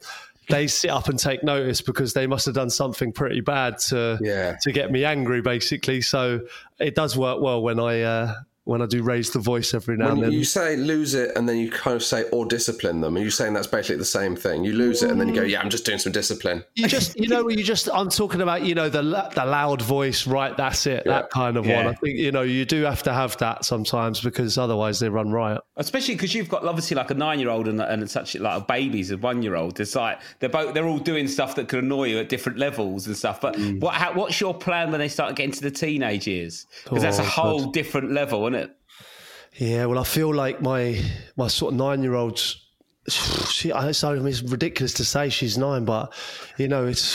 they 0.48 0.68
sit 0.68 0.90
up 0.90 1.08
and 1.08 1.18
take 1.18 1.42
notice 1.44 1.82
because 1.82 2.14
they 2.14 2.26
must 2.26 2.46
have 2.46 2.54
done 2.54 2.70
something 2.70 3.12
pretty 3.12 3.40
bad 3.42 3.76
to 3.88 4.18
Yeah. 4.22 4.56
to 4.62 4.72
get 4.72 4.90
me 4.90 5.04
angry, 5.04 5.42
basically. 5.42 6.00
So 6.00 6.40
it 6.78 6.94
does 6.94 7.18
work 7.18 7.42
well 7.42 7.60
when 7.60 7.78
I 7.78 8.00
uh, 8.00 8.34
when 8.66 8.82
I 8.82 8.86
do 8.86 9.02
raise 9.02 9.30
the 9.30 9.38
voice 9.38 9.72
every 9.74 9.96
now 9.96 10.06
when 10.06 10.12
and 10.14 10.22
then. 10.24 10.32
you 10.32 10.44
say 10.44 10.76
lose 10.76 11.14
it 11.14 11.30
and 11.36 11.48
then 11.48 11.56
you 11.56 11.70
kind 11.70 11.96
of 11.96 12.02
say 12.02 12.24
or 12.30 12.44
discipline 12.44 13.00
them? 13.00 13.16
Are 13.16 13.20
you 13.20 13.30
saying 13.30 13.54
that's 13.54 13.66
basically 13.66 13.96
the 13.96 14.04
same 14.04 14.36
thing? 14.36 14.64
You 14.64 14.72
lose 14.74 15.02
it 15.02 15.10
and 15.10 15.20
then 15.20 15.28
you 15.28 15.34
go, 15.34 15.42
yeah, 15.42 15.60
I'm 15.60 15.70
just 15.70 15.86
doing 15.86 15.98
some 15.98 16.12
discipline. 16.12 16.64
you 16.74 16.86
just 16.88 17.18
you 17.18 17.28
know 17.28 17.48
you 17.48 17.62
just 17.64 17.88
I'm 17.94 18.10
talking 18.10 18.40
about 18.42 18.62
you 18.62 18.74
know 18.74 18.88
the 18.88 19.02
the 19.02 19.44
loud 19.46 19.80
voice 19.82 20.26
right 20.26 20.56
that's 20.56 20.86
it 20.86 21.04
that 21.06 21.30
kind 21.30 21.56
of 21.56 21.66
one 21.66 21.86
I 21.86 21.94
think 21.94 22.18
you 22.18 22.32
know 22.32 22.42
you 22.42 22.64
do 22.64 22.82
have 22.82 23.02
to 23.04 23.12
have 23.14 23.36
that 23.38 23.64
sometimes 23.64 24.20
because 24.20 24.58
otherwise 24.58 24.98
they 25.00 25.08
run 25.08 25.30
riot 25.30 25.60
Especially 25.76 26.14
because 26.14 26.34
you've 26.34 26.48
got 26.48 26.64
obviously 26.64 26.96
like 26.96 27.10
a 27.10 27.14
nine-year-old 27.14 27.68
and, 27.68 27.80
and 27.80 28.10
such 28.10 28.34
like 28.36 28.62
a 28.62 28.64
baby's 28.64 29.10
a 29.10 29.16
one-year-old. 29.18 29.78
It's 29.78 29.94
like 29.94 30.18
they're 30.40 30.48
both 30.48 30.74
they're 30.74 30.86
all 30.88 30.98
doing 30.98 31.28
stuff 31.28 31.54
that 31.56 31.68
could 31.68 31.84
annoy 31.84 32.04
you 32.08 32.18
at 32.18 32.28
different 32.28 32.58
levels 32.58 33.06
and 33.06 33.16
stuff. 33.16 33.40
But 33.40 33.54
Mm. 33.56 33.80
what 33.80 33.94
how, 33.94 34.12
what's 34.14 34.40
your 34.40 34.54
plan 34.54 34.90
when 34.90 35.00
they 35.00 35.08
start 35.08 35.36
getting 35.36 35.52
to 35.52 35.60
the 35.62 35.70
teenage 35.70 36.26
years? 36.26 36.66
Because 36.84 37.02
that's 37.02 37.18
a 37.18 37.22
Oh, 37.22 37.26
whole 37.26 37.64
God. 37.66 37.72
different 37.74 38.12
level, 38.12 38.42
isn't 38.44 38.54
it? 38.54 38.55
Yeah, 39.58 39.86
well, 39.86 39.98
I 39.98 40.04
feel 40.04 40.34
like 40.34 40.60
my 40.60 41.00
my 41.36 41.48
sort 41.48 41.72
of 41.72 41.78
nine 41.78 42.02
year 42.02 42.14
olds. 42.14 42.62
She, 43.08 43.72
I, 43.72 43.82
mean, 43.82 44.26
it's 44.26 44.42
ridiculous 44.42 44.92
to 44.94 45.04
say 45.04 45.28
she's 45.28 45.56
nine, 45.56 45.84
but 45.84 46.12
you 46.58 46.66
know, 46.66 46.86
it's 46.86 47.14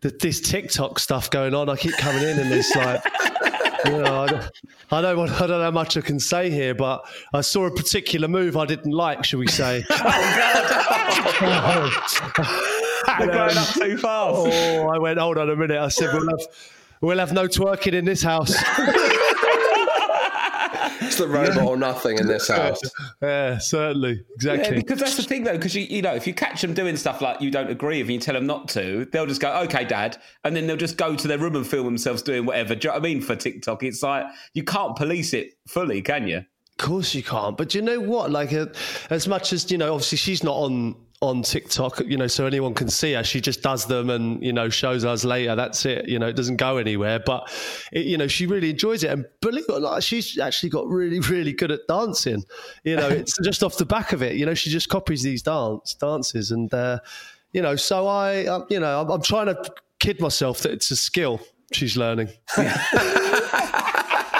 the, 0.00 0.10
this 0.10 0.40
TikTok 0.40 1.00
stuff 1.00 1.30
going 1.30 1.52
on. 1.52 1.68
I 1.68 1.74
keep 1.74 1.96
coming 1.96 2.22
in, 2.22 2.38
and 2.38 2.52
it's 2.52 2.74
like, 2.76 3.02
you 3.86 3.98
know, 4.02 4.22
I, 4.22 4.26
don't- 4.28 4.50
I 4.92 5.00
don't, 5.00 5.18
want- 5.18 5.32
I 5.40 5.46
don't 5.48 5.60
know 5.60 5.70
much 5.72 5.96
I 5.96 6.00
can 6.00 6.20
say 6.20 6.48
here, 6.48 6.76
but 6.76 7.04
I 7.34 7.40
saw 7.40 7.66
a 7.66 7.74
particular 7.74 8.28
move 8.28 8.56
I 8.56 8.66
didn't 8.66 8.92
like, 8.92 9.24
shall 9.24 9.40
we 9.40 9.48
say? 9.48 9.84
Oh, 11.38 11.90
They're 13.18 13.26
growing 13.30 13.56
up 13.56 13.68
too 13.74 13.98
fast. 13.98 14.36
Oh, 14.36 14.88
I 14.88 14.98
went, 14.98 15.18
hold 15.18 15.36
on 15.38 15.50
a 15.50 15.56
minute. 15.56 15.78
I 15.78 15.88
said, 15.88 16.14
we'll 16.14 16.28
have, 16.30 16.46
we'll 17.02 17.18
have 17.18 17.32
no 17.32 17.46
twerking 17.46 17.92
in 17.92 18.04
this 18.06 18.22
house. 18.22 18.54
It's 21.18 21.26
the 21.26 21.28
robot 21.28 21.64
or 21.64 21.76
nothing 21.76 22.18
in 22.18 22.26
this 22.26 22.48
house. 22.56 22.80
yeah, 23.22 23.58
certainly. 23.58 24.22
Yeah, 24.42 24.52
Exactly. 24.54 24.76
because 24.76 24.98
that's 25.00 25.16
the 25.16 25.22
thing 25.22 25.44
though. 25.44 25.52
Because 25.56 25.74
you, 25.74 25.82
you 25.82 26.02
know, 26.02 26.14
if 26.14 26.26
you 26.26 26.34
catch 26.34 26.60
them 26.62 26.74
doing 26.74 26.96
stuff 26.96 27.20
like 27.20 27.40
you 27.40 27.50
don't 27.50 27.70
agree 27.70 27.98
with 27.98 28.06
and 28.08 28.14
you 28.14 28.20
tell 28.20 28.34
them 28.34 28.46
not 28.46 28.68
to, 28.70 29.06
they'll 29.12 29.26
just 29.26 29.40
go, 29.40 29.52
"Okay, 29.64 29.84
Dad," 29.84 30.18
and 30.44 30.54
then 30.54 30.66
they'll 30.66 30.76
just 30.76 30.96
go 30.96 31.16
to 31.16 31.28
their 31.28 31.38
room 31.38 31.56
and 31.56 31.66
film 31.66 31.86
themselves 31.86 32.22
doing 32.22 32.44
whatever. 32.46 32.74
Do 32.74 32.88
you 32.88 32.92
know 32.92 32.98
what 32.98 33.06
I 33.06 33.08
mean? 33.14 33.20
For 33.22 33.36
TikTok, 33.36 33.82
it's 33.82 34.02
like 34.02 34.26
you 34.54 34.64
can't 34.64 34.96
police 34.96 35.32
it 35.32 35.52
fully, 35.66 36.02
can 36.02 36.26
you? 36.28 36.38
Of 36.38 36.86
course 36.86 37.14
you 37.14 37.22
can't. 37.22 37.56
But 37.56 37.74
you 37.74 37.80
know 37.80 38.00
what? 38.00 38.30
Like, 38.30 38.52
uh, 38.52 38.66
as 39.08 39.26
much 39.26 39.54
as 39.54 39.70
you 39.70 39.78
know, 39.78 39.94
obviously 39.94 40.18
she's 40.18 40.44
not 40.44 40.56
on 40.56 40.94
on 41.22 41.42
TikTok, 41.42 42.00
you 42.06 42.16
know, 42.16 42.26
so 42.26 42.46
anyone 42.46 42.74
can 42.74 42.90
see 42.90 43.14
her. 43.14 43.24
She 43.24 43.40
just 43.40 43.62
does 43.62 43.86
them 43.86 44.10
and 44.10 44.42
you 44.42 44.52
know 44.52 44.68
shows 44.68 45.04
us 45.04 45.24
later. 45.24 45.54
That's 45.54 45.84
it. 45.86 46.08
You 46.08 46.18
know, 46.18 46.26
it 46.26 46.36
doesn't 46.36 46.56
go 46.56 46.76
anywhere. 46.76 47.18
But 47.18 47.50
it, 47.92 48.06
you 48.06 48.18
know, 48.18 48.26
she 48.26 48.46
really 48.46 48.70
enjoys 48.70 49.02
it. 49.02 49.10
And 49.10 49.26
believe 49.40 49.64
it 49.68 49.72
or 49.72 49.80
not, 49.80 50.02
she's 50.02 50.38
actually 50.38 50.70
got 50.70 50.86
really, 50.88 51.20
really 51.20 51.52
good 51.52 51.70
at 51.70 51.86
dancing. 51.88 52.44
You 52.84 52.96
know, 52.96 53.08
it's 53.08 53.36
just 53.44 53.62
off 53.62 53.76
the 53.76 53.86
back 53.86 54.12
of 54.12 54.22
it. 54.22 54.36
You 54.36 54.46
know, 54.46 54.54
she 54.54 54.70
just 54.70 54.88
copies 54.88 55.22
these 55.22 55.42
dance 55.42 55.94
dances, 55.94 56.50
and 56.50 56.72
uh, 56.72 56.98
you 57.52 57.62
know, 57.62 57.76
so 57.76 58.06
I, 58.06 58.46
uh, 58.46 58.64
you 58.68 58.80
know, 58.80 59.00
I'm, 59.00 59.10
I'm 59.10 59.22
trying 59.22 59.46
to 59.46 59.72
kid 59.98 60.20
myself 60.20 60.60
that 60.60 60.72
it's 60.72 60.90
a 60.90 60.96
skill 60.96 61.40
she's 61.72 61.96
learning. 61.96 62.28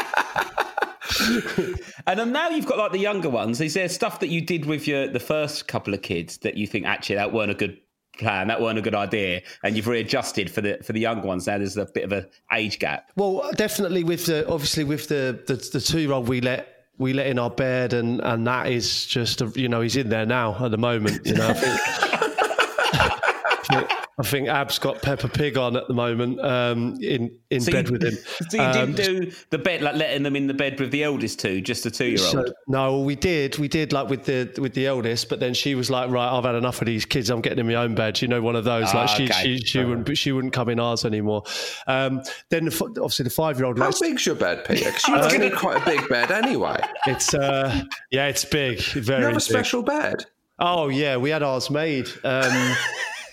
And 2.08 2.20
then 2.20 2.30
now 2.30 2.50
you've 2.50 2.66
got 2.66 2.78
like 2.78 2.92
the 2.92 2.98
younger 2.98 3.28
ones. 3.28 3.60
Is 3.60 3.74
there 3.74 3.88
stuff 3.88 4.20
that 4.20 4.28
you 4.28 4.40
did 4.40 4.64
with 4.64 4.86
your 4.86 5.08
the 5.08 5.18
first 5.18 5.66
couple 5.66 5.92
of 5.92 6.02
kids 6.02 6.38
that 6.38 6.56
you 6.56 6.66
think 6.66 6.86
actually 6.86 7.16
that 7.16 7.32
weren't 7.32 7.50
a 7.50 7.54
good 7.54 7.78
plan, 8.16 8.48
that 8.48 8.60
weren't 8.60 8.78
a 8.78 8.82
good 8.82 8.94
idea, 8.94 9.42
and 9.64 9.76
you've 9.76 9.88
readjusted 9.88 10.50
for 10.50 10.60
the 10.60 10.78
for 10.84 10.92
the 10.92 11.00
younger 11.00 11.26
ones? 11.26 11.46
Now 11.46 11.58
there's 11.58 11.76
a 11.76 11.86
bit 11.86 12.04
of 12.04 12.12
a 12.12 12.28
age 12.52 12.78
gap. 12.78 13.10
Well, 13.16 13.50
definitely 13.56 14.04
with 14.04 14.26
the 14.26 14.48
obviously 14.48 14.84
with 14.84 15.08
the 15.08 15.42
the, 15.46 15.56
the 15.56 15.80
two 15.80 16.00
year 16.00 16.12
old 16.12 16.28
we 16.28 16.40
let 16.40 16.86
we 16.98 17.12
let 17.12 17.26
in 17.26 17.38
our 17.38 17.50
bed 17.50 17.92
and 17.92 18.20
and 18.20 18.46
that 18.46 18.68
is 18.68 19.06
just 19.06 19.42
a, 19.42 19.46
you 19.56 19.68
know 19.68 19.80
he's 19.80 19.96
in 19.96 20.08
there 20.08 20.26
now 20.26 20.64
at 20.64 20.70
the 20.70 20.78
moment. 20.78 21.26
You 21.26 21.34
know, 21.34 21.52
I 24.18 24.22
think. 24.22 24.32
I 24.32 24.32
think- 24.32 24.46
I 24.46 24.46
think 24.46 24.48
Ab's 24.48 24.78
got 24.78 25.02
Peppa 25.02 25.28
Pig 25.28 25.56
on 25.58 25.76
at 25.76 25.88
the 25.88 25.94
moment 25.94 26.40
um, 26.40 26.98
in 27.02 27.30
in 27.50 27.60
So 27.60 27.72
bed 27.72 27.86
you, 27.88 27.92
with 27.92 28.02
him. 28.02 28.14
So 28.50 28.56
you 28.56 28.62
Um, 28.62 28.92
didn't 28.92 28.96
do 29.26 29.32
the 29.50 29.58
bed 29.58 29.82
like 29.82 29.94
letting 29.96 30.22
them 30.22 30.36
in 30.36 30.46
the 30.46 30.54
bed 30.54 30.78
with 30.80 30.90
the 30.90 31.04
eldest 31.04 31.38
two, 31.40 31.60
just 31.60 31.84
the 31.84 31.90
two 31.90 32.06
year 32.06 32.16
So, 32.18 32.38
old. 32.38 32.52
no, 32.66 33.00
we 33.00 33.14
did. 33.14 33.58
We 33.58 33.68
did 33.68 33.92
like 33.92 34.08
with 34.08 34.24
the 34.24 34.50
with 34.60 34.72
the 34.74 34.86
eldest, 34.86 35.28
but 35.28 35.38
then 35.40 35.52
she 35.54 35.74
was 35.74 35.90
like, 35.90 36.10
"Right, 36.10 36.28
I've 36.30 36.44
had 36.44 36.54
enough 36.54 36.80
of 36.80 36.86
these 36.86 37.04
kids. 37.04 37.28
I'm 37.30 37.40
getting 37.42 37.58
in 37.58 37.66
my 37.66 37.74
own 37.74 37.94
bed." 37.94 38.20
You 38.22 38.28
know, 38.28 38.40
one 38.40 38.56
of 38.56 38.64
those. 38.64 38.88
Ah, 38.94 39.00
like 39.00 39.08
she 39.10 39.24
okay. 39.24 39.58
she 39.58 39.58
she 39.64 39.84
wouldn't 39.84 40.16
she 40.16 40.32
wouldn't 40.32 40.52
come 40.54 40.68
in 40.70 40.80
ours 40.80 41.04
anymore. 41.04 41.42
Um, 41.86 42.22
then 42.50 42.64
the, 42.66 42.84
obviously 43.02 43.24
the 43.24 43.30
five 43.30 43.58
year 43.58 43.66
old. 43.66 43.78
How 43.78 43.90
big's 44.00 44.24
your 44.24 44.34
bed, 44.36 44.64
Peter? 44.64 44.90
'Cause 44.92 45.08
you 45.08 45.14
live 45.16 45.42
in 45.42 45.52
quite 45.56 45.82
a 45.82 45.84
big 45.84 46.08
bed 46.08 46.30
anyway. 46.30 46.80
It's 47.06 47.34
uh, 47.34 47.82
yeah, 48.10 48.28
it's 48.28 48.44
big. 48.44 48.80
Very 48.80 49.20
You 49.20 49.24
have 49.26 49.32
a 49.34 49.36
big. 49.36 49.42
special 49.42 49.82
bed. 49.82 50.24
Oh 50.58 50.88
yeah, 50.88 51.16
we 51.18 51.28
had 51.30 51.42
ours 51.42 51.68
made. 51.70 52.08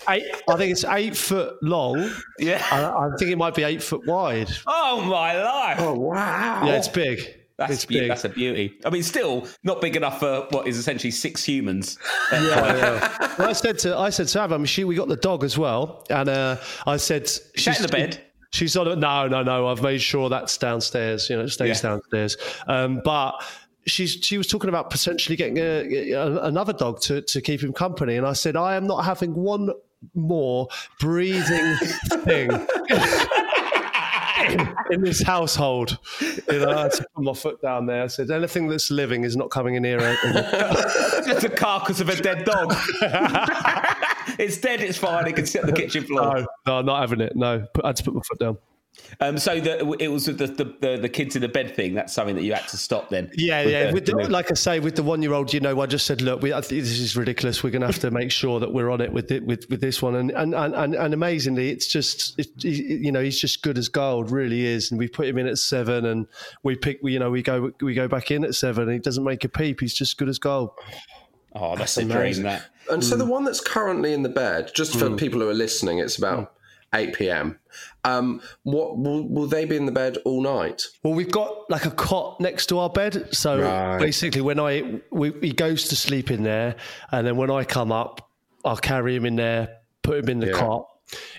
Eight, 0.08 0.24
I 0.48 0.56
think 0.56 0.72
it's 0.72 0.84
eight 0.84 1.16
foot 1.16 1.56
long. 1.62 2.10
Yeah. 2.38 2.64
I, 2.70 2.84
I 3.06 3.10
think 3.18 3.30
it 3.30 3.38
might 3.38 3.54
be 3.54 3.62
eight 3.62 3.82
foot 3.82 4.06
wide. 4.06 4.50
Oh 4.66 5.02
my 5.02 5.40
life! 5.42 5.76
Oh 5.80 5.94
wow! 5.98 6.62
Yeah, 6.66 6.76
it's 6.76 6.88
big. 6.88 7.40
That's, 7.56 7.72
it's 7.72 7.84
be- 7.84 8.00
big. 8.00 8.08
that's 8.08 8.24
a 8.24 8.28
beauty. 8.28 8.74
I 8.84 8.90
mean, 8.90 9.02
still 9.04 9.46
not 9.62 9.80
big 9.80 9.94
enough 9.96 10.18
for 10.18 10.46
what 10.50 10.66
is 10.66 10.76
essentially 10.76 11.12
six 11.12 11.44
humans. 11.44 11.98
yeah, 12.32 12.40
yeah. 12.40 13.34
Well, 13.38 13.48
I 13.48 13.52
said 13.52 13.78
to 13.80 13.96
I 13.96 14.10
said 14.10 14.28
to 14.28 14.40
Ab, 14.40 14.52
I 14.52 14.56
mean, 14.56 14.66
she 14.66 14.84
we 14.84 14.94
got 14.96 15.08
the 15.08 15.16
dog 15.16 15.44
as 15.44 15.56
well, 15.56 16.04
and 16.10 16.28
uh, 16.28 16.56
I 16.86 16.96
said 16.96 17.28
Shat 17.54 17.76
in 17.76 17.82
the 17.82 17.88
bed? 17.88 18.20
She's 18.52 18.76
on. 18.76 18.88
a- 18.88 18.96
No, 18.96 19.28
no, 19.28 19.42
no. 19.42 19.68
I've 19.68 19.82
made 19.82 20.02
sure 20.02 20.28
that's 20.28 20.56
downstairs. 20.58 21.28
You 21.30 21.36
know, 21.36 21.42
it 21.44 21.48
stays 21.50 21.82
Yeah. 21.82 21.90
downstairs. 21.90 22.36
Um, 22.66 23.00
but. 23.04 23.42
She's, 23.86 24.12
she 24.12 24.38
was 24.38 24.46
talking 24.46 24.70
about 24.70 24.88
potentially 24.88 25.36
getting 25.36 25.58
a, 25.58 26.12
a, 26.12 26.44
another 26.44 26.72
dog 26.72 27.02
to, 27.02 27.20
to 27.20 27.42
keep 27.42 27.62
him 27.62 27.74
company. 27.74 28.16
And 28.16 28.26
I 28.26 28.32
said, 28.32 28.56
I 28.56 28.76
am 28.76 28.86
not 28.86 29.04
having 29.04 29.34
one 29.34 29.68
more 30.14 30.68
breathing 31.00 31.76
thing 32.24 32.50
in 34.90 35.02
this 35.02 35.22
household. 35.22 35.98
You 36.20 36.58
know, 36.60 36.70
I 36.70 36.82
had 36.82 36.92
to 36.92 37.06
put 37.14 37.24
my 37.24 37.32
foot 37.32 37.62
down 37.62 37.86
there. 37.86 38.02
I 38.02 38.06
said, 38.06 38.30
anything 38.30 38.68
that's 38.68 38.90
living 38.90 39.24
is 39.24 39.36
not 39.36 39.50
coming 39.50 39.74
in 39.74 39.84
here. 39.84 40.00
Eh? 40.00 40.16
Just 41.26 41.44
a 41.44 41.48
carcass 41.48 42.00
of 42.00 42.08
a 42.08 42.16
dead 42.16 42.44
dog. 42.44 42.74
it's 44.38 44.58
dead. 44.58 44.80
It's 44.80 44.98
fine. 44.98 45.26
It 45.26 45.36
can 45.36 45.46
sit 45.46 45.62
on 45.62 45.70
the 45.70 45.76
kitchen 45.76 46.04
floor. 46.04 46.40
No, 46.40 46.46
no, 46.66 46.82
not 46.82 47.00
having 47.00 47.20
it. 47.20 47.36
No, 47.36 47.66
I 47.82 47.86
had 47.88 47.96
to 47.96 48.04
put 48.04 48.14
my 48.14 48.22
foot 48.22 48.38
down. 48.38 48.58
Um, 49.20 49.38
so 49.38 49.60
the, 49.60 49.96
it 50.00 50.08
was 50.08 50.26
with 50.26 50.38
the, 50.38 50.46
the, 50.46 50.64
the, 50.80 50.96
the 51.02 51.08
kids 51.08 51.36
in 51.36 51.42
the 51.42 51.48
bed 51.48 51.74
thing. 51.76 51.94
That's 51.94 52.12
something 52.12 52.34
that 52.36 52.42
you 52.42 52.54
had 52.54 52.66
to 52.68 52.76
stop 52.76 53.10
then. 53.10 53.30
Yeah, 53.34 53.64
With 53.64 53.72
yeah. 53.72 53.86
the- 53.88 53.92
With 53.94 54.06
the, 54.06 54.14
like 54.28 54.50
I 54.50 54.54
say, 54.54 54.80
with 54.80 54.96
the 54.96 55.02
one-year-old, 55.02 55.52
you 55.52 55.60
know, 55.60 55.80
I 55.80 55.86
just 55.86 56.06
said, 56.06 56.22
look, 56.22 56.42
we, 56.42 56.52
I 56.52 56.60
think 56.60 56.82
this 56.82 56.98
is 56.98 57.16
ridiculous. 57.16 57.62
We're 57.62 57.70
going 57.70 57.80
to 57.82 57.86
have 57.88 57.98
to 58.00 58.10
make 58.10 58.30
sure 58.30 58.60
that 58.60 58.72
we're 58.72 58.90
on 58.90 59.00
it 59.00 59.12
with 59.12 59.30
it, 59.30 59.44
with 59.44 59.68
with 59.70 59.80
this 59.80 60.00
one. 60.02 60.14
And 60.16 60.30
and 60.32 60.54
and, 60.54 60.74
and, 60.74 60.94
and 60.94 61.14
amazingly, 61.14 61.70
it's 61.70 61.86
just, 61.86 62.38
it, 62.38 62.48
you 62.64 63.12
know, 63.12 63.20
he's 63.22 63.38
just 63.38 63.62
good 63.62 63.78
as 63.78 63.88
gold, 63.88 64.30
really 64.30 64.64
is. 64.64 64.90
And 64.90 64.98
we 64.98 65.08
put 65.08 65.26
him 65.26 65.38
in 65.38 65.46
at 65.46 65.58
seven, 65.58 66.04
and 66.06 66.26
we 66.62 66.74
pick, 66.76 66.98
you 67.02 67.18
know, 67.18 67.30
we 67.30 67.42
go 67.42 67.72
we 67.80 67.94
go 67.94 68.08
back 68.08 68.30
in 68.30 68.44
at 68.44 68.54
seven. 68.54 68.84
And 68.84 68.92
he 68.92 68.98
doesn't 69.00 69.24
make 69.24 69.44
a 69.44 69.48
peep. 69.48 69.80
He's 69.80 69.94
just 69.94 70.16
good 70.18 70.28
as 70.28 70.38
gold. 70.38 70.70
oh, 71.54 71.76
that's, 71.76 71.94
That's 71.94 71.96
a 71.98 72.00
dream. 72.04 72.16
amazing. 72.16 72.44
That 72.44 72.64
And 72.90 73.02
Mm. 73.02 73.04
so 73.08 73.16
the 73.16 73.24
one 73.26 73.44
that's 73.44 73.60
currently 73.60 74.12
in 74.12 74.22
the 74.22 74.28
bed, 74.28 74.70
just 74.74 74.96
for 74.98 75.10
people 75.16 75.40
who 75.40 75.48
are 75.48 75.54
listening, 75.54 75.98
it's 75.98 76.16
about 76.18 76.52
Mm. 76.94 77.08
8 77.08 77.14
p.m. 77.14 77.58
Um, 78.04 78.42
what 78.64 78.98
will, 78.98 79.26
will 79.26 79.46
they 79.46 79.64
be 79.64 79.76
in 79.76 79.86
the 79.86 79.92
bed 79.92 80.18
all 80.24 80.42
night? 80.42 80.82
Well, 81.02 81.14
we've 81.14 81.30
got 81.30 81.70
like 81.70 81.86
a 81.86 81.90
cot 81.90 82.38
next 82.40 82.66
to 82.66 82.78
our 82.78 82.90
bed, 82.90 83.34
so 83.34 83.60
Right. 83.60 83.98
basically, 83.98 84.42
when 84.42 84.60
I 84.60 85.00
we, 85.10 85.32
he 85.40 85.52
goes 85.52 85.88
to 85.88 85.96
sleep 85.96 86.30
in 86.30 86.42
there, 86.42 86.76
and 87.12 87.26
then 87.26 87.36
when 87.36 87.50
I 87.50 87.64
come 87.64 87.90
up, 87.92 88.30
I'll 88.64 88.76
carry 88.76 89.16
him 89.16 89.24
in 89.26 89.36
there, 89.36 89.68
put 90.02 90.18
him 90.18 90.28
in 90.28 90.38
the 90.40 90.48
Yeah. 90.48 90.52
cot. 90.52 90.86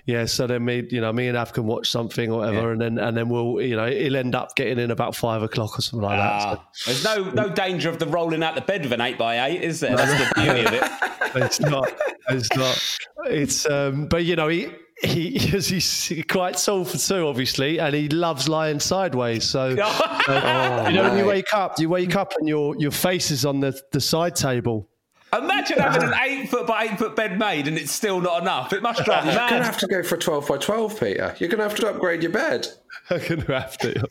Yeah, 0.05 0.25
so 0.25 0.45
then 0.45 0.63
me, 0.63 0.87
you 0.91 1.01
know, 1.01 1.11
me 1.11 1.27
and 1.27 1.35
Ab 1.35 1.51
can 1.51 1.65
watch 1.65 1.89
something 1.89 2.31
or 2.31 2.39
whatever, 2.39 2.71
and 2.71 2.79
then 2.79 2.99
and 2.99 3.17
then 3.17 3.29
we'll, 3.29 3.59
you 3.61 3.75
know, 3.75 3.87
he'll 3.87 4.15
end 4.15 4.35
up 4.35 4.55
getting 4.55 4.77
in 4.79 4.91
about 4.91 5.15
five 5.15 5.41
o'clock 5.41 5.77
or 5.77 5.81
something 5.81 6.07
like 6.07 6.19
that. 6.19 6.41
So 6.41 6.47
Ah, 6.49 6.69
there's 6.85 7.03
no 7.03 7.31
no 7.31 7.49
danger 7.49 7.89
of 7.89 7.97
the 7.97 8.05
rolling 8.05 8.43
out 8.43 8.53
the 8.55 8.61
bed 8.61 8.83
with 8.83 8.93
an 8.93 9.01
eight 9.01 9.17
by 9.17 9.47
eight, 9.47 9.63
is 9.63 9.79
there? 9.79 9.95
That's 9.97 10.13
the 10.13 10.31
beauty 10.41 10.65
of 10.65 10.73
it. 10.73 10.83
it's 11.43 11.59
not, 11.59 11.91
it's 12.29 12.55
not, 12.55 12.97
it's, 13.25 13.65
um, 13.69 14.05
but 14.07 14.23
you 14.23 14.35
know, 14.35 14.47
he. 14.47 14.69
He 15.01 15.31
he's 15.37 16.11
quite 16.29 16.57
tall 16.57 16.85
for 16.85 16.97
two, 16.97 17.27
obviously, 17.27 17.79
and 17.79 17.93
he 17.93 18.07
loves 18.09 18.47
lying 18.47 18.79
sideways. 18.79 19.43
So, 19.43 19.69
you 19.69 19.75
know, 19.75 21.03
when 21.03 21.17
you 21.17 21.25
wake 21.25 21.53
up, 21.53 21.79
you 21.79 21.89
wake 21.89 22.15
up 22.15 22.33
and 22.39 22.47
your 22.47 22.75
your 22.77 22.91
face 22.91 23.31
is 23.31 23.45
on 23.45 23.59
the, 23.59 23.79
the 23.91 24.01
side 24.01 24.35
table. 24.35 24.89
Imagine 25.33 25.79
having 25.79 26.03
an 26.03 26.13
eight 26.23 26.49
foot 26.49 26.65
by 26.65 26.85
eight 26.85 26.97
foot 26.97 27.15
bed 27.15 27.37
made 27.37 27.67
and 27.67 27.77
it's 27.77 27.91
still 27.91 28.21
not 28.21 28.41
enough. 28.41 28.71
It 28.71 28.81
must 28.81 29.03
drive 29.03 29.25
you 29.25 29.31
You're 29.31 29.49
going 29.49 29.61
to 29.61 29.65
have 29.65 29.77
to 29.79 29.87
go 29.87 30.01
for 30.01 30.15
a 30.15 30.17
12 30.17 30.47
by 30.47 30.57
12, 30.57 30.99
Peter. 30.99 31.35
You're 31.39 31.49
going 31.49 31.57
to 31.57 31.67
have 31.67 31.75
to 31.75 31.89
upgrade 31.89 32.23
your 32.23 32.31
bed. 32.31 32.67
I'm 33.09 33.19
gonna 33.19 33.59
have 33.59 33.77
to. 33.79 34.07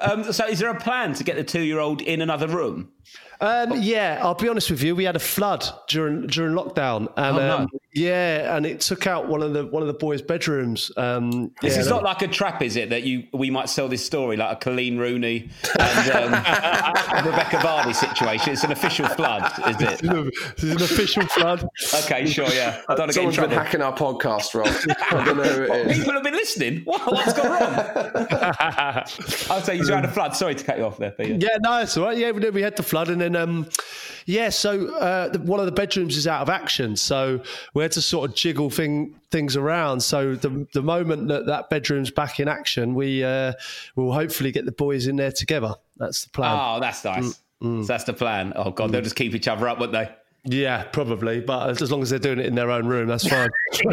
Um, 0.00 0.32
so, 0.32 0.46
is 0.46 0.58
there 0.58 0.70
a 0.70 0.78
plan 0.78 1.14
to 1.14 1.24
get 1.24 1.36
the 1.36 1.44
two 1.44 1.62
year 1.62 1.78
old 1.78 2.02
in 2.02 2.20
another 2.20 2.46
room? 2.46 2.90
Um, 3.40 3.80
yeah, 3.80 4.18
I'll 4.22 4.34
be 4.34 4.48
honest 4.48 4.70
with 4.70 4.82
you. 4.82 4.94
We 4.94 5.04
had 5.04 5.16
a 5.16 5.20
flood 5.20 5.64
during 5.88 6.26
during 6.26 6.54
lockdown, 6.54 7.10
and 7.16 7.36
Oh, 7.36 7.40
no. 7.40 7.56
um, 7.58 7.68
yeah, 7.94 8.54
and 8.56 8.66
it 8.66 8.80
took 8.80 9.06
out 9.06 9.28
one 9.28 9.42
of 9.42 9.52
the 9.54 9.64
one 9.66 9.82
of 9.82 9.86
the 9.86 9.94
boys' 9.94 10.20
bedrooms. 10.22 10.92
Um, 10.96 11.50
This 11.62 11.74
yeah, 11.74 11.80
is 11.80 11.88
not 11.88 12.02
like 12.02 12.20
a 12.22 12.28
trap, 12.28 12.60
is 12.62 12.76
it? 12.76 12.90
That 12.90 13.02
you 13.04 13.24
we 13.32 13.50
might 13.50 13.68
sell 13.70 13.88
this 13.88 14.04
story 14.04 14.36
like 14.36 14.56
a 14.64 14.70
Coleen 14.70 14.98
Rooney 14.98 15.48
and 15.78 16.10
um, 16.10 16.32
Rebekah 17.24 17.58
Vardy 17.58 17.94
situation. 17.94 18.52
It's 18.52 18.64
an 18.64 18.72
official 18.72 19.08
flood, 19.08 19.50
is 19.68 19.76
it? 19.80 20.00
this 20.02 20.64
is 20.64 20.70
an 20.72 20.82
official 20.82 21.26
flood. 21.26 21.66
Okay, 22.04 22.26
sure, 22.26 22.48
yeah. 22.50 22.82
I 22.88 22.94
don't 22.94 22.98
want 23.00 23.08
get 23.08 23.14
Someone's 23.14 23.36
been 23.38 23.50
hacking 23.50 23.80
our 23.82 23.96
podcast, 23.96 24.54
Rob. 24.54 24.68
I 25.10 25.24
don't 25.24 25.36
know 25.38 25.42
who 25.44 25.62
it 25.72 25.86
is. 25.88 25.98
People 25.98 26.12
have 26.12 26.22
been 26.22 26.34
listening. 26.34 26.82
What, 26.84 27.06
what's 27.06 27.32
gone 27.32 27.48
wrong? 27.50 29.04
I'll 29.50 29.62
say 29.62 29.76
you 29.76 29.86
had 29.86 30.04
a 30.04 30.08
flood. 30.12 30.36
Sorry 30.36 30.54
to 30.54 30.64
cut 30.64 30.78
you 30.78 30.84
off 30.84 30.98
there, 30.98 31.10
Peter. 31.10 31.34
Yeah, 31.34 31.56
no, 31.60 31.80
it's 31.80 31.96
all 31.96 32.04
right. 32.04 32.16
Yeah, 32.18 32.30
we, 32.32 32.48
we 32.50 32.62
had 32.62 32.76
the 32.76 32.82
flood, 32.82 33.08
and 33.08 33.20
then 33.20 33.29
um, 33.36 33.68
yeah, 34.26 34.48
so 34.48 34.94
uh, 34.96 35.28
the, 35.28 35.38
one 35.40 35.60
of 35.60 35.66
the 35.66 35.72
bedrooms 35.72 36.16
is 36.16 36.26
out 36.26 36.42
of 36.42 36.48
action, 36.48 36.96
so 36.96 37.42
we 37.74 37.82
had 37.82 37.92
to 37.92 38.02
sort 38.02 38.28
of 38.28 38.36
jiggle 38.36 38.70
thing 38.70 39.14
things 39.30 39.56
around. 39.56 40.00
So 40.00 40.34
the 40.34 40.66
the 40.72 40.82
moment 40.82 41.28
that 41.28 41.46
that 41.46 41.70
bedroom's 41.70 42.10
back 42.10 42.40
in 42.40 42.48
action, 42.48 42.94
we 42.94 43.24
uh, 43.24 43.52
will 43.96 44.12
hopefully 44.12 44.52
get 44.52 44.64
the 44.64 44.72
boys 44.72 45.06
in 45.06 45.16
there 45.16 45.32
together. 45.32 45.74
That's 45.96 46.24
the 46.24 46.30
plan. 46.30 46.58
Oh, 46.58 46.80
that's 46.80 47.04
nice. 47.04 47.40
So 47.62 47.82
that's 47.82 48.04
the 48.04 48.14
plan. 48.14 48.52
Oh 48.56 48.70
God, 48.70 48.92
they'll 48.92 49.02
just 49.02 49.16
keep 49.16 49.34
each 49.34 49.48
other 49.48 49.68
up, 49.68 49.78
won't 49.78 49.92
they? 49.92 50.08
Yeah, 50.44 50.84
probably, 50.84 51.40
but 51.40 51.82
as 51.82 51.90
long 51.90 52.00
as 52.00 52.08
they're 52.08 52.18
doing 52.18 52.38
it 52.38 52.46
in 52.46 52.54
their 52.54 52.70
own 52.70 52.86
room, 52.86 53.08
that's 53.08 53.28
fine. 53.28 53.50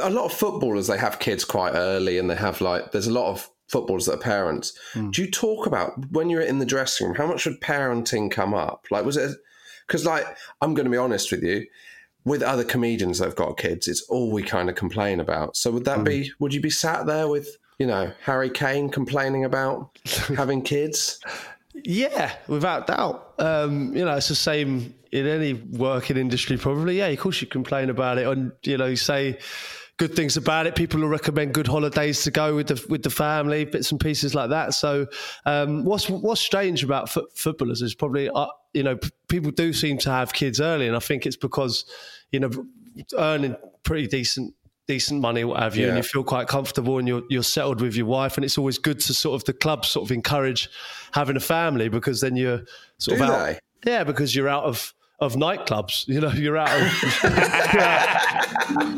a 0.00 0.10
lot 0.10 0.24
of 0.24 0.32
footballers 0.32 0.86
they 0.86 0.98
have 0.98 1.18
kids 1.18 1.44
quite 1.44 1.72
early 1.74 2.18
and 2.18 2.30
they 2.30 2.36
have 2.36 2.60
like 2.60 2.92
there's 2.92 3.06
a 3.06 3.12
lot 3.12 3.30
of 3.30 3.48
footballers 3.68 4.06
that 4.06 4.14
are 4.14 4.18
parents. 4.18 4.76
Do 4.94 5.22
you 5.22 5.30
talk 5.30 5.66
about 5.66 6.10
when 6.10 6.30
you're 6.30 6.40
in 6.40 6.58
the 6.58 6.66
dressing 6.66 7.06
room 7.06 7.16
how 7.16 7.26
much 7.26 7.46
would 7.46 7.60
parenting 7.60 8.30
come 8.30 8.54
up? 8.54 8.86
Like 8.90 9.04
was 9.04 9.16
it 9.16 9.36
because 9.86 10.04
like 10.04 10.26
i'm 10.60 10.74
going 10.74 10.84
to 10.84 10.90
be 10.90 10.96
honest 10.96 11.32
with 11.32 11.42
you 11.42 11.66
with 12.24 12.42
other 12.42 12.64
comedians 12.64 13.18
that 13.18 13.24
have 13.24 13.36
got 13.36 13.56
kids 13.56 13.88
it's 13.88 14.02
all 14.02 14.30
we 14.30 14.42
kind 14.42 14.68
of 14.68 14.74
complain 14.74 15.18
about. 15.18 15.56
So 15.56 15.70
would 15.70 15.84
that 15.86 16.04
be 16.04 16.30
would 16.38 16.52
you 16.52 16.60
be 16.60 16.70
sat 16.70 17.06
there 17.06 17.28
with 17.28 17.56
you 17.78 17.86
know 17.86 18.12
harry 18.22 18.50
kane 18.50 18.90
complaining 18.90 19.44
about 19.44 19.98
having 20.36 20.62
kids? 20.62 21.20
Yeah, 21.84 22.34
without 22.48 22.88
doubt. 22.88 23.34
Um, 23.38 23.94
you 23.94 24.04
know, 24.04 24.16
it's 24.16 24.26
the 24.26 24.34
same 24.34 24.94
in 25.12 25.28
any 25.28 25.52
working 25.52 26.16
industry, 26.16 26.56
probably. 26.56 26.98
Yeah, 26.98 27.06
of 27.06 27.20
course 27.20 27.40
you 27.40 27.46
complain 27.46 27.88
about 27.88 28.18
it 28.18 28.26
and 28.26 28.50
you 28.64 28.76
know 28.76 28.96
say 28.96 29.38
good 29.98 30.14
things 30.14 30.36
about 30.36 30.66
it. 30.66 30.74
People 30.74 31.00
will 31.00 31.08
recommend 31.08 31.52
good 31.52 31.66
holidays 31.66 32.22
to 32.24 32.30
go 32.30 32.56
with 32.56 32.68
the 32.68 32.86
with 32.88 33.02
the 33.02 33.10
family, 33.10 33.64
bits 33.64 33.90
and 33.90 34.00
pieces 34.00 34.34
like 34.34 34.50
that. 34.50 34.72
So, 34.72 35.06
um, 35.44 35.84
what's 35.84 36.08
what's 36.08 36.40
strange 36.40 36.82
about 36.82 37.10
fo- 37.10 37.26
footballers 37.34 37.82
is 37.82 37.94
probably 37.94 38.30
uh, 38.30 38.46
you 38.72 38.82
know 38.82 38.96
p- 38.96 39.10
people 39.28 39.50
do 39.50 39.72
seem 39.72 39.98
to 39.98 40.10
have 40.10 40.32
kids 40.32 40.60
early, 40.60 40.86
and 40.86 40.96
I 40.96 41.00
think 41.00 41.26
it's 41.26 41.36
because 41.36 41.84
you 42.32 42.40
know 42.40 42.50
earning 43.16 43.56
pretty 43.82 44.06
decent 44.06 44.54
decent 44.86 45.20
money, 45.20 45.44
what 45.44 45.60
have 45.60 45.76
you, 45.76 45.86
and 45.88 45.96
you 45.98 46.02
feel 46.02 46.24
quite 46.24 46.48
comfortable 46.48 46.98
and 46.98 47.06
you're 47.06 47.22
you're 47.28 47.42
settled 47.42 47.80
with 47.80 47.94
your 47.94 48.06
wife, 48.06 48.36
and 48.36 48.44
it's 48.44 48.56
always 48.56 48.78
good 48.78 49.00
to 49.00 49.14
sort 49.14 49.34
of 49.34 49.44
the 49.44 49.52
club 49.52 49.84
sort 49.84 50.08
of 50.08 50.12
encourage 50.12 50.70
having 51.12 51.36
a 51.36 51.40
family 51.40 51.88
because 51.88 52.20
then 52.20 52.36
you're 52.36 52.62
sort 52.98 53.18
Do 53.18 53.24
of 53.24 53.30
out, 53.30 53.58
yeah, 53.84 54.04
because 54.04 54.34
you're 54.34 54.48
out 54.48 54.64
of 54.64 54.94
of 55.20 55.34
nightclubs, 55.34 56.06
you 56.06 56.20
know, 56.20 56.30
you're 56.34 56.56
out 56.56 56.70
of, 56.70 56.82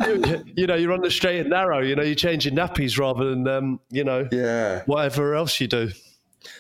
you're 0.07 0.27
you, 0.27 0.45
you 0.57 0.67
know, 0.67 0.75
you're 0.75 0.93
on 0.93 1.01
the 1.01 1.11
straight 1.11 1.41
and 1.41 1.51
narrow, 1.51 1.81
you 1.81 1.97
know, 1.97 2.03
you're 2.03 2.15
changing 2.15 2.55
nappies 2.55 2.99
rather 2.99 3.31
than, 3.31 3.49
um, 3.49 3.81
you 3.91 4.05
know, 4.05 4.29
yeah 4.31 4.83
whatever 4.87 5.35
else 5.35 5.61
you 5.61 5.67
do. 5.67 5.91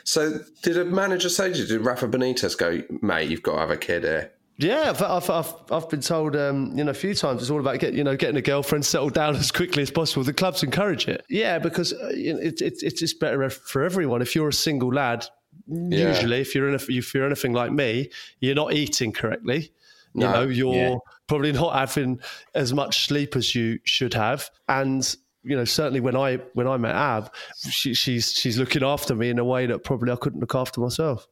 so 0.05 0.39
did 0.63 0.79
a 0.79 0.85
manager 0.85 1.29
say 1.29 1.53
to 1.53 1.59
you 1.59 1.67
did 1.67 1.81
rafa 1.81 2.07
benitez 2.07 2.57
go 2.57 2.83
mate 3.03 3.29
you've 3.31 3.43
got 3.43 3.55
to 3.55 3.61
have 3.61 3.71
a 3.71 3.77
kid 3.77 4.03
here 4.05 4.31
Yeah, 4.59 4.91
I've, 4.91 5.01
I've, 5.03 5.31
I've, 5.31 5.55
I've 5.71 5.89
been 5.89 6.03
told, 6.03 6.37
um, 6.37 6.77
you 6.77 6.85
know, 6.85 6.91
a 6.91 6.95
few 6.95 7.15
times 7.15 7.41
it's 7.41 7.51
all 7.51 7.61
about 7.61 7.79
get, 7.81 7.95
you 7.95 8.05
know, 8.05 8.15
getting 8.15 8.37
a 8.37 8.43
girlfriend 8.43 8.85
settled 8.85 9.15
down 9.15 9.35
as 9.45 9.51
quickly 9.51 9.83
as 9.83 9.91
possible. 9.91 10.23
The 10.23 10.35
clubs 10.35 10.63
encourage 10.63 11.09
it. 11.09 11.25
Yeah, 11.31 11.59
because 11.59 11.95
uh, 11.95 12.11
you 12.15 12.37
it, 12.39 12.61
it, 12.61 12.83
it's 12.83 13.01
just 13.01 13.19
better 13.21 13.49
for 13.49 13.83
everyone. 13.83 14.21
If 14.21 14.35
you're 14.35 14.49
a 14.49 14.53
single 14.53 14.93
lad, 14.93 15.27
usually, 15.71 16.41
if 16.41 16.55
you're 16.55 16.69
in 16.69 16.75
a, 16.75 16.81
if 16.89 17.15
you're 17.15 17.27
anything 17.27 17.53
like 17.53 17.73
me, 17.73 18.11
you're 18.41 18.55
not 18.55 18.73
eating 18.73 19.13
correctly. 19.13 19.73
You 20.15 20.27
know, 20.27 20.43
you're 20.49 20.75
Yeah. 20.75 20.95
probably 21.29 21.53
not 21.53 21.75
having 21.77 22.19
as 22.55 22.73
much 22.75 23.07
sleep 23.07 23.37
as 23.37 23.55
you 23.55 23.79
should 23.85 24.13
have, 24.15 24.51
and 24.69 25.17
you 25.45 25.57
know, 25.57 25.65
certainly 25.65 26.01
when 26.01 26.17
I 26.17 26.37
when 26.55 26.67
I 26.67 26.77
met 26.77 26.95
Ab, 26.97 27.33
she, 27.71 27.95
she's 27.95 28.33
she's 28.33 28.59
looking 28.59 28.83
after 28.83 29.15
me 29.15 29.31
in 29.31 29.39
a 29.39 29.45
way 29.45 29.67
that 29.67 29.85
probably 29.85 30.11
I 30.13 30.17
couldn't 30.17 30.41
look 30.41 30.55
after 30.57 30.81
myself. 30.81 31.27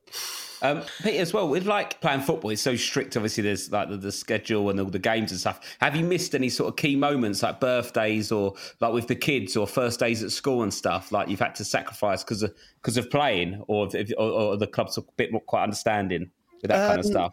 Um, 0.63 0.83
Peter, 1.03 1.21
as 1.21 1.33
well, 1.33 1.49
with 1.49 1.67
like 1.67 2.01
playing 2.01 2.21
football, 2.21 2.51
it's 2.51 2.63
so 2.63 2.77
strict. 2.77 3.17
Obviously, 3.17 3.43
there's 3.43 3.71
like 3.71 3.89
the, 3.89 3.97
the 3.97 4.13
schedule 4.13 4.71
and 4.71 4.81
all 4.81 4.87
the 4.87 4.99
games 4.99 5.31
and 5.31 5.41
stuff. 5.41 5.61
Have 5.81 5.95
you 5.95 6.05
missed 6.05 6.35
any 6.35 6.49
sort 6.49 6.69
of 6.69 6.77
key 6.77 6.97
moments, 6.97 7.43
like 7.43 7.61
birthdays 7.61 8.33
or 8.33 8.55
like 8.81 8.93
with 8.93 9.07
the 9.07 9.15
kids 9.15 9.57
or 9.57 9.67
first 9.67 10.01
days 10.01 10.23
at 10.23 10.33
school 10.33 10.63
and 10.63 10.75
stuff? 10.75 11.13
Like 11.13 11.29
you've 11.29 11.41
had 11.41 11.55
to 11.57 11.65
sacrifice 11.65 12.25
because 12.25 12.43
of 12.43 12.55
because 12.77 12.97
of 12.97 13.11
playing, 13.11 13.63
or, 13.69 13.89
if, 13.95 14.11
or, 14.19 14.31
or 14.31 14.57
the 14.57 14.67
club's 14.67 14.99
a 14.99 15.03
bit 15.17 15.33
more 15.33 15.41
quite 15.43 15.63
understanding 15.63 16.31
with 16.63 16.71
that 16.71 16.89
kind 16.89 17.01
of 17.01 17.07
Um, 17.07 17.13
stuff. 17.13 17.33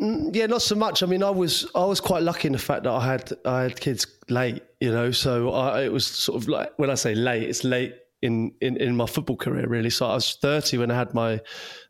Yeah, 0.00 0.46
not 0.46 0.62
so 0.62 0.76
much. 0.76 1.02
I 1.02 1.06
mean, 1.06 1.24
I 1.24 1.30
was 1.30 1.66
I 1.74 1.84
was 1.84 2.00
quite 2.00 2.22
lucky 2.22 2.46
in 2.46 2.52
the 2.52 2.58
fact 2.58 2.84
that 2.84 2.92
I 2.92 3.04
had 3.04 3.32
I 3.44 3.62
had 3.62 3.80
kids 3.80 4.06
late, 4.28 4.62
you 4.80 4.92
know. 4.92 5.10
So 5.10 5.50
I, 5.50 5.82
it 5.84 5.92
was 5.92 6.06
sort 6.06 6.40
of 6.40 6.48
like 6.48 6.72
when 6.78 6.88
I 6.88 6.94
say 6.94 7.14
late, 7.14 7.42
it's 7.42 7.64
late 7.64 7.94
in, 8.22 8.52
in, 8.60 8.76
in 8.76 8.96
my 8.96 9.06
football 9.06 9.36
career, 9.36 9.66
really. 9.68 9.90
So 9.90 10.06
I 10.06 10.14
was 10.14 10.34
thirty 10.40 10.78
when 10.78 10.90
I 10.90 10.94
had 10.96 11.14
my 11.14 11.40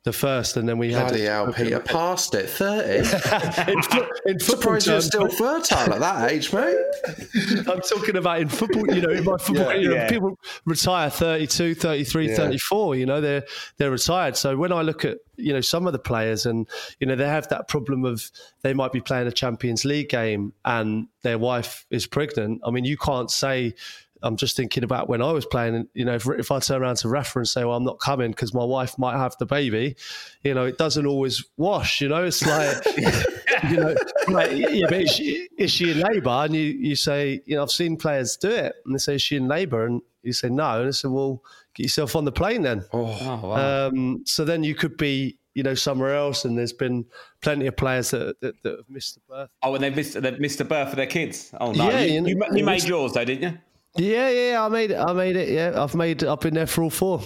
the 0.05 0.13
first, 0.13 0.57
and 0.57 0.69
then 0.69 0.79
we 0.79 0.93
had 0.93 1.09
bloody 1.09 1.25
hell 1.25 1.53
peter 1.53 1.81
past 1.81 2.35
it 2.35 2.49
30 2.49 2.99
in, 3.73 3.83
fo- 3.83 4.09
in 4.27 4.39
football 4.39 4.79
surprised 4.79 4.87
you're 4.87 5.01
still 5.03 5.29
fertile 5.29 5.93
at 5.93 6.01
that 6.01 6.31
age 6.31 6.51
mate 6.53 6.77
I'm 7.69 7.81
talking 7.81 8.17
about 8.17 8.41
in 8.41 8.49
football, 8.49 8.87
you 8.95 9.03
know, 9.03 9.11
in 9.11 9.25
my 9.25 9.37
football, 9.37 9.73
Yeah. 9.75 9.81
you 9.81 9.89
know, 9.89 9.95
Yeah. 9.97 10.09
people 10.09 10.39
retire 10.65 11.11
32, 11.11 11.75
33, 11.75 12.29
Yeah. 12.31 12.37
34, 12.37 12.97
you 12.97 13.07
know, 13.07 13.21
they're, 13.21 13.45
they're 13.77 13.91
retired. 13.91 14.37
So 14.37 14.57
when 14.57 14.73
I 14.73 14.83
look 14.83 15.05
at, 15.05 15.19
you 15.37 15.53
know, 15.53 15.61
some 15.61 15.87
of 15.87 15.93
the 15.93 15.99
players 15.99 16.47
and, 16.47 16.67
you 17.01 17.07
know, 17.07 17.17
they 17.17 17.29
have 17.29 17.49
that 17.49 17.69
problem 17.69 18.05
of 18.05 18.31
they 18.63 18.73
might 18.75 18.93
be 18.93 19.01
playing 19.01 19.27
a 19.27 19.33
Champions 19.33 19.85
League 19.85 20.09
game 20.09 20.53
and 20.65 21.09
their 21.23 21.39
wife 21.39 21.87
is 21.91 22.07
pregnant. 22.07 22.61
I 22.65 22.71
mean, 22.71 22.85
you 22.85 22.97
can't 22.97 23.31
say, 23.31 23.75
I'm 24.23 24.37
just 24.37 24.57
thinking 24.57 24.85
about 24.85 25.09
when 25.09 25.23
I 25.23 25.33
was 25.33 25.47
playing, 25.47 25.75
and, 25.75 25.89
you 25.95 26.05
know, 26.05 26.15
if, 26.15 26.27
if 26.29 26.51
I 26.51 26.59
turn 26.59 26.83
around 26.83 26.97
to 26.97 27.09
Rafa 27.09 27.39
and 27.39 27.49
say, 27.49 27.65
well, 27.65 27.77
I'm 27.77 27.85
not 27.85 27.99
coming 28.01 28.31
because 28.31 28.53
my 28.53 28.65
wife 28.65 28.99
might 28.99 29.17
have 29.17 29.37
the 29.39 29.47
baby, 29.47 29.97
you 30.43 30.55
know, 30.55 30.65
it 30.65 30.79
doesn't 30.79 31.07
always 31.07 31.45
wash, 31.57 32.01
you 32.01 32.09
know, 32.09 32.25
it's 32.25 32.45
like, 32.47 32.77
you 33.71 33.77
know, 33.77 33.95
Right, 34.29 34.53
yeah, 34.57 34.87
but 34.89 35.03
is 35.03 35.11
she, 35.11 35.49
is 35.57 35.71
she 35.71 35.91
in 35.91 36.01
labour? 36.01 36.31
And 36.31 36.55
you, 36.55 36.63
you 36.63 36.97
say, 36.97 37.41
you 37.47 37.57
know, 37.57 37.63
I've 37.63 37.71
seen 37.71 37.97
players 37.97 38.37
do 38.37 38.51
it, 38.51 38.75
and 38.85 38.95
they 38.95 38.99
say, 38.99 39.15
is 39.15 39.23
she 39.23 39.37
in 39.37 39.49
labour? 39.49 39.87
And 39.87 40.03
you 40.23 40.33
say 40.33 40.49
no, 40.51 40.81
and 40.81 40.89
I 40.89 40.91
said, 40.91 41.11
well, 41.11 41.43
get 41.75 41.85
yourself 41.85 42.15
on 42.15 42.25
the 42.25 42.33
plane 42.33 42.63
then. 42.63 42.85
Oh, 42.93 43.05
wow. 43.05 43.87
Um, 43.89 44.23
so 44.27 44.45
then 44.45 44.65
you 44.65 44.75
could 44.75 44.97
be, 44.97 45.39
you 45.55 45.63
know, 45.63 45.75
somewhere 45.75 46.15
else, 46.15 46.45
and 46.45 46.57
there's 46.59 46.73
been 46.73 47.07
plenty 47.41 47.67
of 47.67 47.77
players 47.77 48.11
that, 48.11 48.41
that, 48.41 48.63
that 48.63 48.77
have 48.77 48.89
missed 48.89 49.15
the 49.15 49.21
birth. 49.29 49.51
oh, 49.63 49.75
and 49.75 49.83
they 49.83 49.91
missed 49.91 50.21
they 50.21 50.31
missed 50.39 50.59
the 50.59 50.65
birth 50.65 50.91
of 50.91 50.97
their 50.97 51.07
kids. 51.07 51.53
Oh 51.61 51.73
no, 51.73 51.91
Yeah, 51.91 52.01
you, 52.01 52.27
you 52.27 52.29
you, 52.29 52.59
you 52.59 52.65
made 52.65 52.85
yours 52.85 53.13
though, 53.13 53.25
didn't 53.25 53.51
you? 53.51 53.59
Yeah, 53.99 54.31
yeah, 54.31 54.65
I 54.65 54.69
made 54.69 54.93
it. 54.93 54.97
I 54.97 55.13
made 55.13 55.37
it. 55.37 55.49
Yeah, 55.49 55.83
I've 55.83 55.95
made. 55.95 56.23
I've 56.25 56.41
been 56.41 56.55
there 56.55 56.67
for 56.67 56.85
all 56.85 56.91
four. 56.91 57.23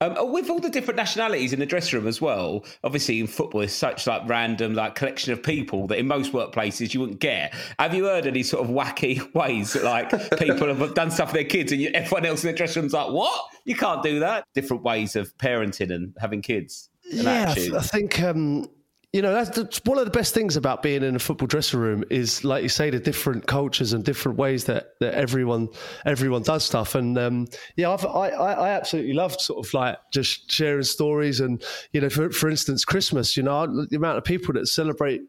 Um, 0.00 0.14
oh, 0.16 0.30
with 0.30 0.48
all 0.48 0.60
the 0.60 0.70
different 0.70 0.96
nationalities 0.96 1.52
in 1.52 1.58
the 1.58 1.66
dressing 1.66 1.98
room 1.98 2.06
as 2.06 2.20
well, 2.20 2.64
obviously 2.84 3.18
in 3.18 3.26
football, 3.26 3.62
it's 3.62 3.72
such 3.72 4.06
like 4.06 4.22
random 4.28 4.74
like 4.74 4.94
collection 4.94 5.32
of 5.32 5.42
people 5.42 5.88
that 5.88 5.98
in 5.98 6.06
most 6.06 6.32
workplaces 6.32 6.94
you 6.94 7.00
wouldn't 7.00 7.18
get. 7.18 7.52
Have 7.80 7.94
you 7.94 8.04
heard 8.04 8.24
any 8.24 8.44
sort 8.44 8.64
of 8.64 8.70
wacky 8.70 9.34
ways 9.34 9.72
that 9.72 9.82
like 9.82 10.10
people 10.38 10.72
have 10.72 10.94
done 10.94 11.10
stuff 11.10 11.32
with 11.32 11.34
their 11.34 11.44
kids 11.44 11.72
and 11.72 11.80
you, 11.80 11.90
everyone 11.94 12.24
else 12.24 12.44
in 12.44 12.52
the 12.52 12.56
dressing 12.56 12.82
room's 12.82 12.92
like, 12.92 13.10
"What? 13.10 13.44
You 13.64 13.74
can't 13.74 14.02
do 14.02 14.20
that." 14.20 14.44
Different 14.54 14.84
ways 14.84 15.16
of 15.16 15.36
parenting 15.38 15.92
and 15.92 16.14
having 16.20 16.42
kids. 16.42 16.90
and 17.10 17.24
Yeah, 17.24 17.46
I, 17.50 17.54
th- 17.54 17.72
I 17.72 17.80
think 17.80 18.22
um, 18.22 18.66
you 19.12 19.22
know 19.22 19.32
that's, 19.32 19.80
one 19.84 19.96
of 19.96 20.04
the 20.04 20.10
best 20.10 20.34
things 20.34 20.56
about 20.56 20.82
being 20.82 21.02
in 21.02 21.16
a 21.16 21.18
football 21.18 21.46
dressing 21.46 21.80
room 21.80 22.04
is, 22.10 22.44
like 22.44 22.62
you 22.62 22.68
say, 22.68 22.90
the 22.90 22.98
different 22.98 23.46
cultures 23.46 23.94
and 23.94 24.04
different 24.04 24.36
ways 24.36 24.64
that, 24.64 24.90
that 25.00 25.14
everyone 25.14 25.68
everyone 26.04 26.42
does 26.42 26.64
stuff. 26.64 26.94
And 26.94 27.16
um, 27.16 27.46
yeah, 27.76 27.90
I've, 27.90 28.04
I 28.04 28.28
I 28.28 28.52
I 28.52 28.68
absolutely 28.70 29.14
love 29.14 29.40
sort 29.40 29.66
of 29.66 29.72
like 29.72 29.96
just 30.12 30.50
sharing 30.50 30.82
stories 30.82 31.40
and 31.40 31.62
you 31.92 32.02
know, 32.02 32.10
for 32.10 32.30
for 32.30 32.50
instance, 32.50 32.84
Christmas. 32.84 33.36
You 33.36 33.44
know, 33.44 33.86
the 33.86 33.96
amount 33.96 34.18
of 34.18 34.24
people 34.24 34.52
that 34.54 34.66
celebrate. 34.66 35.22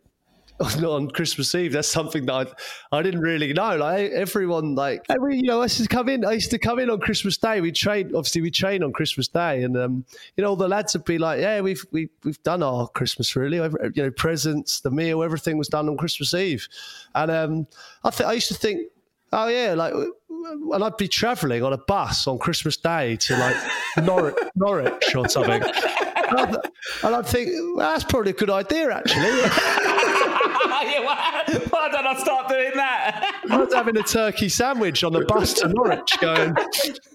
On- 0.59 0.85
On 0.85 1.09
Christmas 1.11 1.53
Eve, 1.55 1.71
that's 1.73 1.87
something 1.87 2.25
that 2.25 2.33
I, 2.91 2.97
I 2.97 3.01
didn't 3.01 3.21
really 3.21 3.53
know. 3.53 3.77
Like 3.77 4.11
everyone, 4.11 4.75
like 4.75 5.05
every, 5.09 5.37
you 5.37 5.43
know, 5.43 5.59
I 5.61 5.63
used 5.65 5.81
to 5.81 5.87
come 5.87 6.09
in. 6.09 6.25
I 6.25 6.33
used 6.33 6.51
to 6.51 6.59
come 6.59 6.79
in 6.79 6.89
on 6.89 6.99
Christmas 6.99 7.37
Day. 7.37 7.61
We 7.61 7.71
train, 7.71 8.07
obviously, 8.07 8.41
we 8.41 8.51
train 8.51 8.83
on 8.83 8.91
Christmas 8.91 9.27
Day, 9.29 9.63
and 9.63 9.77
um, 9.77 10.05
you 10.35 10.43
know, 10.43 10.49
all 10.49 10.55
the 10.57 10.67
lads 10.67 10.93
would 10.93 11.05
be 11.05 11.17
like, 11.17 11.39
"Yeah, 11.39 11.61
we've 11.61 11.85
we, 11.91 12.09
we've 12.23 12.41
done 12.43 12.61
our 12.63 12.87
Christmas 12.89 13.35
really. 13.35 13.59
Every- 13.59 13.91
You 13.95 14.03
know, 14.03 14.11
presents, 14.11 14.81
the 14.81 14.91
meal, 14.91 15.23
everything 15.23 15.57
was 15.57 15.67
done 15.69 15.87
on 15.87 15.95
Christmas 15.97 16.33
Eve." 16.33 16.67
And 17.15 17.31
um, 17.31 17.67
I 18.03 18.09
think 18.09 18.29
I 18.29 18.33
used 18.33 18.49
to 18.49 18.53
think, 18.55 18.87
"Oh 19.31 19.47
yeah," 19.47 19.73
like, 19.75 19.93
and 19.93 20.83
I'd 20.83 20.97
be 20.97 21.07
travelling 21.07 21.63
on 21.63 21.73
a 21.73 21.77
bus 21.77 22.27
on 22.27 22.37
Christmas 22.37 22.75
Day 22.77 23.15
to 23.17 23.37
like 23.37 23.55
Norwich, 24.03 24.35
Norwich 24.55 25.15
or 25.15 25.27
something. 25.29 25.61
And 25.61 26.39
I'd, 26.39 26.55
and 27.03 27.15
I'd 27.15 27.25
think 27.25 27.49
well, 27.75 27.91
that's 27.91 28.03
probably 28.03 28.31
a 28.31 28.35
good 28.35 28.49
idea, 28.49 28.91
actually. 28.93 29.85
yeah, 30.83 30.99
why, 31.05 31.43
why 31.69 31.89
don't 31.89 32.07
I 32.07 32.17
start 32.17 32.49
doing 32.49 32.71
that? 32.75 33.41
I 33.49 33.57
was 33.57 33.73
having 33.73 33.97
a 33.97 34.03
turkey 34.03 34.49
sandwich 34.49 35.03
on 35.03 35.13
the 35.13 35.25
bus 35.25 35.53
to 35.55 35.69
Norwich, 35.69 36.17
going, 36.19 36.53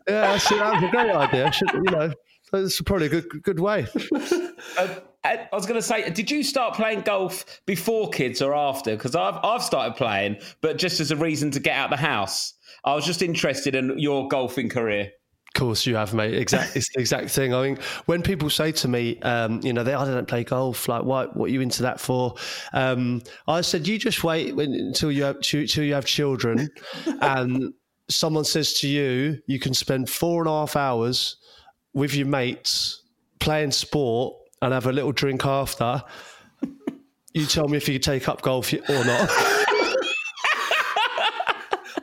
"Yeah, 0.08 0.32
that's, 0.32 0.48
that 0.48 0.74
was 0.74 0.82
a 0.82 0.88
great 0.88 1.10
idea. 1.10 1.52
Should, 1.52 1.72
you 1.72 1.82
know, 1.82 2.12
that's 2.52 2.80
probably 2.82 3.06
a 3.06 3.10
good 3.10 3.42
good 3.42 3.60
way." 3.60 3.86
Um, 4.78 4.90
I 5.24 5.48
was 5.52 5.64
going 5.64 5.80
to 5.80 5.86
say, 5.86 6.10
did 6.10 6.30
you 6.30 6.42
start 6.42 6.74
playing 6.74 7.00
golf 7.00 7.62
before 7.64 8.10
kids 8.10 8.42
or 8.42 8.54
after? 8.54 8.94
Because 8.94 9.14
I've 9.14 9.36
I've 9.42 9.62
started 9.62 9.96
playing, 9.96 10.36
but 10.60 10.76
just 10.76 11.00
as 11.00 11.10
a 11.10 11.16
reason 11.16 11.50
to 11.52 11.60
get 11.60 11.76
out 11.76 11.90
the 11.90 11.96
house. 11.96 12.54
I 12.84 12.94
was 12.94 13.06
just 13.06 13.22
interested 13.22 13.74
in 13.74 13.98
your 13.98 14.28
golfing 14.28 14.68
career. 14.68 15.12
Of 15.55 15.61
course, 15.61 15.86
you 15.86 15.94
have, 15.94 16.12
mate. 16.14 16.34
Exactly, 16.34 16.80
it's 16.80 16.92
the 16.92 17.00
exact 17.00 17.30
thing. 17.30 17.55
I 17.55 17.62
mean, 17.62 17.78
when 18.07 18.22
people 18.22 18.50
say 18.50 18.72
to 18.72 18.88
me, 18.88 19.20
um, 19.20 19.61
you 19.62 19.72
know, 19.72 19.84
they 19.84 19.94
I 19.94 20.05
don't 20.05 20.26
play 20.26 20.42
golf. 20.42 20.88
Like, 20.88 21.05
what? 21.05 21.36
What 21.36 21.48
are 21.48 21.52
you 21.52 21.61
into 21.61 21.82
that 21.82 22.00
for? 22.00 22.34
Um, 22.72 23.22
I 23.46 23.61
said, 23.61 23.86
you 23.86 23.96
just 23.96 24.24
wait 24.24 24.52
until 24.52 25.12
you 25.12 25.22
have 25.22 25.36
until 25.36 25.84
you 25.84 25.94
have 25.94 26.07
children, 26.07 26.68
and 27.20 27.72
someone 28.11 28.42
says 28.42 28.80
to 28.80 28.88
you, 28.88 29.38
you 29.46 29.61
can 29.61 29.74
spend 29.74 30.11
four 30.11 30.40
and 30.42 30.48
a 30.48 30.52
half 30.52 30.74
hours 30.74 31.36
with 31.92 32.14
your 32.14 32.26
mates 32.26 33.05
playing 33.38 33.70
sport 33.70 34.34
and 34.61 34.72
have 34.74 34.86
a 34.86 34.92
little 34.92 35.12
drink 35.12 35.46
after. 35.46 36.02
You 37.32 37.46
tell 37.46 37.68
me 37.68 37.76
if 37.76 37.88
you 37.88 38.00
take 38.00 38.28
up 38.28 38.42
golf 38.42 38.72
or 38.72 38.80
not. 39.05 39.30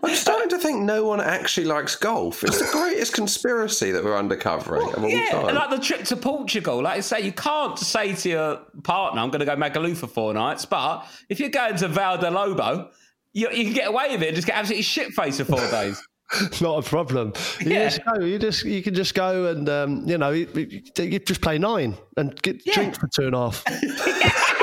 I'm 0.04 0.16
starting 0.16 0.50
to 0.50 0.58
think 0.82 0.88
no 0.88 1.06
one 1.06 1.22
actually 1.22 1.66
likes 1.66 1.96
golf. 1.96 2.44
It's 2.44 2.60
the 2.60 2.70
greatest 2.72 3.14
conspiracy 3.14 3.92
that 3.92 4.04
we're 4.04 4.20
undercovering 4.22 4.94
of 4.96 5.04
all 5.04 5.10
Yeah, 5.10 5.30
time. 5.32 5.48
and 5.48 5.56
like 5.56 5.70
the 5.70 5.80
trip 5.80 6.04
to 6.06 6.16
Portugal, 6.18 6.82
like 6.84 6.98
I 6.98 7.02
say, 7.02 7.22
you 7.22 7.32
can't 7.32 7.78
say 7.78 8.14
to 8.16 8.30
your 8.30 8.58
partner, 8.84 9.22
"I'm 9.22 9.30
going 9.30 9.40
to 9.40 9.46
go 9.46 9.56
Magaluf 9.56 9.98
for 9.98 10.08
four 10.08 10.34
nights." 10.34 10.66
But 10.66 11.06
if 11.30 11.40
you're 11.40 11.50
going 11.50 11.78
to 11.78 11.88
Vale 11.88 12.18
do 12.18 12.28
Lobo, 12.30 12.90
you, 13.34 13.50
you 13.52 13.64
can 13.66 13.74
get 13.74 13.88
away 13.88 14.12
with 14.12 14.24
it 14.24 14.28
and 14.28 14.36
just 14.36 14.48
get 14.48 14.58
absolutely 14.58 14.84
shit 14.84 15.14
faced 15.14 15.38
for 15.40 15.46
four 15.46 15.68
days. 15.72 16.02
not 16.62 16.86
a 16.86 16.90
problem. 16.90 17.34
You 17.60 17.72
Yeah. 17.72 17.90
just 17.90 18.02
go. 18.06 18.24
You 18.24 18.40
just 18.40 18.64
you 18.64 18.82
can 18.82 18.94
just 18.94 19.14
go 19.14 19.48
and 19.48 19.68
um, 19.70 20.04
you 20.08 20.18
know 20.18 20.32
you, 20.32 20.48
you 20.56 20.82
you 21.04 21.20
just 21.20 21.42
play 21.42 21.58
nine 21.58 21.98
and 22.18 22.42
get 22.42 22.64
drink 22.66 22.98
for 23.00 23.08
two 23.08 23.28
and 23.28 23.36
a 23.36 23.50
half. 23.52 23.64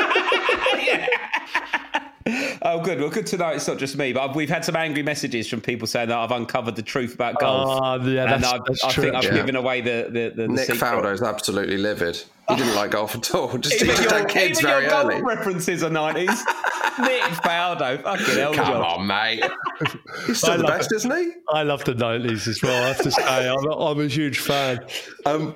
Oh, 2.62 2.80
good. 2.80 3.00
Well, 3.00 3.10
good 3.10 3.26
to 3.28 3.36
know 3.36 3.48
it's 3.48 3.68
not 3.68 3.78
just 3.78 3.96
me, 3.96 4.12
but 4.12 4.34
we've 4.34 4.48
had 4.48 4.64
some 4.64 4.76
angry 4.76 5.02
messages 5.02 5.48
from 5.48 5.60
people 5.60 5.86
saying 5.86 6.08
that 6.08 6.18
I've 6.18 6.30
uncovered 6.32 6.76
the 6.76 6.82
truth 6.82 7.14
about 7.14 7.36
ah, 7.36 7.40
golf. 7.40 7.68
Oh, 7.82 8.08
yeah, 8.08 8.22
and 8.22 8.42
that's- 8.42 8.44
I've, 8.44 8.64
that's 8.64 8.84
I 8.84 8.90
true, 8.90 9.02
think 9.04 9.14
I've 9.14 9.24
actually. 9.24 9.40
given 9.40 9.56
away 9.56 9.80
the 9.80 10.08
the, 10.10 10.32
the, 10.34 10.42
the 10.42 10.48
Nick 10.48 10.66
secret. 10.66 10.80
Faldo's 10.80 11.22
absolutely 11.22 11.78
livid. 11.78 12.22
He 12.48 12.56
didn't 12.56 12.74
like 12.74 12.92
golf 12.92 13.14
at 13.14 13.34
all. 13.34 13.58
Just 13.58 13.74
he 13.78 13.84
Even 13.84 13.96
just 13.96 14.10
your, 14.10 14.18
had 14.20 14.28
kids 14.28 14.58
even 14.60 14.70
very 14.70 14.82
your 14.84 14.90
golf 14.90 15.12
early. 15.12 15.22
references 15.22 15.82
are 15.82 15.90
nineties. 15.90 16.28
Nick 16.98 17.22
Faldo, 17.44 18.02
fucking 18.02 18.24
hell, 18.36 18.54
Come 18.54 18.66
John. 18.66 18.82
on, 18.82 19.06
mate. 19.06 19.44
He's 20.26 20.38
still 20.38 20.52
I 20.54 20.56
the 20.56 20.64
best, 20.64 20.90
it. 20.90 20.96
isn't 20.96 21.16
he? 21.16 21.32
I 21.52 21.62
love 21.62 21.84
the 21.84 21.94
nineties 21.94 22.48
as 22.48 22.60
well. 22.62 22.84
I 22.84 22.88
have 22.88 23.02
to 23.02 23.10
say, 23.10 23.48
I'm, 23.48 23.64
I'm 23.70 24.00
a 24.00 24.06
huge 24.08 24.38
fan. 24.40 24.84
Um, 25.26 25.54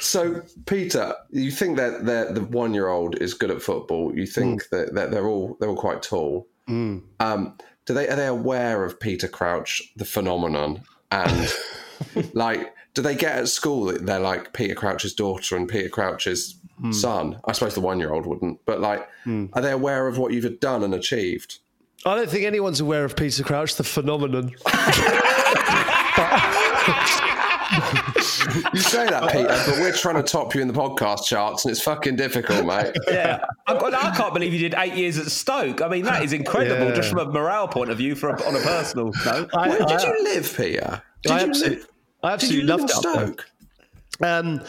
so, 0.00 0.42
Peter, 0.66 1.14
you 1.30 1.50
think 1.52 1.76
that 1.76 2.06
that 2.06 2.34
the 2.34 2.42
one-year-old 2.42 3.16
is 3.20 3.34
good 3.34 3.50
at 3.50 3.62
football? 3.62 4.12
You 4.16 4.26
think 4.26 4.68
that, 4.70 4.94
that 4.94 5.10
they're 5.12 5.26
all 5.28 5.56
they're 5.60 5.68
all 5.68 5.76
quite 5.76 6.02
tall? 6.02 6.48
Um, 6.68 7.56
do 7.86 7.94
they 7.94 8.08
are 8.08 8.16
they 8.16 8.26
aware 8.26 8.84
of 8.84 8.98
Peter 8.98 9.28
Crouch, 9.28 9.82
the 9.96 10.04
phenomenon, 10.04 10.82
and 11.12 11.52
like 12.34 12.74
do 12.94 13.02
they 13.02 13.14
get 13.14 13.36
at 13.36 13.48
school 13.48 13.86
that 13.86 14.04
they're 14.06 14.20
like 14.20 14.52
Peter 14.52 14.74
Crouch's 14.74 15.14
daughter 15.14 15.56
and 15.56 15.68
Peter 15.68 15.88
Crouch's 15.88 16.56
hmm. 16.80 16.92
son? 16.92 17.40
I 17.44 17.52
suppose 17.52 17.74
the 17.74 17.80
one-year-old 17.80 18.26
wouldn't, 18.26 18.64
but 18.64 18.80
like, 18.80 19.08
hmm. 19.24 19.46
are 19.52 19.62
they 19.62 19.72
aware 19.72 20.06
of 20.06 20.18
what 20.18 20.32
you've 20.32 20.60
done 20.60 20.82
and 20.82 20.94
achieved? 20.94 21.58
I 22.04 22.14
don't 22.14 22.30
think 22.30 22.44
anyone's 22.46 22.80
aware 22.80 23.04
of 23.04 23.14
Peter 23.14 23.42
Crouch, 23.42 23.76
the 23.76 23.84
phenomenon. 23.84 24.54
You 28.74 28.80
say 28.80 29.06
that, 29.06 29.30
Peter, 29.30 29.46
but 29.46 29.78
we're 29.80 29.92
trying 29.92 30.16
to 30.16 30.22
top 30.22 30.54
you 30.54 30.60
in 30.60 30.68
the 30.68 30.74
podcast 30.74 31.24
charts, 31.24 31.64
and 31.64 31.72
it's 31.72 31.80
fucking 31.80 32.16
difficult, 32.16 32.64
mate. 32.64 32.94
Yeah, 33.08 33.44
I, 33.66 33.74
I 33.74 34.16
can't 34.16 34.32
believe 34.32 34.52
you 34.52 34.58
did 34.58 34.74
eight 34.76 34.94
years 34.94 35.18
at 35.18 35.26
Stoke. 35.26 35.82
I 35.82 35.88
mean, 35.88 36.04
that 36.04 36.22
is 36.22 36.32
incredible, 36.32 36.86
Yeah. 36.88 36.94
just 36.94 37.10
from 37.10 37.18
a 37.18 37.26
morale 37.26 37.68
point 37.68 37.90
of 37.90 37.98
view, 37.98 38.14
for 38.14 38.30
a, 38.30 38.46
on 38.46 38.56
a 38.56 38.60
personal 38.60 39.12
note. 39.24 39.50
I, 39.54 39.68
Where 39.68 39.78
did 39.78 39.90
I- 39.90 40.06
you 40.06 40.24
live, 40.24 40.56
Peter? 40.56 41.02
Did 41.22 41.32
I 41.32 41.40
you 41.40 41.46
absolutely, 41.48 41.76
live? 41.78 41.88
I 42.22 42.32
absolutely 42.32 42.66
loved 42.66 42.84
it. 42.84 42.90
Stoke? 42.90 43.46
Um, 44.22 44.62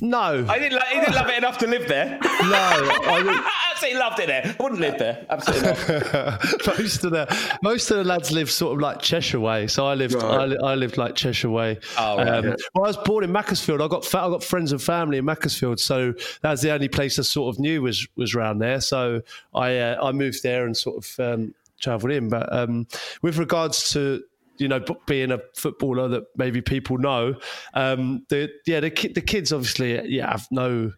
no, 0.00 0.44
I 0.48 0.58
didn't. 0.58 0.82
He 0.90 1.00
didn't 1.00 1.14
love 1.14 1.28
it 1.30 1.38
enough 1.38 1.56
to 1.58 1.66
live 1.66 1.88
there. 1.88 2.18
no. 2.22 2.28
I, 2.52 3.52
absolutely 3.72 3.98
loved 3.98 4.20
it 4.20 4.26
there. 4.26 4.54
I 4.58 4.62
wouldn't 4.62 4.80
live 4.80 4.98
there. 4.98 5.26
Absolutely 5.30 5.68
not. 5.68 6.66
most 6.78 7.04
of 7.04 7.10
the 7.12 7.56
most 7.62 7.90
of 7.90 7.96
the 7.98 8.04
lads 8.04 8.30
live 8.30 8.50
sort 8.50 8.74
of 8.74 8.80
like 8.80 9.00
Cheshire 9.00 9.40
way. 9.40 9.66
So 9.66 9.86
I 9.86 9.94
lived 9.94 10.14
Right. 10.14 10.52
I, 10.62 10.72
I 10.72 10.74
lived 10.74 10.98
like 10.98 11.14
Cheshire 11.14 11.48
way. 11.50 11.78
Oh, 11.98 12.18
right. 12.18 12.28
um, 12.28 12.44
well, 12.74 12.84
I 12.84 12.88
was 12.88 12.96
born 12.98 13.24
in 13.24 13.32
Macclesfield. 13.32 13.80
I 13.80 13.88
got 13.88 14.04
fa- 14.04 14.20
I 14.20 14.28
got 14.28 14.44
friends 14.44 14.72
and 14.72 14.82
family 14.82 15.16
in 15.18 15.24
Macclesfield, 15.24 15.80
so 15.80 16.12
that 16.42 16.50
was 16.50 16.60
the 16.60 16.72
only 16.72 16.88
place 16.88 17.18
I 17.18 17.22
sort 17.22 17.54
of 17.54 17.60
knew 17.60 17.80
was 17.82 18.06
was 18.16 18.34
around 18.34 18.58
there. 18.58 18.80
So 18.82 19.22
I 19.54 19.78
uh, 19.78 20.06
I 20.08 20.12
moved 20.12 20.42
there 20.42 20.66
and 20.66 20.76
sort 20.76 20.98
of 20.98 21.20
um, 21.20 21.54
travelled 21.80 22.12
in. 22.12 22.28
But 22.28 22.52
um, 22.52 22.86
with 23.22 23.38
regards 23.38 23.90
to 23.92 24.22
you 24.58 24.68
know, 24.68 24.82
being 25.06 25.32
a 25.32 25.40
footballer 25.54 26.08
that 26.08 26.24
maybe 26.36 26.60
people 26.60 26.98
know, 26.98 27.36
um, 27.74 28.24
the 28.28 28.50
yeah, 28.66 28.80
the 28.80 28.90
ki- 28.90 29.12
the 29.12 29.20
kids 29.20 29.52
obviously 29.52 30.08
yeah 30.08 30.30
have 30.30 30.46
no 30.50 30.92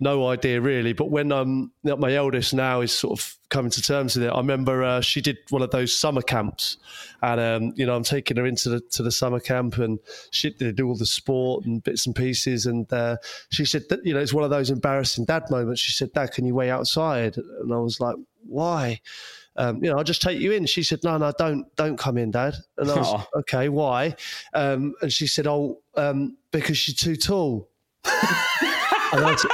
no 0.00 0.28
idea 0.28 0.60
really. 0.60 0.92
But 0.92 1.10
when 1.10 1.32
um 1.32 1.72
my 1.82 2.14
eldest 2.14 2.54
now 2.54 2.80
is 2.80 2.92
sort 2.92 3.18
of 3.18 3.36
coming 3.48 3.70
to 3.70 3.82
terms 3.82 4.14
with 4.14 4.24
it, 4.24 4.30
I 4.30 4.38
remember 4.38 4.84
uh, 4.84 5.00
she 5.00 5.20
did 5.20 5.38
one 5.50 5.62
of 5.62 5.70
those 5.70 5.98
summer 5.98 6.22
camps, 6.22 6.76
and 7.22 7.40
um, 7.40 7.72
you 7.76 7.86
know 7.86 7.96
I'm 7.96 8.04
taking 8.04 8.36
her 8.36 8.46
into 8.46 8.68
the 8.68 8.80
to 8.92 9.02
the 9.02 9.10
summer 9.10 9.40
camp, 9.40 9.78
and 9.78 9.98
she 10.30 10.50
did 10.50 10.76
do 10.76 10.86
all 10.86 10.96
the 10.96 11.06
sport 11.06 11.64
and 11.64 11.82
bits 11.82 12.06
and 12.06 12.14
pieces, 12.14 12.66
and 12.66 12.90
uh, 12.92 13.16
she 13.50 13.64
said 13.64 13.82
that 13.90 14.04
you 14.04 14.14
know 14.14 14.20
it's 14.20 14.34
one 14.34 14.44
of 14.44 14.50
those 14.50 14.70
embarrassing 14.70 15.24
dad 15.24 15.44
moments. 15.50 15.80
She 15.80 15.92
said, 15.92 16.12
"Dad, 16.12 16.32
can 16.32 16.44
you 16.44 16.54
wait 16.54 16.70
outside?" 16.70 17.36
And 17.36 17.72
I 17.72 17.78
was 17.78 18.00
like, 18.00 18.16
"Why?" 18.46 19.00
Um, 19.58 19.82
you 19.82 19.90
know, 19.90 19.98
I'll 19.98 20.04
just 20.04 20.22
take 20.22 20.40
you 20.40 20.52
in. 20.52 20.64
She 20.66 20.82
said, 20.82 21.00
no, 21.02 21.18
no, 21.18 21.32
don't, 21.36 21.66
don't 21.76 21.98
come 21.98 22.16
in, 22.16 22.30
Dad. 22.30 22.54
And 22.76 22.90
I 22.90 22.94
was, 22.96 23.08
Aw. 23.08 23.26
okay, 23.40 23.68
why? 23.68 24.14
Um, 24.54 24.94
and 25.02 25.12
she 25.12 25.26
said, 25.26 25.46
oh, 25.46 25.80
um, 25.96 26.36
because 26.52 26.88
you're 26.88 26.94
too 26.94 27.16
tall. 27.20 27.68
and 28.04 29.24
I, 29.24 29.34
said- 29.36 29.50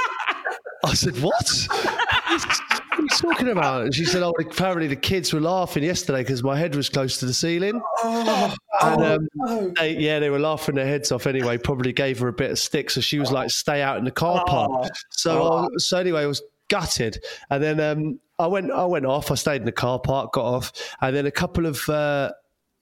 I 0.85 0.93
said, 0.93 1.15
what? 1.21 1.67
you 2.99 3.07
talking 3.07 3.49
about? 3.49 3.83
And 3.83 3.95
she 3.95 4.05
said, 4.05 4.23
oh, 4.23 4.33
apparently 4.39 4.87
the 4.87 4.95
kids 4.95 5.33
were 5.33 5.39
laughing 5.41 5.83
yesterday 5.83 6.21
because 6.21 6.43
my 6.43 6.57
head 6.57 6.75
was 6.75 6.89
close 6.89 7.17
to 7.19 7.25
the 7.25 7.33
ceiling. 7.33 7.81
Oh, 7.99 8.55
And, 8.81 9.01
oh, 9.01 9.15
um, 9.15 9.27
no. 9.35 9.73
They, 9.79 9.97
yeah, 9.97 10.19
they 10.19 10.29
were 10.29 10.39
laughing 10.39 10.75
their 10.75 10.85
heads 10.85 11.11
off 11.11 11.27
anyway. 11.27 11.57
Probably 11.57 11.93
gave 11.93 12.19
her 12.19 12.27
a 12.27 12.33
bit 12.33 12.51
of 12.51 12.59
stick, 12.59 12.89
so 12.89 13.01
she 13.01 13.19
was 13.19 13.31
like, 13.31 13.49
"Stay 13.49 13.81
out 13.81 13.97
in 13.97 14.05
the 14.05 14.11
car 14.11 14.43
park." 14.45 14.91
So, 15.09 15.51
I, 15.51 15.67
so 15.77 15.97
anyway, 15.97 16.21
I 16.23 16.25
was 16.27 16.41
gutted, 16.69 17.23
and 17.49 17.63
then 17.63 17.79
um, 17.79 18.19
I 18.39 18.47
went. 18.47 18.71
I 18.71 18.85
went 18.85 19.05
off. 19.05 19.31
I 19.31 19.35
stayed 19.35 19.57
in 19.57 19.65
the 19.65 19.71
car 19.71 19.99
park, 19.99 20.33
got 20.33 20.45
off, 20.45 20.71
and 21.01 21.15
then 21.15 21.25
a 21.25 21.31
couple 21.31 21.65
of, 21.65 21.87
uh, 21.89 22.31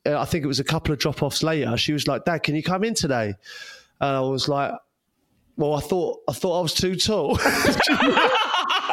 I 0.06 0.26
think 0.26 0.44
it 0.44 0.48
was 0.48 0.60
a 0.60 0.64
couple 0.64 0.94
of 0.94 1.00
drop 1.00 1.24
offs 1.24 1.44
later. 1.44 1.76
She 1.78 1.94
was 1.94 2.08
like, 2.08 2.26
"Dad, 2.26 2.44
can 2.44 2.56
you 2.56 2.64
come 2.64 2.84
in 2.84 2.94
today?" 2.94 3.34
And 4.02 4.16
I 4.16 4.22
was 4.22 4.48
like, 4.48 4.72
"Well, 5.58 5.76
I 5.76 5.82
thought 5.82 6.20
I 6.28 6.34
thought 6.34 6.60
I 6.60 6.62
was 6.62 6.74
too 6.74 6.96
tall." 6.96 7.40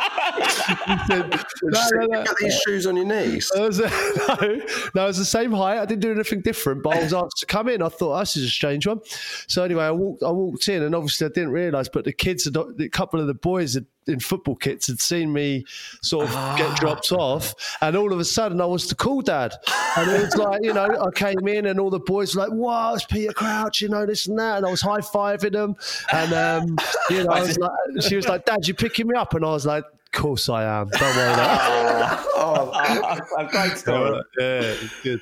Say, 0.60 1.14
no, 1.62 2.06
no. 2.06 2.24
Get 2.24 2.36
these 2.40 2.60
shoes 2.60 2.86
on 2.86 2.96
your 2.96 3.06
knees. 3.06 3.50
I 3.56 3.60
was, 3.60 3.78
no, 3.80 4.60
no, 4.94 5.02
I 5.02 5.06
was 5.06 5.18
the 5.18 5.24
same 5.24 5.52
height. 5.52 5.78
I 5.78 5.86
didn't 5.86 6.02
do 6.02 6.12
anything 6.12 6.40
different, 6.40 6.82
but 6.82 6.96
I 6.96 7.02
was 7.02 7.14
asked 7.14 7.38
to 7.38 7.46
come 7.46 7.68
in. 7.68 7.82
I 7.82 7.88
thought 7.88 8.18
this 8.20 8.36
is 8.36 8.44
a 8.44 8.50
strange 8.50 8.86
one. 8.86 9.00
So 9.46 9.64
anyway, 9.64 9.84
I 9.84 9.90
walked. 9.90 10.22
I 10.22 10.30
walked 10.30 10.68
in, 10.68 10.82
and 10.82 10.94
obviously 10.94 11.26
I 11.26 11.30
didn't 11.30 11.50
realise, 11.50 11.88
but 11.88 12.04
the 12.04 12.12
kids, 12.12 12.44
had, 12.44 12.56
a 12.56 12.88
couple 12.88 13.20
of 13.20 13.26
the 13.26 13.34
boys 13.34 13.74
had, 13.74 13.86
in 14.06 14.18
football 14.18 14.56
kits, 14.56 14.86
had 14.86 15.00
seen 15.00 15.32
me 15.32 15.64
sort 16.02 16.26
of 16.28 16.32
get 16.56 16.76
dropped 16.76 17.12
off, 17.12 17.54
and 17.80 17.96
all 17.96 18.12
of 18.12 18.18
a 18.18 18.24
sudden 18.24 18.60
I 18.60 18.66
was 18.66 18.88
the 18.88 18.94
cool 18.94 19.20
dad, 19.22 19.54
and 19.96 20.10
it 20.10 20.20
was 20.24 20.36
like 20.36 20.60
you 20.62 20.72
know 20.72 20.86
I 20.86 21.10
came 21.14 21.46
in, 21.46 21.66
and 21.66 21.78
all 21.78 21.90
the 21.90 22.00
boys 22.00 22.34
were 22.34 22.42
like, 22.42 22.52
"Wow, 22.52 22.94
it's 22.94 23.04
Peter 23.04 23.32
Crouch," 23.32 23.80
you 23.80 23.88
know 23.88 24.06
this 24.06 24.26
and 24.26 24.38
that, 24.38 24.58
and 24.58 24.66
I 24.66 24.70
was 24.70 24.80
high 24.80 25.00
fiving 25.00 25.52
them, 25.52 25.76
and 26.12 26.32
um, 26.32 26.76
you 27.10 27.24
know 27.24 27.30
I 27.32 27.40
was 27.40 27.58
like, 27.58 27.70
she 28.00 28.16
was 28.16 28.26
like, 28.26 28.44
"Dad, 28.44 28.66
you 28.66 28.74
picking 28.74 29.06
me 29.06 29.14
up?" 29.14 29.34
And 29.34 29.44
I 29.44 29.50
was 29.50 29.66
like. 29.66 29.84
Of 30.12 30.20
course 30.20 30.48
I 30.48 30.64
am. 30.64 30.88
Don't 30.88 31.16
worry. 31.16 31.32
About 31.32 32.26
Oh, 32.42 33.18
a 33.38 33.44
great 33.46 33.76
story. 33.78 34.20
yeah, 34.38 34.74
good. 35.02 35.20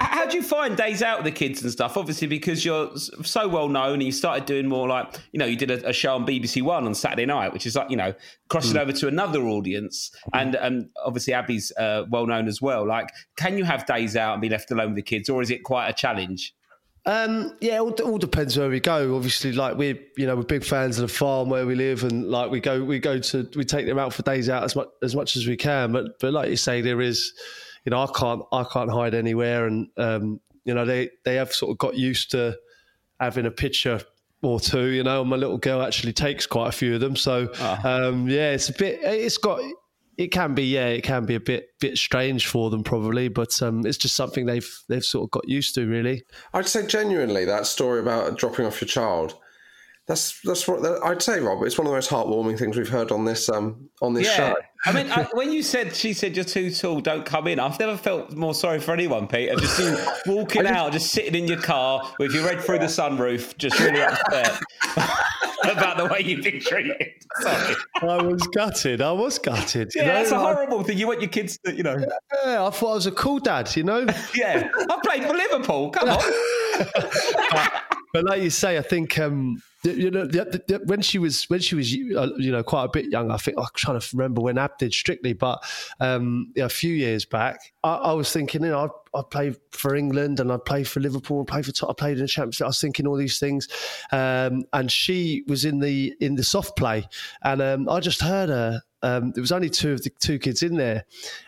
How 0.00 0.26
do 0.26 0.36
you 0.36 0.42
find 0.42 0.76
days 0.76 1.00
out 1.02 1.18
with 1.18 1.24
the 1.24 1.30
kids 1.38 1.62
and 1.62 1.70
stuff? 1.72 1.96
Obviously, 1.96 2.26
because 2.26 2.64
you're 2.64 2.94
so 2.96 3.48
well 3.48 3.68
known, 3.68 3.94
and 3.94 4.02
you 4.02 4.12
started 4.12 4.44
doing 4.44 4.66
more 4.66 4.88
like 4.88 5.14
you 5.32 5.38
know, 5.38 5.46
you 5.46 5.56
did 5.56 5.70
a, 5.70 5.88
a 5.88 5.92
show 5.92 6.14
on 6.14 6.26
BBC 6.26 6.60
One 6.62 6.86
on 6.86 6.94
Saturday 6.94 7.24
night, 7.24 7.52
which 7.52 7.66
is 7.66 7.76
like 7.76 7.88
you 7.88 7.96
know, 7.96 8.12
crossing 8.48 8.76
over 8.76 8.92
to 8.92 9.08
another 9.08 9.42
audience. 9.46 10.10
And 10.34 10.56
um, 10.56 10.90
obviously, 11.04 11.32
Abbey's 11.32 11.72
uh, 11.78 12.04
well 12.10 12.26
known 12.26 12.48
as 12.48 12.60
well. 12.60 12.86
Like, 12.86 13.08
can 13.36 13.56
you 13.56 13.64
have 13.64 13.86
days 13.86 14.16
out 14.16 14.32
and 14.34 14.42
be 14.42 14.48
left 14.48 14.70
alone 14.72 14.88
with 14.88 14.96
the 14.96 15.02
kids, 15.02 15.28
or 15.30 15.40
is 15.40 15.50
it 15.50 15.62
quite 15.62 15.88
a 15.88 15.92
challenge? 15.94 16.52
Um, 17.06 17.56
yeah, 17.60 17.76
it 17.76 17.80
all, 17.80 17.92
all 18.02 18.18
depends 18.18 18.58
where 18.58 18.68
we 18.68 18.80
go. 18.80 19.14
Obviously, 19.14 19.52
like 19.52 19.76
we, 19.76 20.00
you 20.16 20.26
know, 20.26 20.34
we're 20.34 20.42
big 20.42 20.64
fans 20.64 20.98
of 20.98 21.08
the 21.08 21.14
farm 21.14 21.48
where 21.48 21.64
we 21.64 21.76
live, 21.76 22.02
and 22.02 22.28
like 22.28 22.50
we 22.50 22.58
go, 22.58 22.82
we 22.82 22.98
go 22.98 23.20
to, 23.20 23.48
we 23.54 23.64
take 23.64 23.86
them 23.86 23.98
out 23.98 24.12
for 24.12 24.22
days 24.22 24.48
out 24.48 24.64
as 24.64 24.74
much 24.74 24.88
as 25.02 25.14
much 25.14 25.36
as 25.36 25.46
we 25.46 25.56
can. 25.56 25.92
But 25.92 26.18
but 26.18 26.32
like 26.32 26.50
you 26.50 26.56
say, 26.56 26.80
there 26.80 27.00
is, 27.00 27.32
you 27.84 27.90
know, 27.90 28.02
I 28.02 28.08
can't 28.12 28.42
I 28.52 28.64
can't 28.64 28.90
hide 28.90 29.14
anywhere, 29.14 29.66
and 29.66 29.88
um, 29.96 30.40
you 30.64 30.74
know, 30.74 30.84
they 30.84 31.10
they 31.24 31.36
have 31.36 31.52
sort 31.52 31.70
of 31.70 31.78
got 31.78 31.96
used 31.96 32.32
to 32.32 32.58
having 33.20 33.46
a 33.46 33.52
picture 33.52 34.00
or 34.42 34.58
two. 34.58 34.86
You 34.86 35.04
know, 35.04 35.24
my 35.24 35.36
little 35.36 35.58
girl 35.58 35.82
actually 35.82 36.12
takes 36.12 36.44
quite 36.44 36.68
a 36.70 36.72
few 36.72 36.96
of 36.96 37.00
them. 37.00 37.14
So 37.14 37.52
um, 37.84 38.28
yeah, 38.28 38.50
it's 38.50 38.68
a 38.68 38.72
bit, 38.72 38.98
it's 39.02 39.38
got. 39.38 39.60
It 40.16 40.28
can 40.28 40.54
be, 40.54 40.64
yeah, 40.64 40.86
it 40.86 41.02
can 41.02 41.26
be 41.26 41.34
a 41.34 41.40
bit 41.40 41.68
bit 41.78 41.98
strange 41.98 42.46
for 42.46 42.70
them 42.70 42.82
probably, 42.82 43.28
but 43.28 43.60
um, 43.62 43.84
it's 43.84 43.98
just 43.98 44.16
something 44.16 44.46
they've 44.46 44.68
they've 44.88 45.04
sort 45.04 45.24
of 45.24 45.30
got 45.30 45.48
used 45.48 45.74
to, 45.74 45.86
really. 45.86 46.22
I'd 46.54 46.66
say 46.66 46.86
genuinely 46.86 47.44
that 47.44 47.66
story 47.66 48.00
about 48.00 48.38
dropping 48.38 48.66
off 48.66 48.80
your 48.80 48.88
child. 48.88 49.36
That's 50.06 50.40
that's 50.42 50.68
what 50.68 50.84
I'd 51.04 51.20
say, 51.20 51.40
Rob. 51.40 51.64
It's 51.64 51.76
one 51.76 51.86
of 51.86 51.90
the 51.90 51.96
most 51.96 52.10
heartwarming 52.10 52.56
things 52.56 52.76
we've 52.76 52.88
heard 52.88 53.10
on 53.10 53.24
this 53.24 53.48
um 53.48 53.88
on 54.00 54.14
this 54.14 54.26
Yeah, 54.28 54.36
show. 54.36 54.56
I 54.84 54.92
mean, 54.92 55.10
I, 55.10 55.24
when 55.32 55.50
you 55.50 55.64
said 55.64 55.96
she 55.96 56.12
said 56.12 56.36
you're 56.36 56.44
too 56.44 56.70
tall, 56.70 57.00
don't 57.00 57.24
come 57.26 57.48
in. 57.48 57.58
I've 57.58 57.78
never 57.80 57.96
felt 57.96 58.32
more 58.32 58.54
sorry 58.54 58.78
for 58.78 58.92
anyone, 58.92 59.26
Peter. 59.26 59.56
Just 59.56 59.80
you 59.80 59.96
walking 60.32 60.64
out, 60.64 60.92
just 60.92 61.10
sitting 61.10 61.34
in 61.34 61.48
your 61.48 61.60
car 61.60 62.08
with 62.20 62.32
your 62.32 62.44
head 62.44 62.60
through 62.60 62.78
the 62.78 62.84
sunroof, 62.86 63.56
just 63.58 63.80
really 63.80 64.00
upset 64.00 64.60
about 65.64 65.96
the 65.96 66.06
way 66.06 66.20
you've 66.20 66.44
been 66.44 66.60
treated. 66.60 67.08
Sorry. 67.40 67.74
I 68.02 68.22
was 68.22 68.46
gutted. 68.54 69.00
I 69.02 69.10
was 69.10 69.40
gutted. 69.40 69.92
you 69.96 70.02
Yeah, 70.02 70.06
know? 70.08 70.14
that's 70.14 70.30
a 70.30 70.38
horrible 70.38 70.84
thing. 70.84 70.98
You 70.98 71.08
want 71.08 71.20
your 71.20 71.30
kids 71.30 71.58
to, 71.64 71.74
you 71.74 71.82
know. 71.82 71.96
yeah, 72.44 72.64
I 72.64 72.70
thought 72.70 72.92
I 72.92 72.94
was 72.94 73.06
a 73.06 73.12
cool 73.12 73.40
dad, 73.40 73.74
you 73.74 73.82
know. 73.82 74.06
Yeah, 74.36 74.70
I 74.88 74.98
played 75.04 75.24
for 75.24 75.34
Liverpool. 75.34 75.90
Come 75.90 76.10
on. 76.10 76.22
but 78.12 78.24
like 78.24 78.42
you 78.42 78.50
say, 78.50 78.78
I 78.78 78.82
think 78.82 79.18
um, 79.18 79.60
th- 79.75 79.75
you 79.92 80.10
know 80.10 80.26
the, 80.26 80.62
the, 80.66 80.80
when 80.86 81.00
she 81.00 81.18
was 81.18 81.44
when 81.44 81.60
she 81.60 81.74
was 81.74 81.92
uh, 81.92 82.28
you 82.36 82.50
know 82.50 82.62
quite 82.62 82.84
a 82.84 82.88
bit 82.88 83.06
young. 83.06 83.30
I 83.30 83.36
think 83.36 83.58
I'm 83.58 83.66
trying 83.74 84.00
to 84.00 84.16
remember 84.16 84.40
when 84.40 84.58
Ab 84.58 84.78
did 84.78 84.92
Strictly, 84.92 85.32
but 85.32 85.62
um, 86.00 86.52
yeah, 86.54 86.64
a 86.64 86.68
few 86.68 86.92
years 86.92 87.24
back, 87.24 87.72
I, 87.84 87.94
I 87.94 88.12
was 88.12 88.32
thinking, 88.32 88.62
you 88.62 88.70
know, 88.70 88.90
I, 89.14 89.18
I 89.18 89.22
played 89.22 89.56
for 89.70 89.94
England 89.94 90.40
and 90.40 90.50
I 90.50 90.58
played 90.58 90.88
for 90.88 91.00
Liverpool, 91.00 91.38
and 91.38 91.48
played 91.48 91.66
for 91.66 91.90
I 91.90 91.92
played 91.92 92.18
in 92.18 92.22
the 92.22 92.28
Champions. 92.28 92.60
League. 92.60 92.66
I 92.66 92.68
was 92.68 92.80
thinking 92.80 93.06
all 93.06 93.16
these 93.16 93.38
things, 93.38 93.68
um, 94.12 94.64
and 94.72 94.90
she 94.90 95.44
was 95.46 95.64
in 95.64 95.80
the 95.80 96.14
in 96.20 96.34
the 96.34 96.44
soft 96.44 96.76
play, 96.76 97.08
and 97.42 97.62
um, 97.62 97.88
I 97.88 98.00
just 98.00 98.20
heard 98.20 98.48
her. 98.48 98.82
Um, 99.02 99.30
there 99.32 99.42
was 99.42 99.52
only 99.52 99.70
two 99.70 99.92
of 99.92 100.02
the 100.02 100.10
two 100.10 100.38
kids 100.38 100.62
in 100.62 100.76
there, 100.76 101.04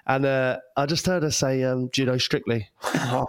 and 0.06 0.26
uh, 0.26 0.58
I 0.76 0.86
just 0.86 1.06
heard 1.06 1.22
her 1.22 1.30
say, 1.30 1.64
um, 1.64 1.88
"Do 1.88 2.02
you 2.02 2.06
know 2.06 2.18
Strictly?" 2.18 2.68
to, 2.82 3.26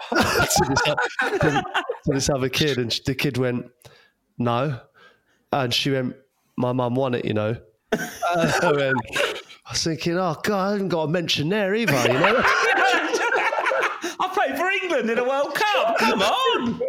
this, 0.68 0.82
to, 0.82 1.64
to 2.05 2.12
this 2.14 2.30
other 2.30 2.49
kid, 2.49 2.78
and 2.78 2.91
the 3.05 3.16
kid 3.16 3.38
went, 3.38 3.72
"No," 4.38 4.80
and 5.52 5.74
she 5.74 5.91
went, 5.91 6.16
"My 6.58 6.72
mum 6.74 6.95
won 6.95 7.14
it," 7.14 7.26
you 7.26 7.34
know. 7.34 7.56
I 7.93 8.72
went- 8.76 8.95
I 9.66 9.72
was 9.74 9.84
thinking, 9.84 10.18
"Oh 10.18 10.36
God, 10.43 10.68
I 10.68 10.72
haven't 10.74 10.89
got 10.89 11.04
a 11.04 11.08
mention 11.08 11.50
there 11.50 11.76
either," 11.76 11.93
you 11.93 12.14
know. 12.20 12.43
I 14.22 14.30
played 14.34 14.58
for 14.58 14.70
England 14.70 15.10
in 15.10 15.18
a 15.20 15.24
World 15.24 15.54
Cup. 15.56 15.97
Come 15.97 16.22
on. 16.22 16.80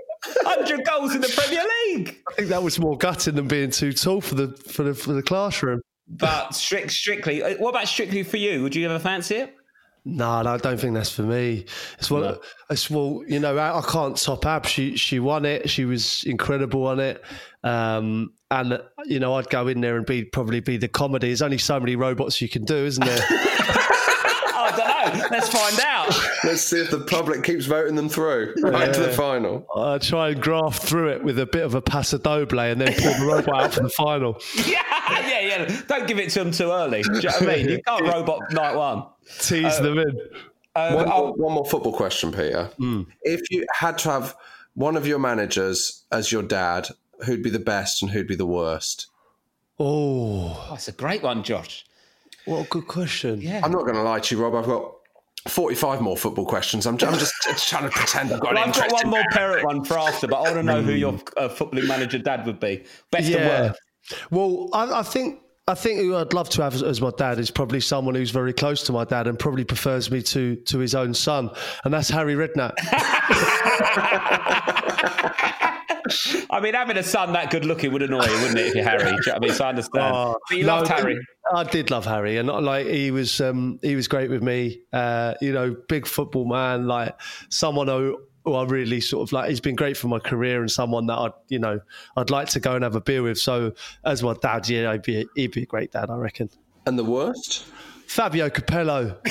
100 0.42 0.84
goals 0.84 1.14
in 1.14 1.20
the 1.20 1.28
Premier 1.34 1.62
League. 1.86 2.18
I 2.30 2.34
think 2.34 2.48
that 2.48 2.62
was 2.62 2.78
more 2.78 2.96
gutting 2.96 3.34
than 3.34 3.48
being 3.48 3.70
too 3.70 3.92
tall 3.92 4.20
for 4.20 4.34
the 4.34 4.48
for 4.68 4.82
the 4.82 4.94
for 4.94 5.12
the 5.12 5.22
classroom. 5.22 5.80
But 6.08 6.54
strict, 6.54 6.90
strictly, 6.90 7.42
uh, 7.42 7.56
what 7.58 7.70
about 7.70 7.86
strictly 7.88 8.22
for 8.22 8.36
you? 8.36 8.62
Would 8.62 8.74
you 8.74 8.84
ever 8.86 8.98
fancy 8.98 9.36
it? 9.36 9.54
No, 10.04 10.40
no, 10.42 10.54
I 10.54 10.56
don't 10.56 10.80
think 10.80 10.94
that's 10.94 11.10
for 11.10 11.22
me. 11.22 11.66
It's 11.98 12.10
well, 12.10 12.40
it's 12.70 12.88
well, 12.90 13.22
you 13.26 13.38
know, 13.38 13.56
I, 13.56 13.78
I 13.78 13.82
can't 13.82 14.16
top 14.16 14.46
Ab. 14.46 14.66
She 14.66 14.96
she 14.96 15.20
won 15.20 15.44
it. 15.44 15.68
She 15.68 15.84
was 15.84 16.24
incredible 16.24 16.86
on 16.86 17.00
it. 17.00 17.22
Um, 17.62 18.32
and 18.50 18.80
you 19.04 19.20
know, 19.20 19.34
I'd 19.34 19.50
go 19.50 19.68
in 19.68 19.80
there 19.80 19.96
and 19.96 20.06
be 20.06 20.24
probably 20.24 20.60
be 20.60 20.76
the 20.76 20.88
comedy. 20.88 21.28
There's 21.28 21.42
only 21.42 21.58
so 21.58 21.78
many 21.78 21.96
robots 21.96 22.40
you 22.40 22.48
can 22.48 22.64
do, 22.64 22.76
isn't 22.76 23.04
there? 23.04 23.20
I 24.62 25.10
don't 25.12 25.20
know. 25.20 25.26
Let's 25.30 25.48
find 25.48 25.80
out. 25.80 26.14
Let's 26.44 26.62
see 26.62 26.80
if 26.80 26.90
the 26.90 27.00
public 27.00 27.42
keeps 27.42 27.66
voting 27.66 27.96
them 27.96 28.08
through 28.08 28.54
right 28.62 28.92
to 28.92 29.00
the 29.00 29.12
final. 29.12 29.66
I 29.76 29.98
try 29.98 30.30
and 30.30 30.40
graft 30.40 30.82
through 30.82 31.10
it 31.10 31.22
with 31.24 31.38
a 31.38 31.46
bit 31.46 31.64
of 31.64 31.74
a 31.74 31.82
paso 31.82 32.18
doble 32.18 32.60
and 32.60 32.80
then 32.80 32.94
pull 32.94 33.12
the 33.18 33.26
robot 33.26 33.62
out 33.64 33.74
for 33.74 33.82
the 33.82 33.90
final. 33.90 34.40
Yeah, 35.10 35.28
yeah, 35.28 35.40
yeah. 35.40 35.80
Don't 35.88 36.06
give 36.06 36.18
it 36.20 36.30
to 36.30 36.38
them 36.44 36.52
too 36.52 36.70
early. 36.70 37.02
Do 37.02 37.14
you 37.14 37.22
know 37.22 37.30
what 37.32 37.42
I 37.42 37.56
mean? 37.56 37.68
You 37.68 37.82
can't 37.82 38.06
robot 38.06 38.52
night 38.52 38.76
one. 38.76 39.04
Tease 39.38 39.78
them 39.78 39.98
in. 39.98 40.20
Um, 40.76 40.94
One, 40.94 41.08
more, 41.08 41.32
one 41.34 41.52
more 41.54 41.64
football 41.66 41.92
question, 41.92 42.30
Peter. 42.32 42.70
If 43.22 43.50
you 43.50 43.66
had 43.72 43.98
to 43.98 44.10
have 44.10 44.36
one 44.74 44.96
of 44.96 45.06
your 45.06 45.18
managers 45.18 46.04
as 46.12 46.30
your 46.32 46.42
dad, 46.42 46.88
who'd 47.24 47.42
be 47.42 47.50
the 47.50 47.58
best 47.58 48.02
and 48.02 48.10
who'd 48.10 48.26
be 48.28 48.36
the 48.36 48.46
worst? 48.46 49.06
Oh, 49.78 50.66
that's 50.70 50.88
a 50.88 50.92
great 50.92 51.22
one, 51.22 51.42
Josh. 51.42 51.84
what 52.44 52.66
a 52.66 52.68
good 52.68 52.86
question. 52.86 53.40
Yeah. 53.40 53.60
I'm 53.64 53.72
not 53.72 53.82
going 53.82 53.94
to 53.94 54.02
lie 54.02 54.20
to 54.20 54.34
you, 54.36 54.42
Rob. 54.42 54.54
I've 54.54 54.66
got 54.66 54.92
45 55.48 56.00
more 56.02 56.16
football 56.16 56.44
questions. 56.46 56.86
I'm, 56.86 56.94
I'm 56.94 57.18
just, 57.18 57.32
just 57.44 57.68
trying 57.68 57.84
to 57.84 57.90
pretend 57.90 58.32
I've 58.32 58.40
got 58.40 58.54
Well, 58.54 58.62
an 58.62 58.68
I've 58.70 58.74
got 58.76 58.92
one 58.92 59.08
more 59.10 59.24
parrot 59.32 59.64
one 59.64 59.84
for 59.84 59.98
after, 59.98 60.28
but 60.28 60.36
I 60.36 60.42
want 60.42 60.54
to 60.56 60.62
know 60.62 60.82
who 60.82 60.92
your 60.92 61.14
uh, 61.36 61.48
footballing 61.48 61.88
manager 61.88 62.18
dad 62.18 62.46
would 62.46 62.60
be. 62.60 62.84
Best 63.10 63.26
and 63.30 63.34
Yeah. 63.36 63.48
worst. 63.68 63.80
Well, 64.30 64.68
I, 64.72 65.00
I 65.00 65.02
think 65.02 65.40
I 65.70 65.74
think 65.74 66.00
who 66.00 66.16
I'd 66.16 66.32
love 66.32 66.48
to 66.50 66.62
have 66.62 66.82
as, 66.82 67.00
my 67.00 67.12
dad 67.16 67.38
is 67.38 67.48
probably 67.48 67.80
someone 67.80 68.16
who's 68.16 68.30
very 68.30 68.52
close 68.52 68.82
to 68.84 68.92
my 68.92 69.04
dad 69.04 69.28
and 69.28 69.38
probably 69.38 69.62
prefers 69.62 70.10
me 70.10 70.20
to 70.22 70.56
to 70.56 70.78
his 70.78 70.96
own 70.96 71.14
son, 71.14 71.50
and 71.84 71.94
that's 71.94 72.08
Harry 72.08 72.34
Redknapp. 72.34 72.72
I 76.50 76.58
mean, 76.60 76.74
having 76.74 76.96
a 76.96 77.04
son 77.04 77.32
that 77.34 77.50
good 77.50 77.64
looking 77.64 77.92
would 77.92 78.02
annoy 78.02 78.24
you, 78.24 78.40
wouldn't 78.40 78.58
it, 78.58 78.66
if 78.66 78.74
you're 78.74 78.82
Harry? 78.82 79.10
You 79.10 79.20
know 79.26 79.34
I 79.36 79.38
mean? 79.38 79.52
So 79.52 79.64
I 79.64 79.68
understand. 79.68 80.16
Oh, 80.16 80.36
but 80.48 80.58
you 80.58 80.64
no, 80.64 80.78
loved 80.78 80.88
Harry. 80.88 81.18
I 81.54 81.62
did 81.62 81.92
love 81.92 82.04
Harry, 82.04 82.38
and 82.38 82.48
like 82.48 82.86
he 82.86 83.12
was, 83.12 83.40
um, 83.40 83.78
he 83.80 83.94
was 83.94 84.08
great 84.08 84.28
with 84.28 84.42
me. 84.42 84.82
Uh, 84.92 85.34
you 85.40 85.52
know, 85.52 85.76
big 85.88 86.06
football 86.06 86.46
man, 86.46 86.88
like 86.88 87.14
someone 87.48 87.86
who, 87.86 88.18
who 88.44 88.54
I 88.54 88.64
really 88.64 89.00
sort 89.00 89.28
of 89.28 89.32
like. 89.32 89.48
He's 89.48 89.60
been 89.60 89.76
great 89.76 89.96
for 89.96 90.08
my 90.08 90.18
career, 90.18 90.60
and 90.60 90.70
someone 90.70 91.06
that 91.06 91.18
I'd, 91.18 91.32
you 91.48 91.58
know, 91.58 91.80
I'd 92.16 92.30
like 92.30 92.48
to 92.50 92.60
go 92.60 92.74
and 92.74 92.84
have 92.84 92.96
a 92.96 93.00
beer 93.00 93.22
with. 93.22 93.38
So, 93.38 93.72
as 94.04 94.22
my 94.22 94.34
dad, 94.40 94.68
yeah, 94.68 94.92
he'd 94.92 95.02
be, 95.02 95.26
he'd 95.34 95.52
be 95.52 95.62
a 95.62 95.66
great 95.66 95.92
dad, 95.92 96.10
I 96.10 96.16
reckon. 96.16 96.50
And 96.86 96.98
the 96.98 97.04
worst? 97.04 97.66
Fabio 98.06 98.48
Capello. 98.48 99.16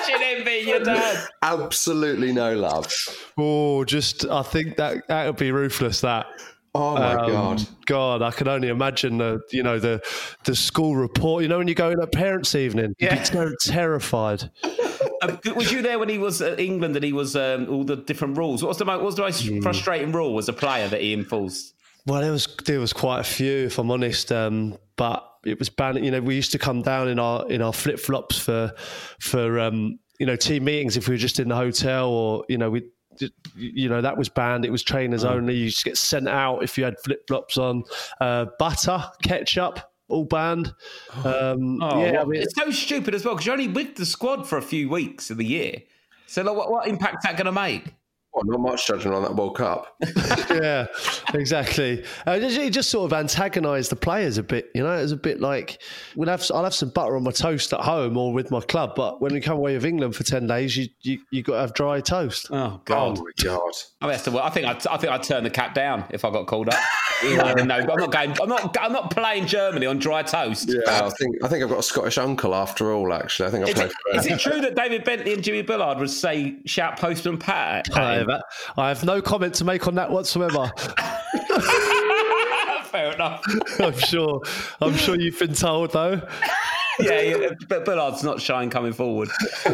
Imagine 0.00 0.22
him 0.22 0.44
being 0.44 0.68
your 0.68 0.80
dad. 0.80 1.28
Absolutely 1.42 2.32
no 2.32 2.54
love. 2.56 2.92
Oh, 3.36 3.84
just 3.84 4.24
I 4.26 4.42
think 4.42 4.76
that 4.76 5.06
that 5.08 5.26
would 5.26 5.36
be 5.36 5.52
ruthless. 5.52 6.00
That 6.00 6.26
Oh 6.74 6.94
my 6.94 7.14
Um, 7.14 7.30
god. 7.30 7.66
God, 7.86 8.22
I 8.22 8.30
can 8.30 8.46
only 8.46 8.68
imagine 8.68 9.18
the 9.18 9.40
you 9.50 9.62
know 9.62 9.78
the 9.78 10.00
the 10.44 10.54
school 10.54 10.94
report. 10.96 11.42
You 11.42 11.48
know 11.48 11.58
when 11.58 11.68
you 11.68 11.74
go 11.74 11.90
in 11.90 12.00
at 12.00 12.12
parents' 12.12 12.54
evening, 12.54 12.94
you'd 12.98 13.10
Yeah. 13.10 13.18
be 13.20 13.24
ter- 13.24 13.56
terrified. 13.64 14.50
Um, 15.22 15.38
was 15.54 15.70
you 15.70 15.82
there 15.82 15.98
when 15.98 16.08
he 16.08 16.16
was 16.16 16.40
at 16.40 16.58
England 16.58 16.96
and 16.96 17.04
he 17.04 17.12
was 17.12 17.36
um, 17.36 17.68
all 17.68 17.84
the 17.84 17.96
different 17.96 18.38
rules? 18.38 18.62
What 18.62 18.68
was 18.68 18.78
the 18.78 18.86
most, 18.86 18.96
what 19.00 19.04
was 19.04 19.16
the 19.16 19.22
most 19.22 19.46
Hmm. 19.46 19.60
frustrating 19.60 20.12
rule 20.12 20.38
as 20.38 20.48
a 20.48 20.52
player 20.54 20.88
that 20.88 21.02
he 21.02 21.12
enforced? 21.12 21.74
Well, 22.06 22.22
there 22.22 22.32
was 22.32 22.48
there 22.64 22.80
was 22.80 22.94
quite 22.94 23.20
a 23.20 23.24
few, 23.24 23.66
if 23.66 23.78
I'm 23.78 23.90
honest. 23.90 24.32
Um, 24.32 24.78
but 24.96 25.22
it 25.44 25.58
was 25.58 25.68
banned. 25.68 26.02
You 26.02 26.10
know, 26.10 26.22
we 26.22 26.36
used 26.36 26.52
to 26.52 26.58
come 26.58 26.80
down 26.80 27.08
in 27.08 27.18
our 27.18 27.46
in 27.50 27.60
our 27.60 27.72
flip 27.74 27.98
flops 27.98 28.38
for 28.38 28.72
for 29.20 29.58
um, 29.60 29.98
you 30.18 30.24
know 30.24 30.36
team 30.36 30.64
meetings 30.64 30.96
if 30.96 31.06
we 31.06 31.12
were 31.14 31.18
just 31.18 31.38
in 31.38 31.48
the 31.48 31.56
hotel 31.56 32.08
or 32.08 32.44
you 32.48 32.56
know 32.56 32.70
we. 32.70 32.84
You 33.56 33.88
know 33.88 34.00
that 34.00 34.16
was 34.16 34.28
banned. 34.28 34.64
It 34.64 34.70
was 34.70 34.82
trainers 34.82 35.24
only. 35.24 35.54
You 35.54 35.70
just 35.70 35.84
get 35.84 35.96
sent 35.96 36.28
out 36.28 36.62
if 36.62 36.78
you 36.78 36.84
had 36.84 36.98
flip 37.00 37.26
flops 37.26 37.58
on. 37.58 37.84
Uh, 38.20 38.46
butter, 38.58 39.02
ketchup, 39.22 39.80
all 40.08 40.24
banned. 40.24 40.72
Um, 41.24 41.82
Oh, 41.82 42.04
yeah, 42.04 42.22
I 42.22 42.24
mean, 42.24 42.42
it's 42.42 42.54
so 42.54 42.70
stupid 42.70 43.14
as 43.14 43.24
well 43.24 43.34
because 43.34 43.46
you're 43.46 43.54
only 43.54 43.68
with 43.68 43.96
the 43.96 44.06
squad 44.06 44.48
for 44.48 44.58
a 44.58 44.62
few 44.62 44.88
weeks 44.88 45.30
of 45.30 45.36
the 45.36 45.44
year. 45.44 45.82
So, 46.26 46.42
like, 46.42 46.56
what, 46.56 46.70
what 46.70 46.88
impact's 46.88 47.24
that 47.24 47.36
going 47.36 47.46
to 47.46 47.52
make? 47.52 47.94
Well, 48.32 48.44
not 48.44 48.60
much 48.60 48.86
judgment 48.86 49.16
on 49.16 49.22
that 49.22 49.34
World 49.34 49.56
Cup. 49.56 49.96
yeah, 50.50 50.86
exactly. 51.34 52.04
Uh, 52.26 52.32
it 52.32 52.40
just- 52.40 52.58
it 52.60 52.70
just 52.72 52.90
sort 52.90 53.10
of 53.12 53.18
antagonised 53.18 53.90
the 53.90 53.96
players 53.96 54.38
a 54.38 54.42
bit. 54.42 54.70
You 54.74 54.82
know, 54.84 54.92
it 54.96 55.02
was 55.02 55.12
a 55.12 55.16
bit 55.16 55.40
like 55.40 55.82
we'll 56.14 56.28
have 56.28 56.44
I'll 56.54 56.64
have 56.64 56.74
some 56.74 56.90
butter 56.90 57.16
on 57.16 57.24
my 57.24 57.30
toast 57.32 57.72
at 57.72 57.80
home 57.80 58.16
or 58.16 58.32
with 58.32 58.50
my 58.50 58.60
club, 58.60 58.92
but 58.94 59.20
when 59.20 59.32
we 59.32 59.40
come 59.40 59.56
away 59.56 59.74
with 59.74 59.84
England 59.84 60.14
for 60.14 60.22
ten 60.24 60.46
days, 60.46 60.76
you 60.76 60.88
you 61.00 61.18
you 61.30 61.42
got 61.42 61.54
to 61.54 61.60
have 61.60 61.74
dry 61.74 62.00
toast. 62.00 62.48
Oh 62.50 62.56
Oh 62.60 62.80
God! 62.84 63.18
my 63.18 63.24
god. 63.42 63.72
I, 64.00 64.06
mean, 64.06 64.12
that's 64.12 64.24
the, 64.24 64.38
I 64.44 64.50
think 64.50 64.66
I'd, 64.66 64.86
I 64.86 64.96
think 64.96 65.12
I'd 65.12 65.22
turn 65.22 65.42
the 65.44 65.50
cap 65.50 65.74
down 65.74 66.04
if 66.10 66.24
I 66.24 66.30
got 66.30 66.46
called 66.46 66.68
up. 66.68 66.78
no, 67.24 67.40
I'm 67.42 67.66
not 67.66 68.12
going. 68.12 68.34
I'm 68.40 68.48
not. 68.48 68.76
I'm 68.80 68.92
not 68.92 69.10
playing 69.10 69.46
Germany 69.46 69.86
on 69.86 69.98
dry 69.98 70.22
toast. 70.22 70.68
Yeah, 70.72 71.04
I 71.04 71.10
think 71.10 71.36
I 71.44 71.48
think 71.48 71.62
I've 71.64 71.68
got 71.70 71.78
a 71.80 71.82
Scottish 71.82 72.18
uncle 72.18 72.54
after 72.54 72.92
all. 72.92 73.12
Actually, 73.12 73.48
I 73.48 73.50
think 73.50 73.64
I'll 73.64 73.70
Is 73.70 73.74
play 73.74 73.84
it, 73.86 74.16
is 74.16 74.26
it 74.26 74.38
true 74.40 74.60
that 74.60 74.74
David 74.76 75.04
Bentley 75.04 75.34
and 75.34 75.42
Jimmy 75.42 75.62
Bullard 75.62 75.98
would 75.98 76.10
say 76.10 76.56
shout 76.64 76.98
Postman 76.98 77.38
Pat? 77.38 77.88
at 77.96 78.19
I 78.20 78.22
him? 78.22 78.30
Uh, 78.30 78.80
I 78.80 78.88
have 78.88 79.04
no 79.04 79.22
comment 79.22 79.54
to 79.56 79.64
make 79.64 79.86
on 79.86 79.94
that 79.96 80.10
whatsoever. 80.10 80.72
Fair 82.84 83.12
enough. 83.12 83.42
I'm 83.80 83.98
sure. 83.98 84.40
I'm 84.80 84.96
sure 84.96 85.18
you've 85.18 85.38
been 85.38 85.54
told 85.54 85.92
though. 85.92 86.20
Yeah, 87.00 87.20
yeah, 87.20 87.50
but 87.68 87.84
Bullard's 87.84 88.22
not 88.22 88.40
shy 88.40 88.62
in 88.62 88.70
coming 88.70 88.92
forward. 88.92 89.30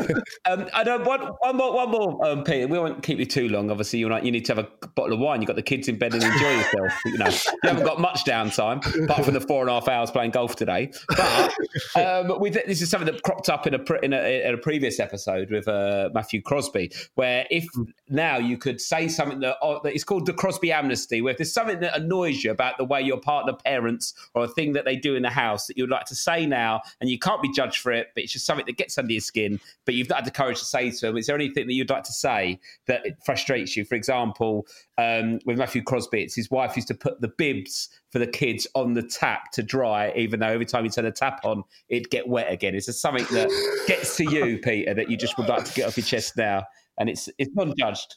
um, 0.44 0.68
I 0.74 0.84
don't. 0.84 1.04
One, 1.04 1.20
one 1.20 1.56
more, 1.56 1.72
one 1.72 1.90
more, 1.90 2.26
um, 2.26 2.44
Peter. 2.44 2.66
We 2.66 2.78
won't 2.78 3.02
keep 3.02 3.18
you 3.18 3.26
too 3.26 3.48
long. 3.48 3.70
Obviously, 3.70 3.98
you 3.98 4.14
you 4.22 4.30
need 4.30 4.44
to 4.46 4.54
have 4.54 4.64
a 4.64 4.86
bottle 4.88 5.14
of 5.14 5.20
wine. 5.20 5.40
You've 5.40 5.48
got 5.48 5.56
the 5.56 5.62
kids 5.62 5.88
in 5.88 5.98
bed 5.98 6.14
and 6.14 6.22
enjoy 6.22 6.56
yourself. 6.56 6.92
You 7.04 7.18
know, 7.18 7.28
you 7.28 7.68
haven't 7.68 7.84
got 7.84 8.00
much 8.00 8.24
downtime 8.24 9.04
apart 9.04 9.24
from 9.24 9.34
the 9.34 9.40
four 9.40 9.62
and 9.62 9.70
a 9.70 9.74
half 9.74 9.88
hours 9.88 10.10
playing 10.10 10.30
golf 10.30 10.56
today. 10.56 10.92
But 11.08 11.54
um, 11.96 12.40
we, 12.40 12.50
this 12.50 12.82
is 12.82 12.90
something 12.90 13.12
that 13.12 13.22
cropped 13.22 13.48
up 13.48 13.66
in 13.66 13.74
a 13.74 13.82
in 14.02 14.12
a, 14.12 14.48
in 14.48 14.54
a 14.54 14.58
previous 14.58 15.00
episode 15.00 15.50
with 15.50 15.68
uh, 15.68 16.10
Matthew 16.14 16.42
Crosby, 16.42 16.92
where 17.14 17.46
if 17.50 17.66
now 18.08 18.38
you 18.38 18.56
could 18.58 18.80
say 18.80 19.08
something 19.08 19.40
that, 19.40 19.56
uh, 19.58 19.80
that 19.82 19.94
is 19.94 20.04
called 20.04 20.26
the 20.26 20.32
Crosby 20.32 20.72
amnesty, 20.72 21.20
where 21.22 21.32
if 21.32 21.38
there's 21.38 21.52
something 21.52 21.80
that 21.80 21.96
annoys 21.96 22.44
you 22.44 22.50
about 22.50 22.78
the 22.78 22.84
way 22.84 23.02
your 23.02 23.20
partner 23.20 23.52
parents 23.52 24.14
or 24.34 24.44
a 24.44 24.48
thing 24.48 24.72
that 24.72 24.84
they 24.84 24.96
do 24.96 25.14
in 25.14 25.22
the 25.22 25.30
house 25.30 25.66
that 25.66 25.76
you'd 25.76 25.90
like 25.90 26.04
to 26.06 26.14
say 26.14 26.46
now, 26.46 26.80
and 27.00 27.10
you 27.10 27.15
can't 27.18 27.42
be 27.42 27.52
judged 27.52 27.78
for 27.78 27.92
it, 27.92 28.08
but 28.14 28.24
it's 28.24 28.32
just 28.32 28.46
something 28.46 28.66
that 28.66 28.76
gets 28.76 28.98
under 28.98 29.12
your 29.12 29.20
skin, 29.20 29.60
but 29.84 29.94
you've 29.94 30.08
not 30.08 30.16
had 30.16 30.24
the 30.24 30.30
courage 30.30 30.58
to 30.58 30.64
say 30.64 30.90
to 30.90 31.06
them. 31.06 31.16
Is 31.16 31.26
there 31.26 31.36
anything 31.36 31.66
that 31.66 31.72
you'd 31.72 31.90
like 31.90 32.04
to 32.04 32.12
say 32.12 32.60
that 32.86 33.04
it 33.06 33.16
frustrates 33.24 33.76
you? 33.76 33.84
For 33.84 33.94
example, 33.94 34.66
um, 34.98 35.38
with 35.44 35.58
Matthew 35.58 35.82
Crosby, 35.82 36.22
it's 36.22 36.34
his 36.34 36.50
wife 36.50 36.76
used 36.76 36.88
to 36.88 36.94
put 36.94 37.20
the 37.20 37.28
bibs 37.28 37.88
for 38.10 38.18
the 38.18 38.26
kids 38.26 38.66
on 38.74 38.94
the 38.94 39.02
tap 39.02 39.52
to 39.52 39.62
dry, 39.62 40.12
even 40.16 40.40
though 40.40 40.48
every 40.48 40.66
time 40.66 40.84
you 40.84 40.90
turn 40.90 41.04
the 41.04 41.12
tap 41.12 41.40
on, 41.44 41.62
it'd 41.88 42.10
get 42.10 42.26
wet 42.28 42.50
again. 42.50 42.74
Is 42.74 42.86
there 42.86 42.92
something 42.92 43.26
that 43.32 43.84
gets 43.86 44.16
to 44.16 44.24
you, 44.24 44.58
Peter, 44.62 44.94
that 44.94 45.10
you 45.10 45.16
just 45.16 45.36
would 45.38 45.48
like 45.48 45.64
to 45.64 45.74
get 45.74 45.86
off 45.86 45.96
your 45.96 46.06
chest 46.06 46.36
now? 46.36 46.64
And 46.98 47.10
it's 47.10 47.28
it's 47.38 47.54
non-judged. 47.54 48.16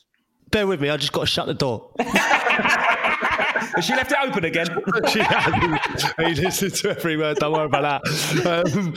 Bear 0.52 0.66
with 0.66 0.82
me. 0.82 0.90
I 0.90 0.98
just 0.98 1.12
got 1.12 1.22
to 1.22 1.28
shut 1.28 1.48
the 1.48 1.54
door. 1.54 1.92
Has 3.80 3.86
she 3.86 3.94
left 3.96 4.12
it 4.12 4.18
open 4.22 4.44
again? 4.44 4.68
she 5.08 5.20
has. 5.20 6.12
He 6.18 6.36
listened 6.44 6.74
to 6.76 6.90
every 6.90 7.16
word. 7.16 7.38
Don't 7.38 7.54
worry 7.54 7.66
about 7.66 8.04
that. 8.04 8.66
Um, 8.76 8.94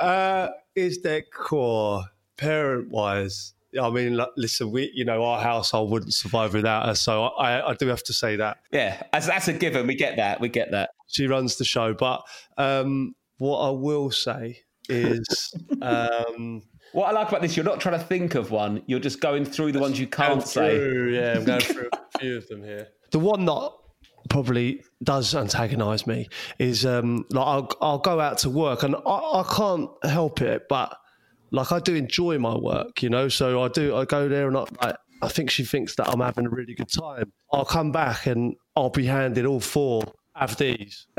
uh, 0.00 0.48
is 0.74 1.02
there 1.02 1.22
core 1.32 2.02
parent 2.36 2.90
wise? 2.90 3.52
I 3.80 3.90
mean, 3.90 4.20
listen, 4.36 4.72
we, 4.72 4.90
you 4.92 5.04
know, 5.04 5.22
our 5.22 5.40
household 5.40 5.92
wouldn't 5.92 6.14
survive 6.14 6.52
without 6.52 6.86
her. 6.86 6.96
So 6.96 7.26
I, 7.26 7.70
I 7.70 7.74
do 7.74 7.86
have 7.86 8.02
to 8.02 8.12
say 8.12 8.34
that 8.34 8.56
Yeah, 8.72 9.00
that's, 9.12 9.28
that's 9.28 9.46
a 9.46 9.52
given. 9.52 9.86
We 9.86 9.94
get 9.94 10.16
that. 10.16 10.40
We 10.40 10.48
get 10.48 10.72
that. 10.72 10.90
she 11.06 11.28
runs 11.28 11.54
the 11.54 11.64
show. 11.64 11.94
But 11.94 12.24
um, 12.58 13.14
what 13.38 13.58
I 13.58 13.70
will 13.70 14.10
say 14.10 14.62
is, 14.88 15.54
um, 15.80 16.60
What 16.90 17.06
I 17.06 17.12
like 17.12 17.28
about 17.28 17.40
this, 17.42 17.56
you're 17.56 17.64
not 17.64 17.80
trying 17.80 18.00
to 18.00 18.04
think 18.04 18.34
of 18.34 18.50
one. 18.50 18.82
You're 18.86 18.98
just 18.98 19.20
going 19.20 19.44
through 19.44 19.70
the 19.70 19.78
ones 19.78 20.00
you 20.00 20.08
can't 20.08 20.34
going 20.40 20.40
say. 20.44 20.76
through- 20.76 21.14
yeah, 21.14 21.34
I'm 21.36 21.44
going 21.44 21.60
through 21.60 21.88
a 21.92 22.18
few 22.18 22.36
of 22.36 22.48
them 22.48 22.64
here. 22.64 22.88
The 23.12 23.20
one 23.20 23.44
that 23.44 23.70
probably 24.28 24.82
does 25.02 25.34
antagonise 25.34 26.06
me 26.06 26.28
is 26.58 26.86
um, 26.86 27.24
like 27.30 27.46
I'll, 27.46 27.70
I'll 27.80 27.98
go 27.98 28.20
out 28.20 28.38
to 28.38 28.50
work 28.50 28.82
and 28.82 28.96
I, 28.96 28.98
I 29.08 29.44
can't 29.56 29.90
help 30.02 30.40
it, 30.40 30.68
but 30.68 30.96
like 31.50 31.72
I 31.72 31.78
do 31.78 31.94
enjoy 31.94 32.38
my 32.38 32.56
work, 32.56 33.02
you 33.02 33.10
know. 33.10 33.28
So 33.28 33.62
I 33.62 33.68
do. 33.68 33.96
I 33.96 34.04
go 34.04 34.28
there 34.28 34.48
and 34.48 34.56
I, 34.56 34.64
I, 34.80 34.94
I 35.22 35.28
think 35.28 35.50
she 35.50 35.64
thinks 35.64 35.94
that 35.96 36.08
I'm 36.08 36.20
having 36.20 36.46
a 36.46 36.50
really 36.50 36.74
good 36.74 36.90
time. 36.90 37.32
I'll 37.52 37.64
come 37.64 37.92
back 37.92 38.26
and 38.26 38.56
I'll 38.76 38.90
be 38.90 39.06
handed 39.06 39.46
all 39.46 39.60
four. 39.60 40.02
Have 40.34 40.56
these. 40.56 41.06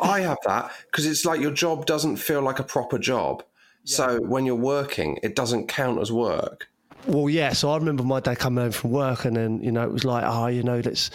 I 0.00 0.20
have 0.20 0.38
that 0.46 0.72
because 0.90 1.06
it's 1.06 1.24
like 1.24 1.40
your 1.40 1.50
job 1.50 1.86
doesn't 1.86 2.16
feel 2.16 2.42
like 2.42 2.58
a 2.58 2.64
proper 2.64 2.98
job. 2.98 3.42
So 3.84 4.20
when 4.20 4.44
you're 4.44 4.54
working, 4.54 5.18
it 5.22 5.34
doesn't 5.34 5.68
count 5.68 5.98
as 5.98 6.12
work. 6.12 6.68
Well, 7.06 7.30
yeah. 7.30 7.52
So 7.52 7.70
I 7.70 7.76
remember 7.76 8.02
my 8.02 8.20
dad 8.20 8.38
coming 8.38 8.62
home 8.64 8.72
from 8.72 8.90
work, 8.90 9.24
and 9.24 9.36
then 9.36 9.62
you 9.62 9.72
know 9.72 9.82
it 9.82 9.92
was 9.92 10.04
like, 10.04 10.24
oh, 10.26 10.48
you 10.48 10.62
know, 10.62 10.80
let's 10.84 11.10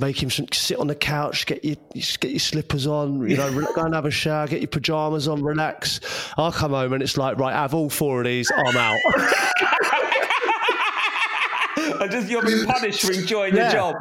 make 0.00 0.22
him 0.22 0.30
some, 0.30 0.46
sit 0.52 0.78
on 0.78 0.86
the 0.86 0.94
couch, 0.94 1.46
get 1.46 1.64
your 1.64 1.76
get 2.20 2.30
your 2.30 2.38
slippers 2.40 2.86
on, 2.86 3.28
you 3.28 3.36
know, 3.36 3.50
go 3.74 3.82
and 3.82 3.94
have 3.94 4.04
a 4.06 4.10
shower, 4.10 4.46
get 4.46 4.60
your 4.60 4.68
pajamas 4.68 5.26
on, 5.28 5.42
relax. 5.42 6.00
I 6.38 6.50
come 6.50 6.72
home 6.72 6.92
and 6.92 7.02
it's 7.02 7.16
like, 7.16 7.38
right, 7.38 7.54
I 7.54 7.62
have 7.62 7.74
all 7.74 7.90
four 7.90 8.20
of 8.20 8.26
these, 8.26 8.50
I'm 8.54 8.76
out. 8.76 8.98
I 12.00 12.08
just 12.10 12.28
you're 12.28 12.42
being 12.44 12.64
punished 12.66 13.02
for 13.02 13.12
enjoying 13.12 13.54
Yeah. 13.56 13.62
your 13.64 13.72
job. 13.72 13.94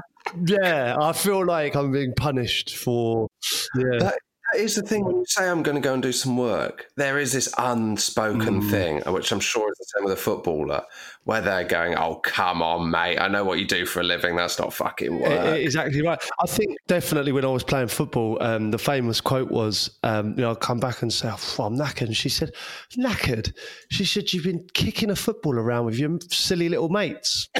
yeah, 0.45 0.95
I 0.99 1.13
feel 1.13 1.45
like 1.45 1.75
I'm 1.75 1.91
being 1.91 2.13
punished 2.15 2.75
for. 2.75 3.27
Yeah, 3.75 3.83
That, 3.99 3.99
that 3.99 4.19
is 4.55 4.75
the 4.75 4.81
thing 4.81 5.05
when 5.05 5.17
you 5.17 5.25
say 5.27 5.49
I'm 5.49 5.63
going 5.63 5.75
to 5.75 5.81
go 5.81 5.93
and 5.93 6.03
do 6.03 6.11
some 6.11 6.37
work. 6.37 6.87
There 6.95 7.19
is 7.19 7.33
this 7.33 7.53
unspoken 7.57 8.61
thing, 8.69 9.01
which 9.07 9.31
I'm 9.31 9.39
sure 9.39 9.69
is 9.71 9.77
the 9.77 9.85
same 9.95 10.05
with 10.05 10.13
a 10.13 10.21
footballer, 10.21 10.83
where 11.23 11.41
they're 11.41 11.63
going, 11.63 11.95
"Oh, 11.95 12.15
come 12.15 12.61
on, 12.61 12.89
mate! 12.91 13.17
I 13.17 13.27
know 13.27 13.43
what 13.43 13.59
you 13.59 13.65
do 13.65 13.85
for 13.85 14.01
a 14.01 14.03
living. 14.03 14.35
That's 14.35 14.59
not 14.59 14.73
fucking 14.73 15.19
work." 15.19 15.57
Exactly 15.57 16.01
right. 16.01 16.19
I 16.39 16.47
think 16.47 16.77
definitely 16.87 17.31
when 17.31 17.45
I 17.45 17.49
was 17.49 17.63
playing 17.63 17.87
football, 17.87 18.41
um, 18.41 18.71
the 18.71 18.77
famous 18.77 19.21
quote 19.21 19.51
was, 19.51 19.91
um, 20.03 20.31
you 20.31 20.41
know, 20.41 20.51
I'd 20.51 20.59
come 20.59 20.79
back 20.79 21.01
and 21.01 21.11
say, 21.11 21.29
oh, 21.31 21.63
I'm 21.63 21.77
knackered. 21.77 22.07
And 22.07 22.17
she 22.17 22.29
said, 22.29 22.51
knackered? 22.97 23.53
She 23.89 24.05
said, 24.05 24.33
you've 24.33 24.43
been 24.43 24.67
kicking 24.73 25.09
a 25.09 25.15
football 25.15 25.57
around 25.57 25.85
with 25.85 25.97
your 25.97 26.17
silly 26.29 26.69
little 26.69 26.89
mates. 26.89 27.49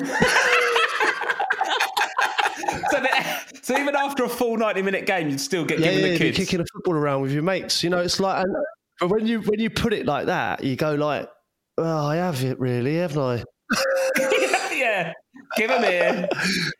So, 2.89 2.99
that, 2.99 3.50
so 3.61 3.77
even 3.77 3.95
after 3.95 4.23
a 4.23 4.29
full 4.29 4.57
ninety 4.57 4.81
minute 4.81 5.05
game, 5.05 5.29
you'd 5.29 5.41
still 5.41 5.65
get 5.65 5.79
yeah, 5.79 5.91
given 5.91 5.99
yeah, 5.99 6.05
the 6.05 6.09
you're 6.09 6.33
kids. 6.33 6.37
kicking 6.37 6.59
a 6.61 6.65
football 6.73 6.95
around 6.95 7.21
with 7.21 7.31
your 7.31 7.43
mates. 7.43 7.83
You 7.83 7.89
know, 7.89 7.99
it's 7.99 8.19
like, 8.19 8.43
and, 8.43 8.55
but 8.99 9.09
when 9.09 9.27
you 9.27 9.41
when 9.41 9.59
you 9.59 9.69
put 9.69 9.93
it 9.93 10.05
like 10.05 10.27
that, 10.27 10.63
you 10.63 10.75
go 10.75 10.95
like, 10.95 11.29
well, 11.77 12.05
I 12.05 12.17
have 12.17 12.43
it 12.43 12.59
really, 12.59 12.97
haven't 12.97 13.21
I? 13.21 13.43
yeah, 14.81 15.13
give 15.57 15.69
them 15.69 15.83
here. 15.83 16.27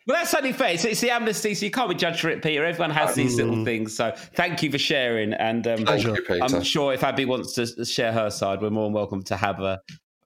Well, 0.07 0.17
that's 0.17 0.33
only 0.33 0.53
fair. 0.53 0.73
It's, 0.73 0.85
it's 0.85 1.01
the 1.01 1.11
amnesty, 1.11 1.53
so 1.53 1.65
you 1.65 1.71
can't 1.71 1.89
be 1.89 1.95
judged 1.95 2.21
for 2.21 2.29
it, 2.29 2.41
Peter. 2.41 2.65
Everyone 2.65 2.91
has 2.91 3.15
these 3.15 3.35
little 3.35 3.63
things. 3.63 3.95
So 3.95 4.13
thank 4.35 4.63
you 4.63 4.71
for 4.71 4.77
sharing. 4.77 5.33
And 5.33 5.65
um, 5.67 5.85
Thank 5.85 6.03
you, 6.03 6.17
I'm 6.41 6.63
sure 6.63 6.93
if 6.93 7.03
Abbey 7.03 7.25
wants 7.25 7.53
to 7.53 7.85
share 7.85 8.11
her 8.11 8.29
side, 8.29 8.61
we're 8.61 8.69
more 8.69 8.85
than 8.85 8.93
welcome 8.93 9.23
to 9.23 9.37
have 9.37 9.57
her. 9.57 9.79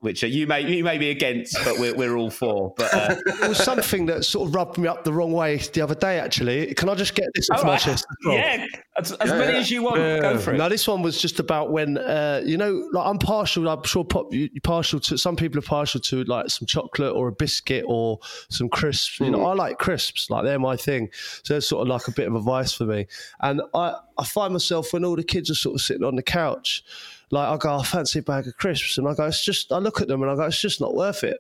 Which 0.06 0.24
uh, 0.24 0.28
you 0.28 0.46
may 0.46 0.62
you 0.62 0.84
may 0.84 1.00
be 1.00 1.10
against, 1.10 1.58
but 1.66 1.80
we're, 1.80 1.96
we're 1.96 2.16
all 2.16 2.30
for. 2.30 2.76
But 2.78 2.94
uh, 2.94 3.16
It 3.26 3.50
was 3.50 3.58
something 3.58 4.06
that 4.06 4.24
sort 4.24 4.48
of 4.48 4.54
rubbed 4.54 4.78
me 4.78 4.88
up 4.88 5.04
the 5.04 5.12
wrong 5.12 5.32
way 5.32 5.58
the 5.58 5.82
other 5.82 5.96
day. 5.96 6.20
Actually, 6.20 6.76
can 6.76 6.90
I 6.90 6.94
just 6.94 7.16
get 7.16 7.26
this 7.34 7.50
off 7.50 7.62
all 7.62 7.66
my 7.66 7.78
chest? 7.78 8.06
well? 8.24 8.36
yeah, 8.36 8.68
as, 8.98 9.12
as 9.14 9.30
Yeah, 9.30 9.38
many 9.38 9.54
yeah. 9.54 9.60
as 9.60 9.72
you 9.72 9.84
want. 9.84 9.98
Go 9.98 10.38
for 10.38 10.54
it. 10.54 10.58
No, 10.58 10.70
this 10.70 10.88
one 10.88 11.02
was 11.02 11.22
just 11.22 11.40
about 11.40 11.72
when 11.72 11.98
uh, 11.98 12.42
you 12.46 12.58
know, 12.58 12.88
like 12.94 13.06
I'm 13.08 13.18
partial. 13.20 13.68
I'm 13.68 13.84
sure 13.84 14.04
pop, 14.06 14.34
you- 14.34 14.50
you're 14.54 14.62
partial 14.62 15.00
to. 15.02 15.18
Some 15.18 15.36
people 15.36 15.60
are 15.60 15.64
partial 15.64 16.00
to 16.02 16.24
like 16.26 16.50
some 16.50 16.66
chocolate 16.66 17.14
or 17.14 17.28
a 17.28 17.32
biscuit 17.32 17.84
or 17.88 18.20
some 18.50 18.70
crisps. 18.70 19.20
You 19.20 19.32
know, 19.32 19.46
I 19.46 19.54
like 19.54 19.78
crisps. 19.80 20.30
Like 20.30 20.44
they're 20.44 20.60
my 20.60 20.76
thing. 20.78 21.10
So 21.44 21.58
it's 21.58 21.68
sort 21.68 21.82
of 21.82 21.88
like 21.88 22.08
a 22.08 22.12
bit 22.12 22.28
of 22.28 22.36
a 22.36 22.40
vice 22.42 22.74
for 22.74 22.86
me. 22.86 23.08
And 23.42 23.62
I, 23.74 23.96
I 24.18 24.24
find 24.26 24.54
myself 24.54 24.94
when 24.94 25.04
all 25.04 25.16
the 25.16 25.24
kids 25.24 25.50
are 25.50 25.56
sort 25.56 25.76
of 25.76 25.82
sitting 25.82 26.04
on 26.04 26.16
the 26.16 26.24
couch, 26.24 26.84
like 27.32 27.48
I 27.48 27.58
go, 27.58 27.78
I 27.80 27.84
fancy 27.84 28.20
a 28.20 28.22
bag 28.22 28.48
of 28.48 28.56
crisps, 28.58 28.98
and 28.98 29.08
I 29.08 29.14
go, 29.14 29.26
it's 29.26 29.44
just. 29.44 29.72
I 29.72 29.78
look 29.80 30.00
at 30.02 30.08
them 30.08 30.22
and 30.22 30.32
I 30.32 30.36
go, 30.36 30.44
it's 30.44 30.62
just 30.62 30.80
not 30.80 30.96
worth 30.96 31.24
it. 31.24 31.38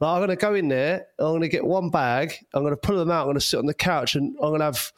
Like, 0.00 0.10
I'm 0.10 0.18
going 0.18 0.30
to 0.30 0.36
go 0.36 0.54
in 0.54 0.68
there. 0.68 1.06
I'm 1.20 1.26
going 1.26 1.42
to 1.42 1.48
get 1.48 1.64
one 1.64 1.88
bag. 1.88 2.34
I'm 2.52 2.62
going 2.62 2.72
to 2.72 2.76
pull 2.76 2.96
them 2.96 3.10
out. 3.12 3.20
I'm 3.20 3.26
going 3.26 3.36
to 3.36 3.40
sit 3.40 3.58
on 3.58 3.66
the 3.66 3.74
couch, 3.74 4.16
and 4.16 4.34
I'm 4.42 4.48
going 4.48 4.58
to 4.58 4.64
have 4.66 4.92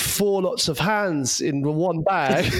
four 0.00 0.42
lots 0.42 0.68
of 0.68 0.78
hands 0.78 1.40
in 1.40 1.62
one 1.62 2.02
bag, 2.02 2.52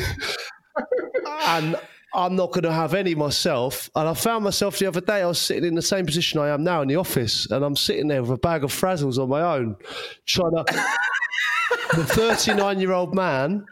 and 1.47 1.77
I'm 2.15 2.37
not 2.37 2.53
going 2.53 2.65
to 2.65 2.73
have 2.73 2.95
any 2.95 3.15
myself. 3.15 3.91
And 3.95 4.09
I 4.09 4.15
found 4.15 4.45
myself 4.45 4.79
the 4.79 4.87
other 4.87 5.01
day. 5.01 5.23
I 5.23 5.27
was 5.27 5.41
sitting 5.41 5.65
in 5.65 5.75
the 5.75 5.83
same 5.83 6.07
position 6.07 6.41
I 6.41 6.49
am 6.49 6.65
now 6.65 6.83
in 6.83 6.89
the 6.89 6.97
office, 6.97 7.51
and 7.51 7.65
I'm 7.65 7.77
sitting 7.77 8.09
there 8.09 8.23
with 8.23 8.31
a 8.31 8.39
bag 8.39 8.65
of 8.65 8.73
frazzles 8.73 9.19
on 9.19 9.29
my 9.29 9.43
own, 9.43 9.77
trying 10.27 10.53
to. 10.53 10.65
the 11.95 12.05
39 12.05 12.81
year 12.81 12.93
old 12.93 13.15
man 13.15 13.67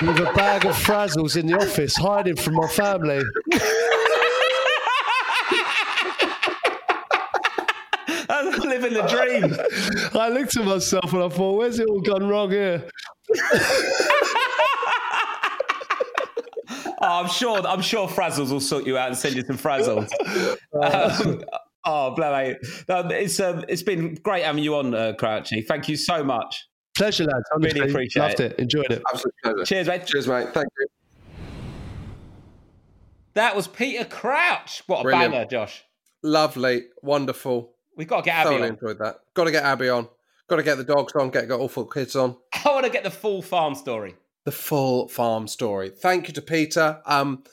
with 0.00 0.18
a 0.18 0.32
bag 0.34 0.64
of 0.64 0.74
frazzles 0.74 1.36
in 1.36 1.46
the 1.46 1.54
office, 1.54 1.96
hiding 1.96 2.36
from 2.36 2.54
my 2.54 2.66
family. 2.66 3.22
I'm 8.48 8.68
living 8.68 8.94
the 8.94 9.02
dream. 9.02 9.54
I 10.20 10.28
looked 10.28 10.56
at 10.56 10.64
myself 10.64 11.12
and 11.12 11.22
I 11.22 11.28
thought, 11.28 11.56
where's 11.58 11.78
it 11.78 11.86
all 11.88 12.00
gone 12.00 12.26
wrong 12.28 12.50
here? 12.50 12.88
Oh, 17.04 17.20
I'm 17.24 17.28
sure. 17.28 17.58
I'm 17.66 17.82
sure 17.82 18.06
Frazzles 18.06 18.50
will 18.52 18.60
sort 18.60 18.86
you 18.86 18.96
out 18.96 19.08
and 19.08 19.16
send 19.18 19.34
you 19.34 19.42
some 19.42 19.58
Frazzles. 19.58 20.08
Um, 20.80 21.42
oh, 21.84 22.14
bloody! 22.14 22.56
No, 22.88 23.00
it's 23.08 23.38
um, 23.40 23.64
it's 23.68 23.82
been 23.82 24.14
great 24.22 24.44
having 24.44 24.62
you 24.64 24.76
on, 24.76 24.94
uh, 24.94 25.12
Crouchy. 25.18 25.66
Thank 25.66 25.88
you 25.88 25.96
so 25.96 26.22
much. 26.24 26.64
Pleasure, 26.96 27.24
lads. 27.24 27.44
Honestly, 27.52 27.80
Really 27.80 27.90
appreciate 27.92 28.22
Loved 28.22 28.40
it. 28.40 28.52
it. 28.52 28.58
Enjoyed 28.60 28.90
it. 28.90 29.02
Absolute 29.12 29.34
pleasure. 29.42 29.64
Cheers, 29.64 29.88
mate. 29.88 30.06
Cheers, 30.06 30.28
mate. 30.28 30.48
Thank 30.54 30.68
you. 30.78 30.86
That 33.34 33.54
was 33.56 33.66
Peter 33.68 34.04
Crouch. 34.04 34.82
What 34.86 35.00
a 35.00 35.02
Brilliant. 35.02 35.32
banger, 35.34 35.46
Josh. 35.46 35.84
Lovely, 36.22 36.84
wonderful. 37.02 37.74
We've 37.96 38.08
got 38.08 38.18
to 38.18 38.22
get 38.24 38.36
Abbey 38.36 38.48
Thoroughly 38.50 38.62
on. 38.68 38.74
enjoyed 38.74 38.98
that. 38.98 39.16
Got 39.34 39.44
to 39.44 39.50
get 39.50 39.64
Abbey 39.64 39.88
on. 39.88 40.08
Got 40.48 40.56
to 40.56 40.62
get 40.62 40.76
the 40.76 40.84
dogs 40.84 41.12
on. 41.14 41.30
Get 41.30 41.48
got 41.48 41.60
awful 41.60 41.86
kids 41.86 42.16
on. 42.16 42.36
I 42.64 42.68
want 42.70 42.84
to 42.86 42.90
get 42.92 43.04
the 43.04 43.10
full 43.10 43.42
farm 43.42 43.74
story. 43.74 44.14
The 44.44 44.52
full 44.52 45.08
farm 45.08 45.46
story. 45.48 45.90
Thank 45.90 46.28
you 46.28 46.34
to 46.34 46.42
Peter. 46.42 47.00
Um, 47.06 47.44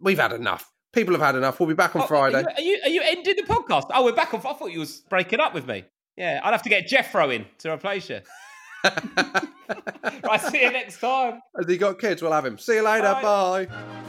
we've 0.00 0.18
had 0.18 0.32
enough. 0.32 0.72
People 0.92 1.14
have 1.14 1.22
had 1.22 1.36
enough. 1.36 1.60
We'll 1.60 1.68
be 1.68 1.74
back 1.74 1.94
on 1.94 2.02
Oh, 2.02 2.06
Friday. 2.06 2.42
Are 2.42 2.60
you, 2.60 2.80
are 2.82 2.88
you 2.88 3.02
ending 3.04 3.36
the 3.36 3.42
podcast? 3.42 3.86
Oh, 3.94 4.04
we're 4.04 4.12
back 4.12 4.32
on. 4.34 4.40
I 4.40 4.52
thought 4.54 4.72
you 4.72 4.80
was 4.80 5.00
breaking 5.08 5.38
up 5.38 5.54
with 5.54 5.66
me. 5.66 5.84
Yeah, 6.16 6.40
I'd 6.42 6.50
have 6.52 6.62
to 6.62 6.68
get 6.68 6.88
Jeffro 6.88 7.32
in 7.34 7.46
to 7.58 7.70
replace 7.72 8.08
you. 8.10 8.20
right, 8.84 10.40
see 10.40 10.62
you 10.62 10.72
next 10.72 11.00
time. 11.00 11.40
Has 11.56 11.68
he 11.68 11.76
got 11.76 11.98
kids? 11.98 12.22
We'll 12.22 12.32
have 12.32 12.46
him. 12.46 12.58
See 12.58 12.74
you 12.74 12.82
later. 12.82 13.12
Bye. 13.22 13.66
Bye. 13.66 14.06